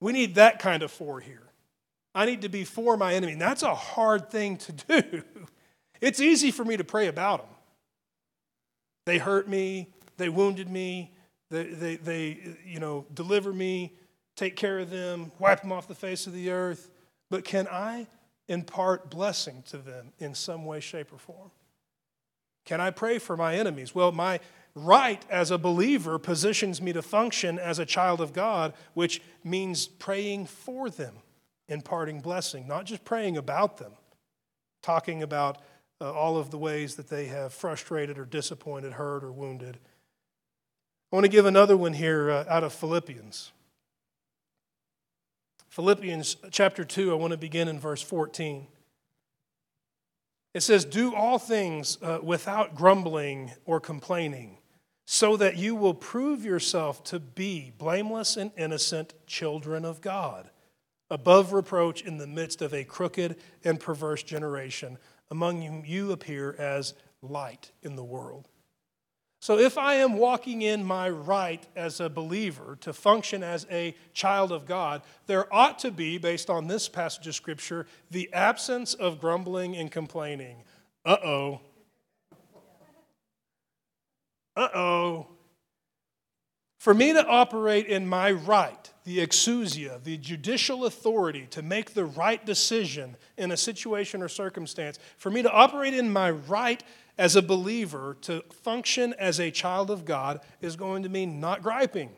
We 0.01 0.11
need 0.11 0.35
that 0.35 0.59
kind 0.59 0.83
of 0.83 0.91
for 0.91 1.21
here. 1.21 1.50
I 2.13 2.25
need 2.25 2.41
to 2.41 2.49
be 2.49 2.63
for 2.63 2.97
my 2.97 3.13
enemy. 3.13 3.33
And 3.33 3.41
that's 3.41 3.63
a 3.63 3.75
hard 3.75 4.29
thing 4.29 4.57
to 4.57 4.71
do. 4.71 5.23
It's 6.01 6.19
easy 6.19 6.49
for 6.49 6.65
me 6.65 6.77
to 6.77 6.83
pray 6.83 7.05
about 7.05 7.41
them. 7.41 7.55
They 9.05 9.19
hurt 9.19 9.47
me, 9.47 9.93
they 10.17 10.29
wounded 10.29 10.67
me, 10.67 11.13
they, 11.51 11.65
they, 11.65 11.95
they 11.97 12.39
you 12.65 12.79
know, 12.79 13.05
deliver 13.13 13.53
me, 13.53 13.93
take 14.35 14.55
care 14.55 14.79
of 14.79 14.89
them, 14.89 15.31
wipe 15.37 15.61
them 15.61 15.71
off 15.71 15.87
the 15.87 15.93
face 15.93 16.25
of 16.25 16.33
the 16.33 16.49
earth. 16.49 16.89
But 17.29 17.43
can 17.43 17.67
I 17.67 18.07
impart 18.47 19.11
blessing 19.11 19.63
to 19.67 19.77
them 19.77 20.11
in 20.17 20.33
some 20.33 20.65
way, 20.65 20.79
shape, 20.79 21.13
or 21.13 21.19
form? 21.19 21.51
Can 22.65 22.81
I 22.81 22.89
pray 22.89 23.19
for 23.19 23.37
my 23.37 23.55
enemies? 23.55 23.93
Well, 23.93 24.11
my 24.11 24.39
right 24.73 25.23
as 25.29 25.51
a 25.51 25.57
believer 25.59 26.17
positions 26.17 26.81
me 26.81 26.93
to 26.93 27.03
function 27.03 27.59
as 27.59 27.77
a 27.77 27.85
child 27.85 28.21
of 28.21 28.33
God, 28.33 28.73
which 28.95 29.21
means 29.43 29.85
praying 29.85 30.47
for 30.47 30.89
them 30.89 31.13
imparting 31.71 32.19
blessing, 32.19 32.67
not 32.67 32.85
just 32.85 33.03
praying 33.05 33.37
about 33.37 33.77
them, 33.77 33.93
talking 34.81 35.23
about 35.23 35.59
uh, 36.01 36.11
all 36.11 36.37
of 36.37 36.51
the 36.51 36.57
ways 36.57 36.95
that 36.95 37.07
they 37.07 37.25
have 37.25 37.53
frustrated 37.53 38.19
or 38.19 38.25
disappointed, 38.25 38.93
hurt 38.93 39.23
or 39.23 39.31
wounded. 39.31 39.77
I 41.11 41.15
want 41.15 41.23
to 41.25 41.31
give 41.31 41.45
another 41.45 41.77
one 41.77 41.93
here 41.93 42.29
uh, 42.29 42.45
out 42.49 42.63
of 42.63 42.73
Philippians. 42.73 43.51
Philippians 45.69 46.35
chapter 46.51 46.83
2, 46.83 47.11
I 47.11 47.15
want 47.15 47.31
to 47.31 47.37
begin 47.37 47.69
in 47.69 47.79
verse 47.79 48.01
14. 48.01 48.67
It 50.53 50.61
says, 50.61 50.83
Do 50.83 51.15
all 51.15 51.39
things 51.39 51.97
uh, 52.01 52.19
without 52.21 52.75
grumbling 52.75 53.51
or 53.63 53.79
complaining, 53.79 54.57
so 55.05 55.37
that 55.37 55.55
you 55.55 55.75
will 55.75 55.93
prove 55.93 56.43
yourself 56.43 57.03
to 57.05 57.19
be 57.19 57.71
blameless 57.77 58.35
and 58.35 58.51
innocent 58.57 59.13
children 59.25 59.85
of 59.85 60.01
God 60.01 60.49
above 61.11 61.53
reproach 61.53 62.01
in 62.01 62.17
the 62.17 62.25
midst 62.25 62.61
of 62.61 62.73
a 62.73 62.83
crooked 62.83 63.35
and 63.63 63.79
perverse 63.79 64.23
generation, 64.23 64.97
among 65.29 65.61
whom 65.61 65.85
you 65.85 66.11
appear 66.11 66.55
as 66.57 66.95
light 67.21 67.71
in 67.83 67.95
the 67.95 68.03
world. 68.03 68.47
So, 69.41 69.57
if 69.57 69.75
I 69.75 69.95
am 69.95 70.17
walking 70.17 70.61
in 70.61 70.83
my 70.83 71.09
right 71.09 71.65
as 71.75 71.99
a 71.99 72.09
believer 72.09 72.77
to 72.81 72.93
function 72.93 73.41
as 73.41 73.65
a 73.71 73.95
child 74.13 74.51
of 74.51 74.67
God, 74.67 75.01
there 75.25 75.51
ought 75.53 75.79
to 75.79 75.89
be, 75.89 76.19
based 76.19 76.49
on 76.49 76.67
this 76.67 76.87
passage 76.87 77.25
of 77.25 77.33
Scripture, 77.33 77.87
the 78.11 78.31
absence 78.33 78.93
of 78.93 79.19
grumbling 79.19 79.75
and 79.75 79.91
complaining. 79.91 80.63
Uh 81.03 81.17
oh. 81.23 81.61
Uh 84.55 84.67
oh. 84.75 85.27
For 86.77 86.93
me 86.93 87.13
to 87.13 87.25
operate 87.25 87.87
in 87.87 88.07
my 88.07 88.31
right, 88.31 88.91
the 89.03 89.19
exousia, 89.19 90.03
the 90.03 90.17
judicial 90.17 90.85
authority 90.85 91.47
to 91.51 91.61
make 91.61 91.93
the 91.93 92.05
right 92.05 92.45
decision 92.45 93.15
in 93.37 93.51
a 93.51 93.57
situation 93.57 94.21
or 94.21 94.27
circumstance, 94.27 94.99
for 95.17 95.29
me 95.29 95.41
to 95.41 95.51
operate 95.51 95.93
in 95.93 96.11
my 96.11 96.31
right 96.31 96.83
as 97.17 97.35
a 97.35 97.41
believer, 97.41 98.17
to 98.21 98.43
function 98.63 99.13
as 99.17 99.39
a 99.39 99.51
child 99.51 99.89
of 99.89 100.05
God, 100.05 100.41
is 100.61 100.75
going 100.75 101.03
to 101.03 101.09
mean 101.09 101.39
not 101.39 101.63
griping, 101.63 102.11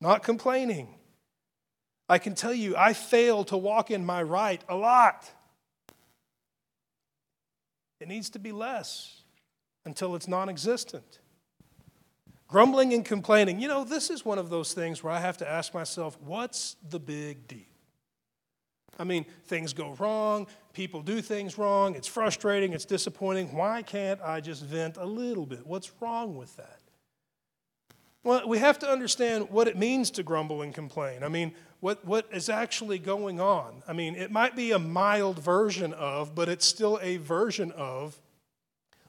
not 0.00 0.22
complaining. 0.22 0.94
I 2.08 2.18
can 2.18 2.34
tell 2.34 2.54
you, 2.54 2.76
I 2.76 2.92
fail 2.92 3.44
to 3.44 3.56
walk 3.56 3.90
in 3.90 4.04
my 4.04 4.22
right 4.22 4.62
a 4.68 4.76
lot. 4.76 5.30
It 8.00 8.08
needs 8.08 8.30
to 8.30 8.38
be 8.38 8.52
less 8.52 9.22
until 9.84 10.14
it's 10.14 10.28
non 10.28 10.48
existent. 10.48 11.20
Grumbling 12.52 12.92
and 12.92 13.02
complaining. 13.02 13.60
You 13.60 13.68
know, 13.68 13.82
this 13.82 14.10
is 14.10 14.26
one 14.26 14.38
of 14.38 14.50
those 14.50 14.74
things 14.74 15.02
where 15.02 15.10
I 15.10 15.20
have 15.20 15.38
to 15.38 15.50
ask 15.50 15.72
myself, 15.72 16.18
what's 16.20 16.76
the 16.86 17.00
big 17.00 17.48
deal? 17.48 17.60
I 18.98 19.04
mean, 19.04 19.24
things 19.46 19.72
go 19.72 19.96
wrong, 19.98 20.46
people 20.74 21.00
do 21.00 21.22
things 21.22 21.56
wrong, 21.56 21.94
it's 21.94 22.06
frustrating, 22.06 22.74
it's 22.74 22.84
disappointing. 22.84 23.56
Why 23.56 23.80
can't 23.80 24.20
I 24.20 24.42
just 24.42 24.62
vent 24.66 24.98
a 24.98 25.06
little 25.06 25.46
bit? 25.46 25.66
What's 25.66 25.90
wrong 25.98 26.36
with 26.36 26.54
that? 26.58 26.80
Well, 28.22 28.46
we 28.46 28.58
have 28.58 28.78
to 28.80 28.86
understand 28.86 29.48
what 29.48 29.66
it 29.66 29.78
means 29.78 30.10
to 30.10 30.22
grumble 30.22 30.60
and 30.60 30.74
complain. 30.74 31.24
I 31.24 31.28
mean, 31.28 31.54
what, 31.80 32.04
what 32.04 32.26
is 32.34 32.50
actually 32.50 32.98
going 32.98 33.40
on? 33.40 33.82
I 33.88 33.94
mean, 33.94 34.14
it 34.14 34.30
might 34.30 34.54
be 34.54 34.72
a 34.72 34.78
mild 34.78 35.38
version 35.38 35.94
of, 35.94 36.34
but 36.34 36.50
it's 36.50 36.66
still 36.66 36.98
a 37.00 37.16
version 37.16 37.72
of 37.72 38.20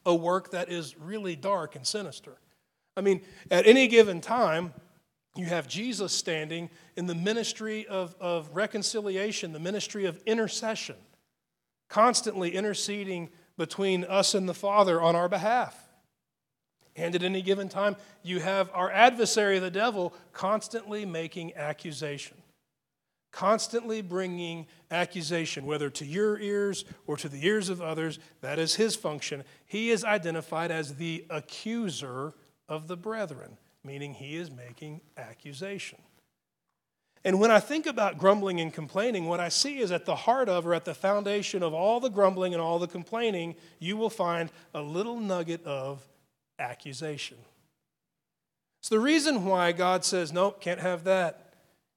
a 0.06 0.16
work 0.16 0.52
that 0.52 0.70
is 0.70 0.98
really 0.98 1.36
dark 1.36 1.76
and 1.76 1.86
sinister. 1.86 2.38
I 2.96 3.02
mean, 3.02 3.22
at 3.50 3.66
any 3.66 3.88
given 3.88 4.22
time, 4.22 4.74
you 5.36 5.46
have 5.46 5.68
Jesus 5.68 6.14
standing 6.14 6.70
in 6.96 7.08
the 7.08 7.16
ministry 7.16 7.88
of, 7.88 8.16
of 8.20 8.56
reconciliation, 8.56 9.52
the 9.52 9.60
ministry 9.60 10.06
of 10.06 10.22
intercession, 10.26 10.96
constantly 11.90 12.56
interceding 12.56 13.30
between 13.58 14.04
us 14.04 14.36
and 14.36 14.48
the 14.48 14.54
Father 14.54 15.02
on 15.02 15.16
our 15.16 15.28
behalf. 15.28 15.76
And 16.96 17.16
at 17.16 17.24
any 17.24 17.42
given 17.42 17.70
time, 17.70 17.96
you 18.22 18.40
have 18.40 18.70
our 18.74 18.92
adversary, 18.92 19.58
the 19.58 19.72
devil, 19.72 20.14
constantly 20.32 21.06
making 21.06 21.56
accusation, 21.56 22.38
constantly 23.32 24.04
bringing 24.04 24.68
accusation, 24.92 25.66
whether 25.66 25.90
to 25.90 26.06
your 26.06 26.40
ears 26.40 26.86
or 27.08 27.18
to 27.18 27.28
the 27.28 27.44
ears 27.48 27.70
of 27.70 27.82
others. 27.82 28.20
That 28.42 28.60
is 28.60 28.76
his 28.76 28.96
function. 28.96 29.44
He 29.66 29.90
is 29.90 30.04
identified 30.04 30.70
as 30.70 30.96
the 30.96 31.26
accuser 31.32 32.36
of 32.68 32.88
the 32.88 32.98
brethren, 32.98 33.58
meaning 33.84 34.14
he 34.14 34.36
is 34.36 34.50
making 34.52 35.02
accusation. 35.18 36.00
And 37.26 37.40
when 37.40 37.52
I 37.52 37.60
think 37.60 37.86
about 37.86 38.18
grumbling 38.18 38.60
and 38.60 38.74
complaining, 38.74 39.26
what 39.26 39.40
I 39.40 39.50
see 39.50 39.80
is 39.80 39.92
at 39.92 40.06
the 40.06 40.16
heart 40.16 40.50
of 40.50 40.68
or 40.68 40.74
at 40.74 40.84
the 40.84 40.94
foundation 40.94 41.64
of 41.64 41.74
all 41.74 42.00
the 42.00 42.10
grumbling 42.10 42.54
and 42.54 42.62
all 42.62 42.80
the 42.80 42.88
complaining, 42.88 43.56
you 43.80 43.96
will 43.96 44.10
find 44.10 44.52
a 44.74 44.82
little 44.82 45.20
nugget 45.20 45.64
of 45.66 46.06
accusation. 46.60 47.38
It's 48.82 48.90
the 48.90 49.00
reason 49.00 49.46
why 49.46 49.72
God 49.72 50.04
says, 50.04 50.34
nope, 50.34 50.60
can't 50.60 50.82
have 50.82 51.06
that. 51.06 51.54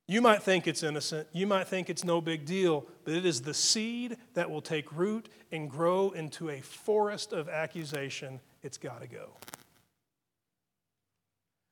You 0.06 0.22
might 0.22 0.44
think 0.44 0.68
it's 0.68 0.84
innocent, 0.84 1.26
you 1.32 1.48
might 1.48 1.66
think 1.66 1.90
it's 1.90 2.04
no 2.04 2.20
big 2.20 2.44
deal, 2.44 2.86
but 3.04 3.14
it 3.14 3.26
is 3.26 3.42
the 3.42 3.54
seed 3.54 4.16
that 4.34 4.48
will 4.48 4.62
take 4.62 4.92
root 4.92 5.28
and 5.50 5.68
grow 5.68 6.10
into 6.10 6.48
a 6.48 6.60
forest 6.60 7.32
of 7.32 7.48
accusation. 7.48 8.38
It's 8.62 8.78
got 8.78 9.00
to 9.00 9.08
go. 9.08 9.30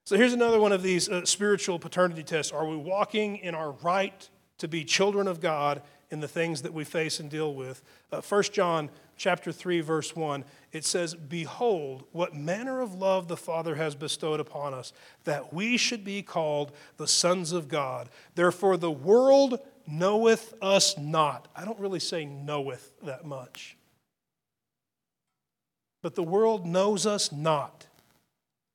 So 0.06 0.18
here's 0.18 0.34
another 0.34 0.60
one 0.60 0.72
of 0.72 0.82
these 0.82 1.08
uh, 1.08 1.24
spiritual 1.24 1.78
paternity 1.78 2.22
tests. 2.22 2.52
Are 2.52 2.66
we 2.66 2.76
walking 2.76 3.38
in 3.38 3.54
our 3.54 3.70
right 3.70 4.28
to 4.58 4.68
be 4.68 4.84
children 4.84 5.26
of 5.26 5.40
God 5.40 5.80
in 6.10 6.20
the 6.20 6.28
things 6.28 6.60
that 6.60 6.74
we 6.74 6.84
face 6.84 7.20
and 7.20 7.30
deal 7.30 7.54
with? 7.54 7.82
Uh, 8.12 8.20
1 8.20 8.42
John 8.52 8.90
chapter 9.16 9.52
3 9.52 9.80
verse 9.80 10.16
1 10.16 10.44
it 10.72 10.84
says 10.84 11.14
behold 11.14 12.04
what 12.10 12.34
manner 12.34 12.80
of 12.80 12.94
love 12.94 13.28
the 13.28 13.36
father 13.36 13.76
has 13.76 13.94
bestowed 13.94 14.40
upon 14.40 14.74
us 14.74 14.92
that 15.22 15.52
we 15.52 15.76
should 15.76 16.02
be 16.02 16.20
called 16.20 16.72
the 16.96 17.06
sons 17.06 17.52
of 17.52 17.68
god 17.68 18.08
therefore 18.34 18.76
the 18.76 18.90
world 18.90 19.60
knoweth 19.86 20.52
us 20.60 20.98
not 20.98 21.46
i 21.54 21.64
don't 21.64 21.78
really 21.78 22.00
say 22.00 22.24
knoweth 22.24 22.92
that 23.04 23.24
much 23.24 23.76
but 26.02 26.16
the 26.16 26.22
world 26.24 26.66
knows 26.66 27.06
us 27.06 27.30
not 27.30 27.86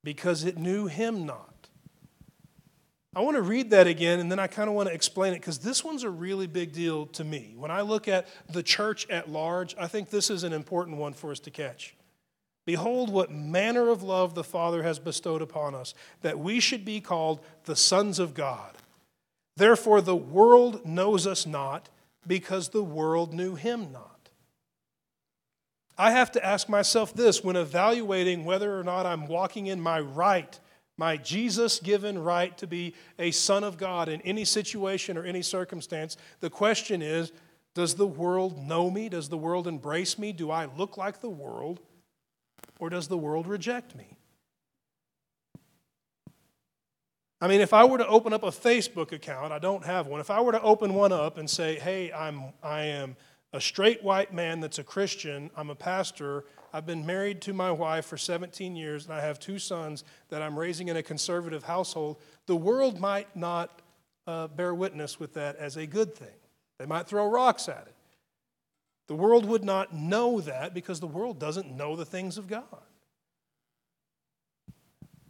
because 0.03 0.43
it 0.43 0.57
knew 0.57 0.87
him 0.87 1.25
not. 1.25 1.67
I 3.15 3.21
want 3.21 3.37
to 3.37 3.41
read 3.41 3.71
that 3.71 3.87
again 3.87 4.19
and 4.19 4.31
then 4.31 4.39
I 4.39 4.47
kind 4.47 4.69
of 4.69 4.75
want 4.75 4.87
to 4.87 4.93
explain 4.93 5.33
it 5.33 5.39
because 5.39 5.59
this 5.59 5.83
one's 5.83 6.03
a 6.03 6.09
really 6.09 6.47
big 6.47 6.71
deal 6.73 7.07
to 7.07 7.23
me. 7.23 7.53
When 7.57 7.71
I 7.71 7.81
look 7.81 8.07
at 8.07 8.27
the 8.49 8.61
church 8.61 9.09
at 9.09 9.29
large, 9.29 9.75
I 9.79 9.87
think 9.87 10.09
this 10.09 10.29
is 10.29 10.43
an 10.43 10.53
important 10.53 10.97
one 10.97 11.13
for 11.13 11.31
us 11.31 11.39
to 11.41 11.51
catch. 11.51 11.95
Behold, 12.65 13.11
what 13.11 13.31
manner 13.31 13.89
of 13.89 14.03
love 14.03 14.35
the 14.35 14.43
Father 14.43 14.83
has 14.83 14.99
bestowed 14.99 15.41
upon 15.41 15.73
us, 15.73 15.95
that 16.21 16.37
we 16.37 16.59
should 16.59 16.85
be 16.85 17.01
called 17.01 17.39
the 17.63 17.75
sons 17.75 18.19
of 18.19 18.35
God. 18.35 18.77
Therefore, 19.57 20.01
the 20.01 20.15
world 20.15 20.85
knows 20.85 21.25
us 21.25 21.47
not 21.47 21.89
because 22.27 22.69
the 22.69 22.83
world 22.83 23.33
knew 23.33 23.55
him 23.55 23.91
not. 23.91 24.18
I 25.99 26.11
have 26.11 26.31
to 26.31 26.45
ask 26.45 26.69
myself 26.69 27.13
this 27.13 27.43
when 27.43 27.57
evaluating 27.57 28.45
whether 28.45 28.79
or 28.79 28.85
not 28.85 29.05
I'm 29.05 29.27
walking 29.27 29.67
in 29.67 29.81
my 29.81 29.99
right, 29.99 30.57
my 30.95 31.17
Jesus 31.17 31.81
given 31.81 32.17
right 32.17 32.57
to 32.57 32.67
be 32.67 32.95
a 33.19 33.31
son 33.31 33.65
of 33.65 33.77
God 33.77 34.07
in 34.07 34.21
any 34.21 34.45
situation 34.45 35.17
or 35.17 35.25
any 35.25 35.41
circumstance. 35.41 36.15
The 36.39 36.49
question 36.49 37.01
is 37.01 37.33
Does 37.75 37.95
the 37.95 38.07
world 38.07 38.65
know 38.65 38.89
me? 38.89 39.09
Does 39.09 39.27
the 39.27 39.37
world 39.37 39.67
embrace 39.67 40.17
me? 40.17 40.31
Do 40.31 40.51
I 40.51 40.69
look 40.77 40.95
like 40.95 41.19
the 41.19 41.29
world? 41.29 41.81
Or 42.79 42.89
does 42.89 43.09
the 43.09 43.17
world 43.17 43.45
reject 43.45 43.93
me? 43.93 44.15
I 47.41 47.49
mean, 47.49 47.59
if 47.59 47.73
I 47.73 47.83
were 47.83 47.97
to 47.97 48.07
open 48.07 48.31
up 48.31 48.43
a 48.43 48.51
Facebook 48.51 49.11
account, 49.11 49.51
I 49.51 49.59
don't 49.59 49.85
have 49.85 50.07
one. 50.07 50.21
If 50.21 50.31
I 50.31 50.39
were 50.39 50.53
to 50.53 50.61
open 50.61 50.93
one 50.93 51.11
up 51.11 51.37
and 51.37 51.49
say, 51.49 51.77
hey, 51.77 52.11
I'm, 52.13 52.53
I 52.63 52.83
am 52.83 53.17
a 53.53 53.61
straight 53.61 54.03
white 54.03 54.33
man 54.33 54.59
that's 54.59 54.79
a 54.79 54.83
Christian. 54.83 55.49
I'm 55.55 55.69
a 55.69 55.75
pastor. 55.75 56.45
I've 56.71 56.85
been 56.85 57.05
married 57.05 57.41
to 57.43 57.53
my 57.53 57.71
wife 57.71 58.05
for 58.05 58.17
17 58.17 58.75
years, 58.75 59.05
and 59.05 59.13
I 59.13 59.21
have 59.21 59.39
two 59.39 59.57
sons 59.57 60.03
that 60.29 60.41
I'm 60.41 60.57
raising 60.57 60.87
in 60.87 60.97
a 60.97 61.03
conservative 61.03 61.63
household. 61.63 62.17
The 62.45 62.55
world 62.55 62.99
might 62.99 63.35
not 63.35 63.81
uh, 64.27 64.47
bear 64.47 64.75
witness 64.75 65.19
with 65.19 65.33
that 65.33 65.55
as 65.55 65.77
a 65.77 65.87
good 65.87 66.13
thing, 66.13 66.27
they 66.77 66.85
might 66.85 67.07
throw 67.07 67.29
rocks 67.29 67.67
at 67.67 67.87
it. 67.87 67.95
The 69.07 69.15
world 69.15 69.45
would 69.45 69.63
not 69.63 69.95
know 69.95 70.39
that 70.41 70.75
because 70.75 70.99
the 70.99 71.07
world 71.07 71.39
doesn't 71.39 71.75
know 71.75 71.95
the 71.95 72.05
things 72.05 72.37
of 72.37 72.47
God. 72.47 72.63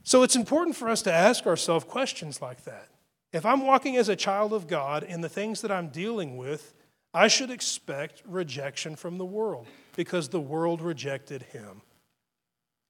So 0.03 0.23
it's 0.23 0.35
important 0.35 0.75
for 0.75 0.89
us 0.89 1.01
to 1.03 1.13
ask 1.13 1.47
ourselves 1.47 1.85
questions 1.85 2.41
like 2.41 2.65
that. 2.65 2.89
If 3.31 3.45
I'm 3.45 3.65
walking 3.65 3.95
as 3.95 4.09
a 4.09 4.17
child 4.17 4.51
of 4.51 4.67
God 4.67 5.03
in 5.03 5.21
the 5.21 5.29
things 5.29 5.61
that 5.61 5.71
I'm 5.71 5.87
dealing 5.89 6.35
with, 6.35 6.73
I 7.13 7.27
should 7.27 7.49
expect 7.49 8.21
rejection 8.25 8.95
from 8.95 9.17
the 9.17 9.25
world 9.25 9.67
because 9.95 10.29
the 10.29 10.39
world 10.39 10.81
rejected 10.81 11.43
him. 11.43 11.81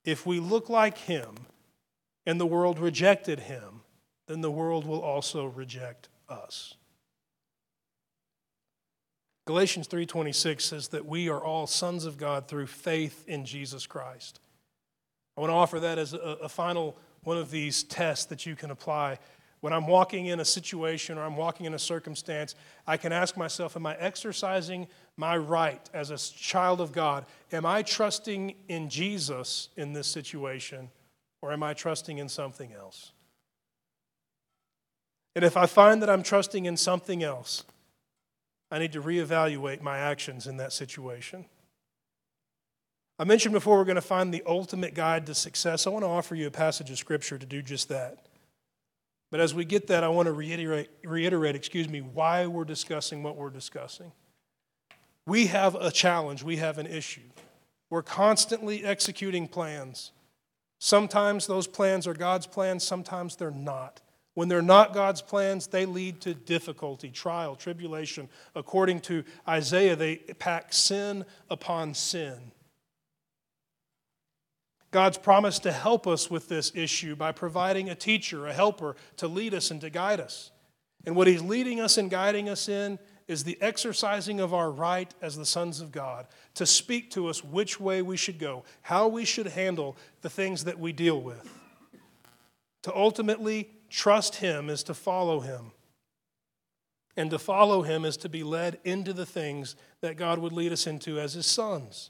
If 0.04 0.26
we 0.26 0.40
look 0.40 0.70
like 0.70 0.98
him 0.98 1.36
and 2.26 2.40
the 2.40 2.46
world 2.46 2.80
rejected 2.80 3.40
him, 3.40 3.82
then 4.28 4.42
the 4.42 4.52
world 4.52 4.86
will 4.86 5.02
also 5.02 5.46
reject 5.46 6.10
us. 6.28 6.76
Galatians 9.48 9.88
3:26 9.88 10.62
says 10.62 10.90
that 10.90 11.06
we 11.06 11.28
are 11.28 11.44
all 11.44 11.66
sons 11.66 12.06
of 12.06 12.18
God 12.18 12.48
through 12.48 12.68
faith 12.68 13.28
in 13.28 13.46
Jesus 13.46 13.88
Christ. 13.88 14.40
I 15.36 15.42
want 15.42 15.50
to 15.50 15.56
offer 15.56 15.80
that 15.80 15.98
as 15.98 16.14
a, 16.14 16.18
a 16.18 16.50
final 16.50 16.98
one 17.24 17.38
of 17.38 17.50
these 17.50 17.84
tests 17.84 18.26
that 18.26 18.46
you 18.46 18.56
can 18.56 18.70
apply 18.70 19.18
when 19.62 19.74
I'm 19.74 19.88
walking 19.88 20.28
in 20.28 20.40
a 20.40 20.46
situation 20.46 21.18
or 21.18 21.24
I'm 21.24 21.36
walking 21.36 21.66
in 21.66 21.74
a 21.74 21.80
circumstance, 21.80 22.56
I 22.88 22.98
can 22.98 23.12
ask 23.12 23.36
myself, 23.36 23.76
Am 23.76 23.86
I 23.86 23.96
exercising 23.98 24.88
my 25.18 25.36
right 25.38 25.90
as 25.94 26.12
a 26.12 26.18
child 26.18 26.80
of 26.80 26.92
God? 26.92 27.26
Am 27.52 27.66
I 27.66 27.84
trusting 27.84 28.56
in 28.68 28.90
Jesus 28.90 29.70
in 29.76 29.94
this 29.94 30.08
situation 30.08 30.90
or 31.42 31.52
am 31.52 31.64
I 31.64 31.74
trusting 31.74 32.18
in 32.18 32.30
something 32.30 32.74
else? 32.74 33.12
And 35.36 35.44
if 35.44 35.58
I 35.58 35.66
find 35.66 36.02
that 36.02 36.10
I'm 36.10 36.24
trusting 36.24 36.66
in 36.66 36.78
something 36.78 37.22
else, 37.24 37.64
I 38.72 38.80
need 38.80 38.94
to 38.94 39.02
reevaluate 39.02 39.82
my 39.82 39.98
actions 39.98 40.48
in 40.48 40.58
that 40.58 40.74
situation. 40.74 41.46
I 43.18 43.26
mentioned 43.26 43.54
before 43.54 43.78
we're 43.78 43.86
going 43.86 43.96
to 43.96 44.02
find 44.02 44.34
the 44.34 44.44
ultimate 44.46 44.94
guide 44.94 45.26
to 45.26 45.36
success. 45.36 45.86
I 45.86 45.90
want 45.90 46.04
to 46.04 46.10
offer 46.10 46.36
you 46.36 46.48
a 46.48 46.52
passage 46.52 46.90
of 46.90 46.98
scripture 46.98 47.38
to 47.38 47.46
do 47.46 47.62
just 47.62 47.90
that. 47.90 48.29
But 49.32 49.40
as 49.40 49.54
we 49.54 49.66
get 49.66 49.88
that, 49.88 50.04
I 50.04 50.08
want 50.08 50.26
to 50.26 50.34
reiterate, 50.34 50.90
reiterate, 51.04 51.56
excuse 51.56 51.88
me, 51.88 52.02
why 52.02 52.48
we're 52.48 52.66
discussing 52.66 53.22
what 53.22 53.36
we're 53.36 53.52
discussing. 53.52 54.12
We 55.26 55.48
have 55.48 55.76
a 55.76 55.92
challenge, 55.92 56.42
we 56.44 56.58
have 56.58 56.80
an 56.80 56.88
issue. 56.88 57.30
We're 57.90 58.02
constantly 58.02 58.84
executing 58.84 59.48
plans. 59.48 60.12
Sometimes 60.80 61.46
those 61.46 61.68
plans 61.68 62.08
are 62.08 62.14
God's 62.14 62.48
plans, 62.48 62.84
sometimes 62.84 63.36
they're 63.36 63.52
not. 63.52 64.02
When 64.34 64.48
they're 64.48 64.62
not 64.62 64.94
God's 64.94 65.22
plans, 65.22 65.68
they 65.68 65.86
lead 65.86 66.22
to 66.22 66.34
difficulty, 66.34 67.10
trial, 67.10 67.56
tribulation. 67.56 68.30
According 68.56 69.02
to 69.02 69.24
Isaiah, 69.48 69.96
they 69.96 70.16
pack 70.16 70.72
sin 70.72 71.26
upon 71.50 71.94
sin. 71.94 72.52
God's 74.92 75.18
promised 75.18 75.64
to 75.64 75.72
help 75.72 76.08
us 76.08 76.32
with 76.32 76.50
this 76.50 76.72
issue 76.74 77.16
by 77.16 77.32
providing 77.32 77.90
a 77.90 77.96
teacher, 77.96 78.48
a 78.48 78.54
helper 78.54 78.96
to 79.18 79.28
lead 79.28 79.54
us 79.54 79.70
and 79.72 79.80
to 79.82 79.90
guide 79.90 80.20
us. 80.20 80.52
And 81.06 81.16
what 81.16 81.28
He's 81.28 81.42
leading 81.42 81.80
us 81.80 81.98
and 81.98 82.10
guiding 82.10 82.50
us 82.50 82.68
in 82.68 83.00
is 83.28 83.44
the 83.44 83.62
exercising 83.62 84.40
of 84.40 84.54
our 84.56 84.72
right 84.72 85.14
as 85.22 85.38
the 85.38 85.46
sons 85.46 85.82
of 85.82 85.92
God 85.92 86.26
to 86.56 86.66
speak 86.66 87.12
to 87.12 87.28
us 87.28 87.44
which 87.44 87.80
way 87.80 88.02
we 88.02 88.18
should 88.18 88.40
go, 88.40 88.64
how 88.82 89.08
we 89.08 89.24
should 89.24 89.48
handle 89.48 89.96
the 90.22 90.30
things 90.30 90.64
that 90.64 90.80
we 90.80 90.92
deal 90.92 91.22
with. 91.22 91.48
To 92.84 92.96
ultimately 92.96 93.70
trust 93.90 94.38
Him 94.38 94.70
is 94.70 94.82
to 94.84 94.96
follow 94.96 95.42
Him. 95.42 95.72
And 97.16 97.30
to 97.30 97.38
follow 97.38 97.84
Him 97.84 98.04
is 98.04 98.18
to 98.18 98.30
be 98.30 98.42
led 98.44 98.80
into 98.84 99.14
the 99.14 99.26
things 99.26 99.76
that 100.02 100.18
God 100.18 100.40
would 100.40 100.54
lead 100.54 100.72
us 100.72 100.88
into 100.88 101.20
as 101.20 101.34
His 101.34 101.46
sons. 101.46 102.10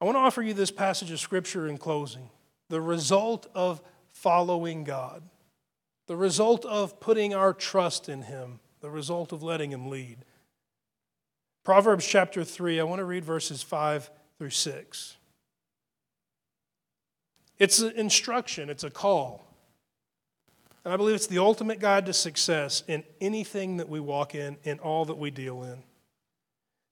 I 0.00 0.06
want 0.06 0.16
to 0.16 0.20
offer 0.20 0.42
you 0.42 0.54
this 0.54 0.70
passage 0.70 1.10
of 1.10 1.20
Scripture 1.20 1.66
in 1.66 1.76
closing. 1.76 2.30
The 2.70 2.80
result 2.80 3.46
of 3.54 3.82
following 4.12 4.84
God, 4.84 5.22
the 6.06 6.16
result 6.16 6.64
of 6.64 7.00
putting 7.00 7.34
our 7.34 7.52
trust 7.52 8.08
in 8.08 8.22
Him, 8.22 8.60
the 8.80 8.90
result 8.90 9.32
of 9.32 9.42
letting 9.42 9.72
Him 9.72 9.90
lead. 9.90 10.24
Proverbs 11.64 12.06
chapter 12.06 12.44
3, 12.44 12.80
I 12.80 12.84
want 12.84 13.00
to 13.00 13.04
read 13.04 13.24
verses 13.24 13.62
5 13.62 14.10
through 14.38 14.50
6. 14.50 15.16
It's 17.58 17.80
an 17.80 17.92
instruction, 17.94 18.70
it's 18.70 18.84
a 18.84 18.90
call. 18.90 19.46
And 20.82 20.94
I 20.94 20.96
believe 20.96 21.14
it's 21.14 21.26
the 21.26 21.38
ultimate 21.38 21.78
guide 21.78 22.06
to 22.06 22.14
success 22.14 22.82
in 22.88 23.04
anything 23.20 23.76
that 23.76 23.88
we 23.90 24.00
walk 24.00 24.34
in, 24.34 24.56
in 24.64 24.78
all 24.78 25.04
that 25.04 25.18
we 25.18 25.30
deal 25.30 25.62
in. 25.62 25.82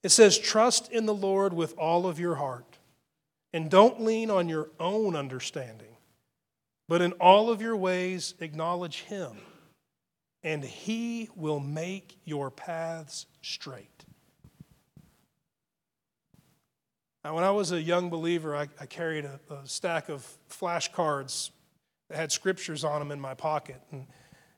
It 0.03 0.11
says, 0.11 0.39
Trust 0.39 0.93
in 0.93 1.07
the 1.07 1.15
Lord 1.15 1.55
with 1.55 1.77
all 1.79 2.07
of 2.07 2.21
your 2.21 2.35
heart 2.35 2.68
and 3.53 3.71
don't 3.71 4.03
lean 4.03 4.31
on 4.31 4.49
your 4.49 4.71
own 4.79 5.17
understanding, 5.17 5.97
but 6.89 7.01
in 7.01 7.13
all 7.13 7.51
of 7.51 7.63
your 7.63 7.77
ways 7.77 8.35
acknowledge 8.41 9.03
Him, 9.03 9.33
and 10.43 10.65
He 10.65 11.29
will 11.35 11.61
make 11.61 12.19
your 12.25 12.51
paths 12.51 13.27
straight. 13.43 14.05
Now, 17.25 17.35
when 17.35 17.45
I 17.45 17.51
was 17.51 17.73
a 17.73 17.83
young 17.83 18.11
believer, 18.11 18.57
I, 18.57 18.69
I 18.81 18.87
carried 18.87 19.25
a, 19.25 19.41
a 19.51 19.67
stack 19.67 20.09
of 20.09 20.27
flashcards 20.49 21.51
that 22.09 22.17
had 22.17 22.33
scriptures 22.33 22.85
on 22.85 23.01
them 23.01 23.11
in 23.11 23.21
my 23.21 23.35
pocket. 23.35 23.83
And 23.91 24.07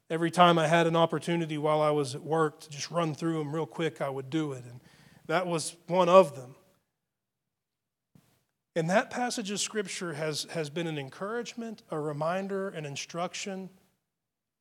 every 0.08 0.30
time 0.30 0.58
I 0.58 0.68
had 0.68 0.86
an 0.86 0.94
opportunity 0.94 1.58
while 1.58 1.80
I 1.80 1.90
was 1.90 2.14
at 2.14 2.22
work 2.22 2.60
to 2.60 2.70
just 2.70 2.90
run 2.90 3.14
through 3.14 3.38
them 3.38 3.52
real 3.52 3.66
quick, 3.66 4.00
I 4.00 4.08
would 4.08 4.30
do 4.30 4.52
it. 4.52 4.64
And 4.64 4.80
that 5.26 5.46
was 5.46 5.74
one 5.86 6.08
of 6.08 6.36
them. 6.36 6.54
And 8.76 8.88
that 8.88 9.10
passage 9.10 9.50
of 9.50 9.60
Scripture 9.60 10.14
has, 10.14 10.46
has 10.50 10.70
been 10.70 10.86
an 10.86 10.98
encouragement, 10.98 11.82
a 11.90 11.98
reminder, 11.98 12.68
an 12.68 12.86
instruction 12.86 13.68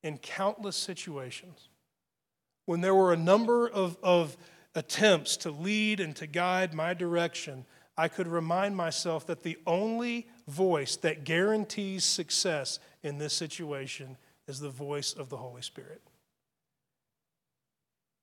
in 0.02 0.18
countless 0.18 0.76
situations. 0.76 1.68
When 2.66 2.80
there 2.80 2.94
were 2.94 3.12
a 3.12 3.16
number 3.16 3.68
of, 3.68 3.96
of 4.02 4.36
attempts 4.74 5.36
to 5.38 5.50
lead 5.50 6.00
and 6.00 6.14
to 6.16 6.26
guide 6.26 6.74
my 6.74 6.94
direction, 6.94 7.66
I 7.96 8.08
could 8.08 8.26
remind 8.26 8.76
myself 8.76 9.26
that 9.26 9.42
the 9.42 9.58
only 9.66 10.28
voice 10.48 10.96
that 10.96 11.24
guarantees 11.24 12.04
success 12.04 12.78
in 13.02 13.18
this 13.18 13.34
situation 13.34 14.16
is 14.48 14.58
the 14.58 14.70
voice 14.70 15.12
of 15.12 15.28
the 15.28 15.36
Holy 15.36 15.62
Spirit 15.62 16.02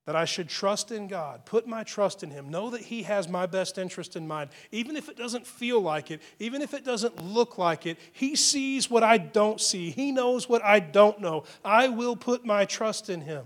that 0.07 0.15
I 0.15 0.23
should 0.23 0.47
trust 0.47 0.93
in 0.93 1.07
God, 1.07 1.43
put 1.43 1.67
my 1.67 1.83
trust 1.83 2.23
in 2.23 2.31
Him, 2.31 2.49
know 2.49 2.69
that 2.69 2.79
He 2.79 3.03
has 3.03 3.27
my 3.27 3.45
best 3.45 3.77
interest 3.77 4.15
in 4.15 4.25
mind. 4.25 4.51
Even 4.71 4.95
if 4.95 5.09
it 5.09 5.17
doesn't 5.17 5.45
feel 5.45 5.81
like 5.81 6.11
it, 6.11 6.21
even 6.39 6.61
if 6.61 6.73
it 6.73 6.85
doesn't 6.85 7.21
look 7.21 7.57
like 7.57 7.85
it, 7.85 7.99
He 8.13 8.37
sees 8.37 8.89
what 8.89 9.03
I 9.03 9.17
don't 9.17 9.59
see, 9.59 9.89
He 9.89 10.13
knows 10.13 10.47
what 10.47 10.63
I 10.63 10.79
don't 10.79 11.19
know. 11.19 11.43
I 11.63 11.89
will 11.89 12.15
put 12.15 12.45
my 12.45 12.63
trust 12.63 13.09
in 13.09 13.19
Him. 13.19 13.43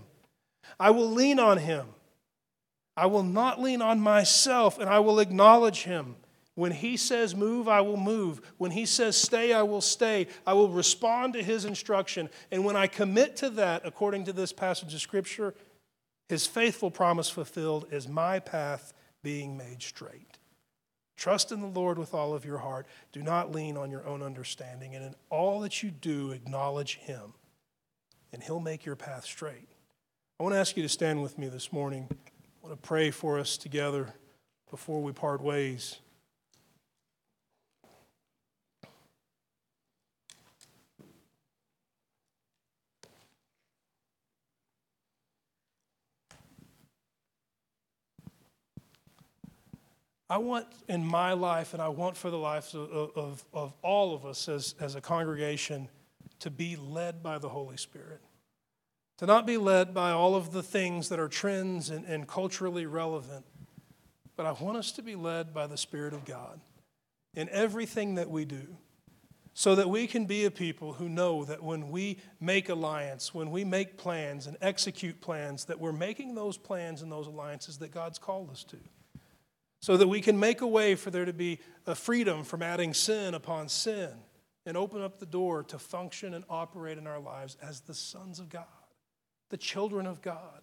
I 0.78 0.90
will 0.90 1.10
lean 1.10 1.40
on 1.40 1.58
Him. 1.58 1.88
I 2.96 3.06
will 3.06 3.24
not 3.24 3.60
lean 3.60 3.82
on 3.82 3.98
myself, 3.98 4.78
and 4.78 4.88
I 4.88 5.00
will 5.00 5.18
acknowledge 5.18 5.82
Him. 5.82 6.14
When 6.54 6.70
He 6.70 6.96
says 6.96 7.34
move, 7.34 7.66
I 7.66 7.80
will 7.80 7.96
move. 7.96 8.40
When 8.58 8.70
He 8.70 8.86
says 8.86 9.16
stay, 9.16 9.52
I 9.52 9.62
will 9.62 9.80
stay. 9.80 10.28
I 10.46 10.52
will 10.52 10.68
respond 10.68 11.32
to 11.32 11.42
His 11.42 11.64
instruction. 11.64 12.30
And 12.52 12.64
when 12.64 12.76
I 12.76 12.86
commit 12.86 13.34
to 13.38 13.50
that, 13.50 13.82
according 13.84 14.26
to 14.26 14.32
this 14.32 14.52
passage 14.52 14.94
of 14.94 15.00
Scripture, 15.00 15.54
his 16.32 16.46
faithful 16.46 16.90
promise 16.90 17.28
fulfilled 17.28 17.86
is 17.90 18.08
my 18.08 18.38
path 18.38 18.94
being 19.22 19.54
made 19.54 19.82
straight. 19.82 20.38
Trust 21.14 21.52
in 21.52 21.60
the 21.60 21.66
Lord 21.66 21.98
with 21.98 22.14
all 22.14 22.32
of 22.32 22.46
your 22.46 22.56
heart. 22.56 22.86
Do 23.12 23.22
not 23.22 23.52
lean 23.52 23.76
on 23.76 23.90
your 23.90 24.06
own 24.06 24.22
understanding. 24.22 24.94
And 24.94 25.04
in 25.04 25.14
all 25.28 25.60
that 25.60 25.82
you 25.82 25.90
do, 25.90 26.30
acknowledge 26.30 26.96
Him, 26.96 27.34
and 28.32 28.42
He'll 28.42 28.60
make 28.60 28.86
your 28.86 28.96
path 28.96 29.26
straight. 29.26 29.68
I 30.40 30.42
want 30.42 30.54
to 30.54 30.58
ask 30.58 30.74
you 30.74 30.82
to 30.82 30.88
stand 30.88 31.22
with 31.22 31.36
me 31.36 31.48
this 31.48 31.70
morning. 31.70 32.08
I 32.10 32.66
want 32.66 32.82
to 32.82 32.88
pray 32.88 33.10
for 33.10 33.38
us 33.38 33.58
together 33.58 34.14
before 34.70 35.02
we 35.02 35.12
part 35.12 35.42
ways. 35.42 35.98
I 50.28 50.38
want 50.38 50.66
in 50.88 51.04
my 51.04 51.32
life, 51.32 51.74
and 51.74 51.82
I 51.82 51.88
want 51.88 52.16
for 52.16 52.30
the 52.30 52.38
lives 52.38 52.74
of, 52.74 52.90
of, 52.90 53.44
of, 53.52 53.74
all 53.82 54.14
of 54.14 54.24
us 54.24 54.48
as, 54.48 54.74
as 54.80 54.94
a 54.94 55.00
congregation, 55.00 55.88
to 56.40 56.50
be 56.50 56.76
led 56.76 57.22
by 57.22 57.38
the 57.38 57.48
Holy 57.48 57.76
Spirit. 57.76 58.20
To 59.18 59.26
not 59.26 59.46
be 59.46 59.56
led 59.56 59.92
by 59.92 60.10
all 60.12 60.34
of 60.34 60.52
the 60.52 60.62
things 60.62 61.08
that 61.10 61.20
are 61.20 61.28
trends 61.28 61.90
and, 61.90 62.04
and 62.06 62.26
culturally 62.26 62.86
relevant, 62.86 63.44
but 64.36 64.46
I 64.46 64.52
want 64.52 64.78
us 64.78 64.92
to 64.92 65.02
be 65.02 65.14
led 65.14 65.52
by 65.52 65.66
the 65.66 65.76
Spirit 65.76 66.14
of 66.14 66.24
God 66.24 66.60
in 67.34 67.48
everything 67.50 68.14
that 68.16 68.30
we 68.30 68.44
do 68.44 68.76
so 69.54 69.74
that 69.74 69.88
we 69.88 70.06
can 70.06 70.24
be 70.24 70.44
a 70.46 70.50
people 70.50 70.94
who 70.94 71.08
know 71.08 71.44
that 71.44 71.62
when 71.62 71.90
we 71.90 72.18
make 72.40 72.70
alliance, 72.70 73.34
when 73.34 73.50
we 73.50 73.64
make 73.64 73.98
plans 73.98 74.46
and 74.46 74.56
execute 74.62 75.20
plans, 75.20 75.66
that 75.66 75.78
we're 75.78 75.92
making 75.92 76.34
those 76.34 76.56
plans 76.56 77.02
and 77.02 77.12
those 77.12 77.26
alliances 77.26 77.78
that 77.78 77.92
God's 77.92 78.18
called 78.18 78.50
us 78.50 78.64
to 78.64 78.78
so 79.82 79.96
that 79.96 80.08
we 80.08 80.20
can 80.20 80.38
make 80.38 80.60
a 80.60 80.66
way 80.66 80.94
for 80.94 81.10
there 81.10 81.24
to 81.24 81.32
be 81.32 81.58
a 81.86 81.94
freedom 81.94 82.44
from 82.44 82.62
adding 82.62 82.94
sin 82.94 83.34
upon 83.34 83.68
sin 83.68 84.10
and 84.64 84.76
open 84.76 85.02
up 85.02 85.18
the 85.18 85.26
door 85.26 85.64
to 85.64 85.78
function 85.78 86.34
and 86.34 86.44
operate 86.48 86.98
in 86.98 87.06
our 87.06 87.18
lives 87.18 87.56
as 87.60 87.80
the 87.80 87.94
sons 87.94 88.38
of 88.38 88.48
God, 88.48 88.64
the 89.50 89.56
children 89.56 90.06
of 90.06 90.22
God. 90.22 90.60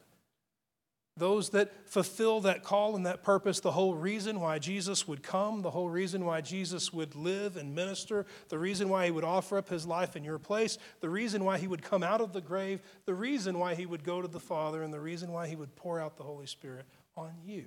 Those 1.17 1.49
that 1.49 1.89
fulfill 1.89 2.39
that 2.41 2.63
call 2.63 2.95
and 2.95 3.05
that 3.05 3.23
purpose, 3.23 3.59
the 3.59 3.73
whole 3.73 3.93
reason 3.93 4.39
why 4.39 4.57
Jesus 4.57 5.05
would 5.05 5.21
come, 5.21 5.63
the 5.63 5.71
whole 5.71 5.89
reason 5.89 6.23
why 6.23 6.39
Jesus 6.39 6.93
would 6.93 7.13
live 7.13 7.57
and 7.57 7.75
minister, 7.75 8.25
the 8.47 8.57
reason 8.57 8.87
why 8.87 9.03
he 9.03 9.11
would 9.11 9.25
offer 9.25 9.57
up 9.57 9.67
his 9.67 9.85
life 9.85 10.15
in 10.15 10.23
your 10.23 10.39
place, 10.39 10.77
the 11.01 11.09
reason 11.09 11.43
why 11.43 11.57
he 11.57 11.67
would 11.67 11.81
come 11.81 12.03
out 12.03 12.21
of 12.21 12.31
the 12.31 12.39
grave, 12.39 12.81
the 13.03 13.13
reason 13.13 13.59
why 13.59 13.75
he 13.75 13.85
would 13.85 14.05
go 14.05 14.21
to 14.21 14.29
the 14.29 14.39
Father, 14.39 14.81
and 14.81 14.93
the 14.93 14.99
reason 15.01 15.33
why 15.33 15.45
he 15.45 15.57
would 15.57 15.75
pour 15.75 15.99
out 15.99 16.15
the 16.15 16.23
Holy 16.23 16.45
Spirit 16.45 16.85
on 17.17 17.33
you. 17.43 17.65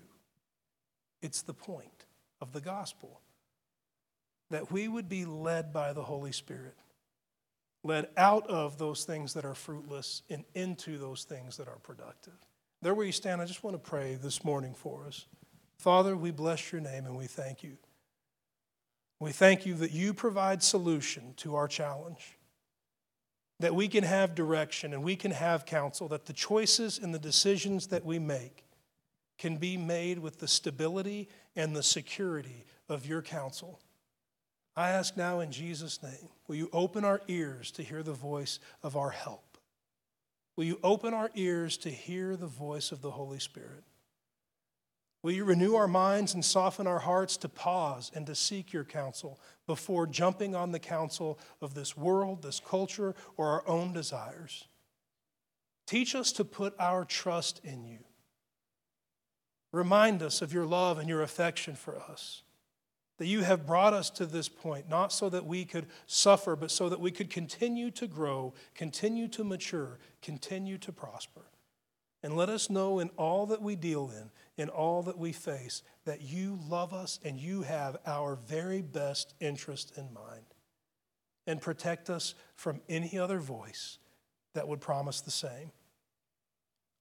It's 1.22 1.42
the 1.42 1.54
point 1.54 2.04
of 2.40 2.52
the 2.52 2.60
gospel 2.60 3.20
that 4.50 4.70
we 4.70 4.86
would 4.86 5.08
be 5.08 5.24
led 5.24 5.72
by 5.72 5.94
the 5.94 6.02
Holy 6.02 6.32
Spirit, 6.32 6.76
led 7.82 8.08
out 8.16 8.46
of 8.48 8.76
those 8.76 9.04
things 9.04 9.32
that 9.34 9.44
are 9.44 9.54
fruitless 9.54 10.22
and 10.28 10.44
into 10.54 10.98
those 10.98 11.24
things 11.24 11.56
that 11.56 11.68
are 11.68 11.78
productive. 11.82 12.34
There 12.82 12.94
where 12.94 13.06
you 13.06 13.12
stand, 13.12 13.40
I 13.40 13.46
just 13.46 13.64
want 13.64 13.82
to 13.82 13.90
pray 13.90 14.18
this 14.20 14.44
morning 14.44 14.74
for 14.74 15.06
us. 15.06 15.26
Father, 15.78 16.16
we 16.16 16.32
bless 16.32 16.70
your 16.70 16.80
name 16.80 17.06
and 17.06 17.16
we 17.16 17.26
thank 17.26 17.62
you. 17.62 17.78
We 19.20 19.30
thank 19.30 19.64
you 19.64 19.74
that 19.74 19.92
you 19.92 20.12
provide 20.12 20.62
solution 20.62 21.34
to 21.38 21.54
our 21.54 21.68
challenge, 21.68 22.36
that 23.60 23.74
we 23.74 23.86
can 23.86 24.02
have 24.02 24.34
direction 24.34 24.92
and 24.92 25.04
we 25.04 25.14
can 25.14 25.30
have 25.30 25.64
counsel, 25.64 26.08
that 26.08 26.26
the 26.26 26.32
choices 26.32 26.98
and 26.98 27.14
the 27.14 27.20
decisions 27.20 27.86
that 27.86 28.04
we 28.04 28.18
make 28.18 28.64
can 29.42 29.56
be 29.56 29.76
made 29.76 30.20
with 30.20 30.38
the 30.38 30.46
stability 30.46 31.28
and 31.56 31.74
the 31.74 31.82
security 31.82 32.64
of 32.88 33.04
your 33.04 33.20
counsel. 33.20 33.80
I 34.76 34.90
ask 34.90 35.16
now 35.16 35.40
in 35.40 35.50
Jesus' 35.50 36.00
name, 36.00 36.28
will 36.46 36.54
you 36.54 36.70
open 36.72 37.04
our 37.04 37.20
ears 37.26 37.72
to 37.72 37.82
hear 37.82 38.04
the 38.04 38.12
voice 38.12 38.60
of 38.84 38.96
our 38.96 39.10
help? 39.10 39.58
Will 40.54 40.62
you 40.62 40.78
open 40.84 41.12
our 41.12 41.28
ears 41.34 41.76
to 41.78 41.90
hear 41.90 42.36
the 42.36 42.46
voice 42.46 42.92
of 42.92 43.02
the 43.02 43.10
Holy 43.10 43.40
Spirit? 43.40 43.82
Will 45.24 45.32
you 45.32 45.44
renew 45.44 45.74
our 45.74 45.88
minds 45.88 46.34
and 46.34 46.44
soften 46.44 46.86
our 46.86 47.00
hearts 47.00 47.36
to 47.38 47.48
pause 47.48 48.12
and 48.14 48.24
to 48.28 48.36
seek 48.36 48.72
your 48.72 48.84
counsel 48.84 49.40
before 49.66 50.06
jumping 50.06 50.54
on 50.54 50.70
the 50.70 50.78
counsel 50.78 51.36
of 51.60 51.74
this 51.74 51.96
world, 51.96 52.42
this 52.42 52.60
culture, 52.60 53.16
or 53.36 53.48
our 53.48 53.68
own 53.68 53.92
desires? 53.92 54.68
Teach 55.88 56.14
us 56.14 56.30
to 56.30 56.44
put 56.44 56.76
our 56.78 57.04
trust 57.04 57.60
in 57.64 57.84
you 57.84 58.04
Remind 59.72 60.22
us 60.22 60.42
of 60.42 60.52
your 60.52 60.66
love 60.66 60.98
and 60.98 61.08
your 61.08 61.22
affection 61.22 61.74
for 61.74 61.98
us. 61.98 62.42
That 63.18 63.26
you 63.26 63.40
have 63.40 63.66
brought 63.66 63.94
us 63.94 64.10
to 64.10 64.26
this 64.26 64.48
point, 64.48 64.88
not 64.88 65.12
so 65.12 65.28
that 65.30 65.46
we 65.46 65.64
could 65.64 65.86
suffer, 66.06 66.56
but 66.56 66.70
so 66.70 66.88
that 66.88 67.00
we 67.00 67.10
could 67.10 67.30
continue 67.30 67.90
to 67.92 68.06
grow, 68.06 68.52
continue 68.74 69.28
to 69.28 69.44
mature, 69.44 69.98
continue 70.20 70.78
to 70.78 70.92
prosper. 70.92 71.42
And 72.22 72.36
let 72.36 72.48
us 72.48 72.70
know 72.70 72.98
in 73.00 73.10
all 73.16 73.46
that 73.46 73.62
we 73.62 73.74
deal 73.74 74.10
in, 74.10 74.30
in 74.62 74.68
all 74.68 75.02
that 75.04 75.18
we 75.18 75.32
face, 75.32 75.82
that 76.04 76.22
you 76.22 76.58
love 76.68 76.92
us 76.92 77.18
and 77.24 77.38
you 77.38 77.62
have 77.62 77.96
our 78.06 78.36
very 78.36 78.82
best 78.82 79.34
interest 79.40 79.92
in 79.96 80.12
mind. 80.12 80.44
And 81.46 81.60
protect 81.60 82.10
us 82.10 82.34
from 82.54 82.80
any 82.88 83.18
other 83.18 83.38
voice 83.38 83.98
that 84.54 84.68
would 84.68 84.80
promise 84.80 85.20
the 85.20 85.30
same. 85.30 85.72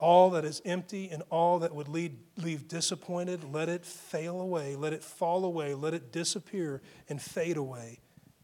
All 0.02 0.32
that 0.32 0.44
is 0.44 0.64
empty 0.66 1.10
and 1.12 1.22
all 1.30 1.60
that 1.60 1.76
would 1.76 1.88
lead, 1.88 2.18
leave 2.36 2.68
disappointed, 2.68 3.44
let 3.44 3.70
it 3.70 3.86
fail 3.86 4.42
away, 4.42 4.76
let 4.76 4.94
it 4.94 5.04
fall 5.04 5.46
away, 5.46 5.76
let 5.76 5.94
it 5.94 6.12
disappear 6.12 6.82
and 7.08 7.22
fade 7.22 7.56
away, 7.56 8.00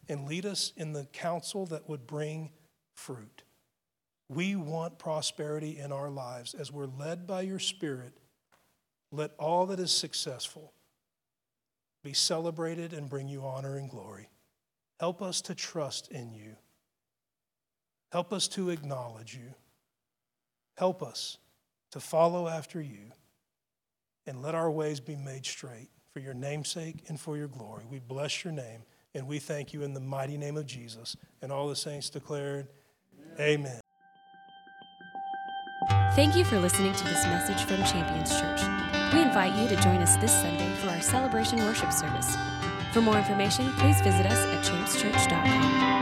and 0.08 0.28
lead 0.28 0.46
us 0.46 0.72
in 0.78 0.94
the 0.94 1.06
counsel 1.06 1.66
that 1.66 1.90
would 1.90 2.06
bring 2.06 2.52
fruit. 2.94 3.42
We 4.30 4.56
want 4.56 5.00
prosperity 5.00 5.80
in 5.80 5.92
our 5.92 6.12
lives. 6.12 6.54
As 6.54 6.72
we're 6.72 6.86
led 6.86 7.26
by 7.26 7.42
your 7.42 7.60
Spirit, 7.60 8.14
let 9.12 9.32
all 9.40 9.66
that 9.66 9.80
is 9.80 9.92
successful 9.92 10.74
be 12.04 12.14
celebrated 12.14 12.94
and 12.94 13.10
bring 13.10 13.28
you 13.28 13.44
honor 13.44 13.78
and 13.78 13.90
glory. 13.90 14.30
Help 15.00 15.24
us 15.24 15.42
to 15.42 15.56
trust 15.56 16.12
in 16.12 16.34
you. 16.34 16.56
Help 18.12 18.32
us 18.32 18.48
to 18.50 18.70
acknowledge 18.70 19.34
you. 19.34 19.56
Help 20.78 21.02
us 21.02 21.40
to 21.92 22.00
follow 22.00 22.48
after 22.48 22.82
you 22.82 23.12
and 24.26 24.42
let 24.42 24.56
our 24.56 24.70
ways 24.70 25.00
be 25.00 25.16
made 25.16 25.46
straight 25.46 25.90
for 26.12 26.20
your 26.20 26.34
namesake 26.34 27.04
and 27.08 27.20
for 27.20 27.38
your 27.38 27.48
glory. 27.48 27.84
We 27.90 28.00
bless 28.00 28.44
your 28.44 28.54
name 28.54 28.84
and 29.14 29.28
we 29.28 29.40
thank 29.40 29.74
you 29.74 29.84
in 29.84 29.94
the 29.94 30.00
mighty 30.00 30.38
name 30.38 30.58
of 30.58 30.66
Jesus. 30.66 31.16
And 31.42 31.52
all 31.52 31.68
the 31.68 31.76
saints 31.76 32.10
declared, 32.10 32.68
Amen. 33.40 33.80
Thank 36.16 36.36
you 36.36 36.44
for 36.44 36.60
listening 36.60 36.94
to 36.94 37.04
this 37.04 37.24
message 37.26 37.64
from 37.66 37.78
Champions 37.86 38.32
Church. 38.32 38.62
We 39.14 39.22
invite 39.22 39.56
you 39.56 39.68
to 39.68 39.82
join 39.84 39.98
us 39.98 40.18
this 40.18 40.32
Sunday 40.32 40.74
for 40.82 40.90
our 40.90 41.02
celebration 41.02 41.60
worship 41.60 41.92
service. 41.92 42.36
For 42.92 43.02
more 43.02 43.18
information, 43.18 43.70
please 43.74 44.02
visit 44.02 44.26
us 44.26 44.40
at 44.40 44.64
championschurch.com. 44.66 45.97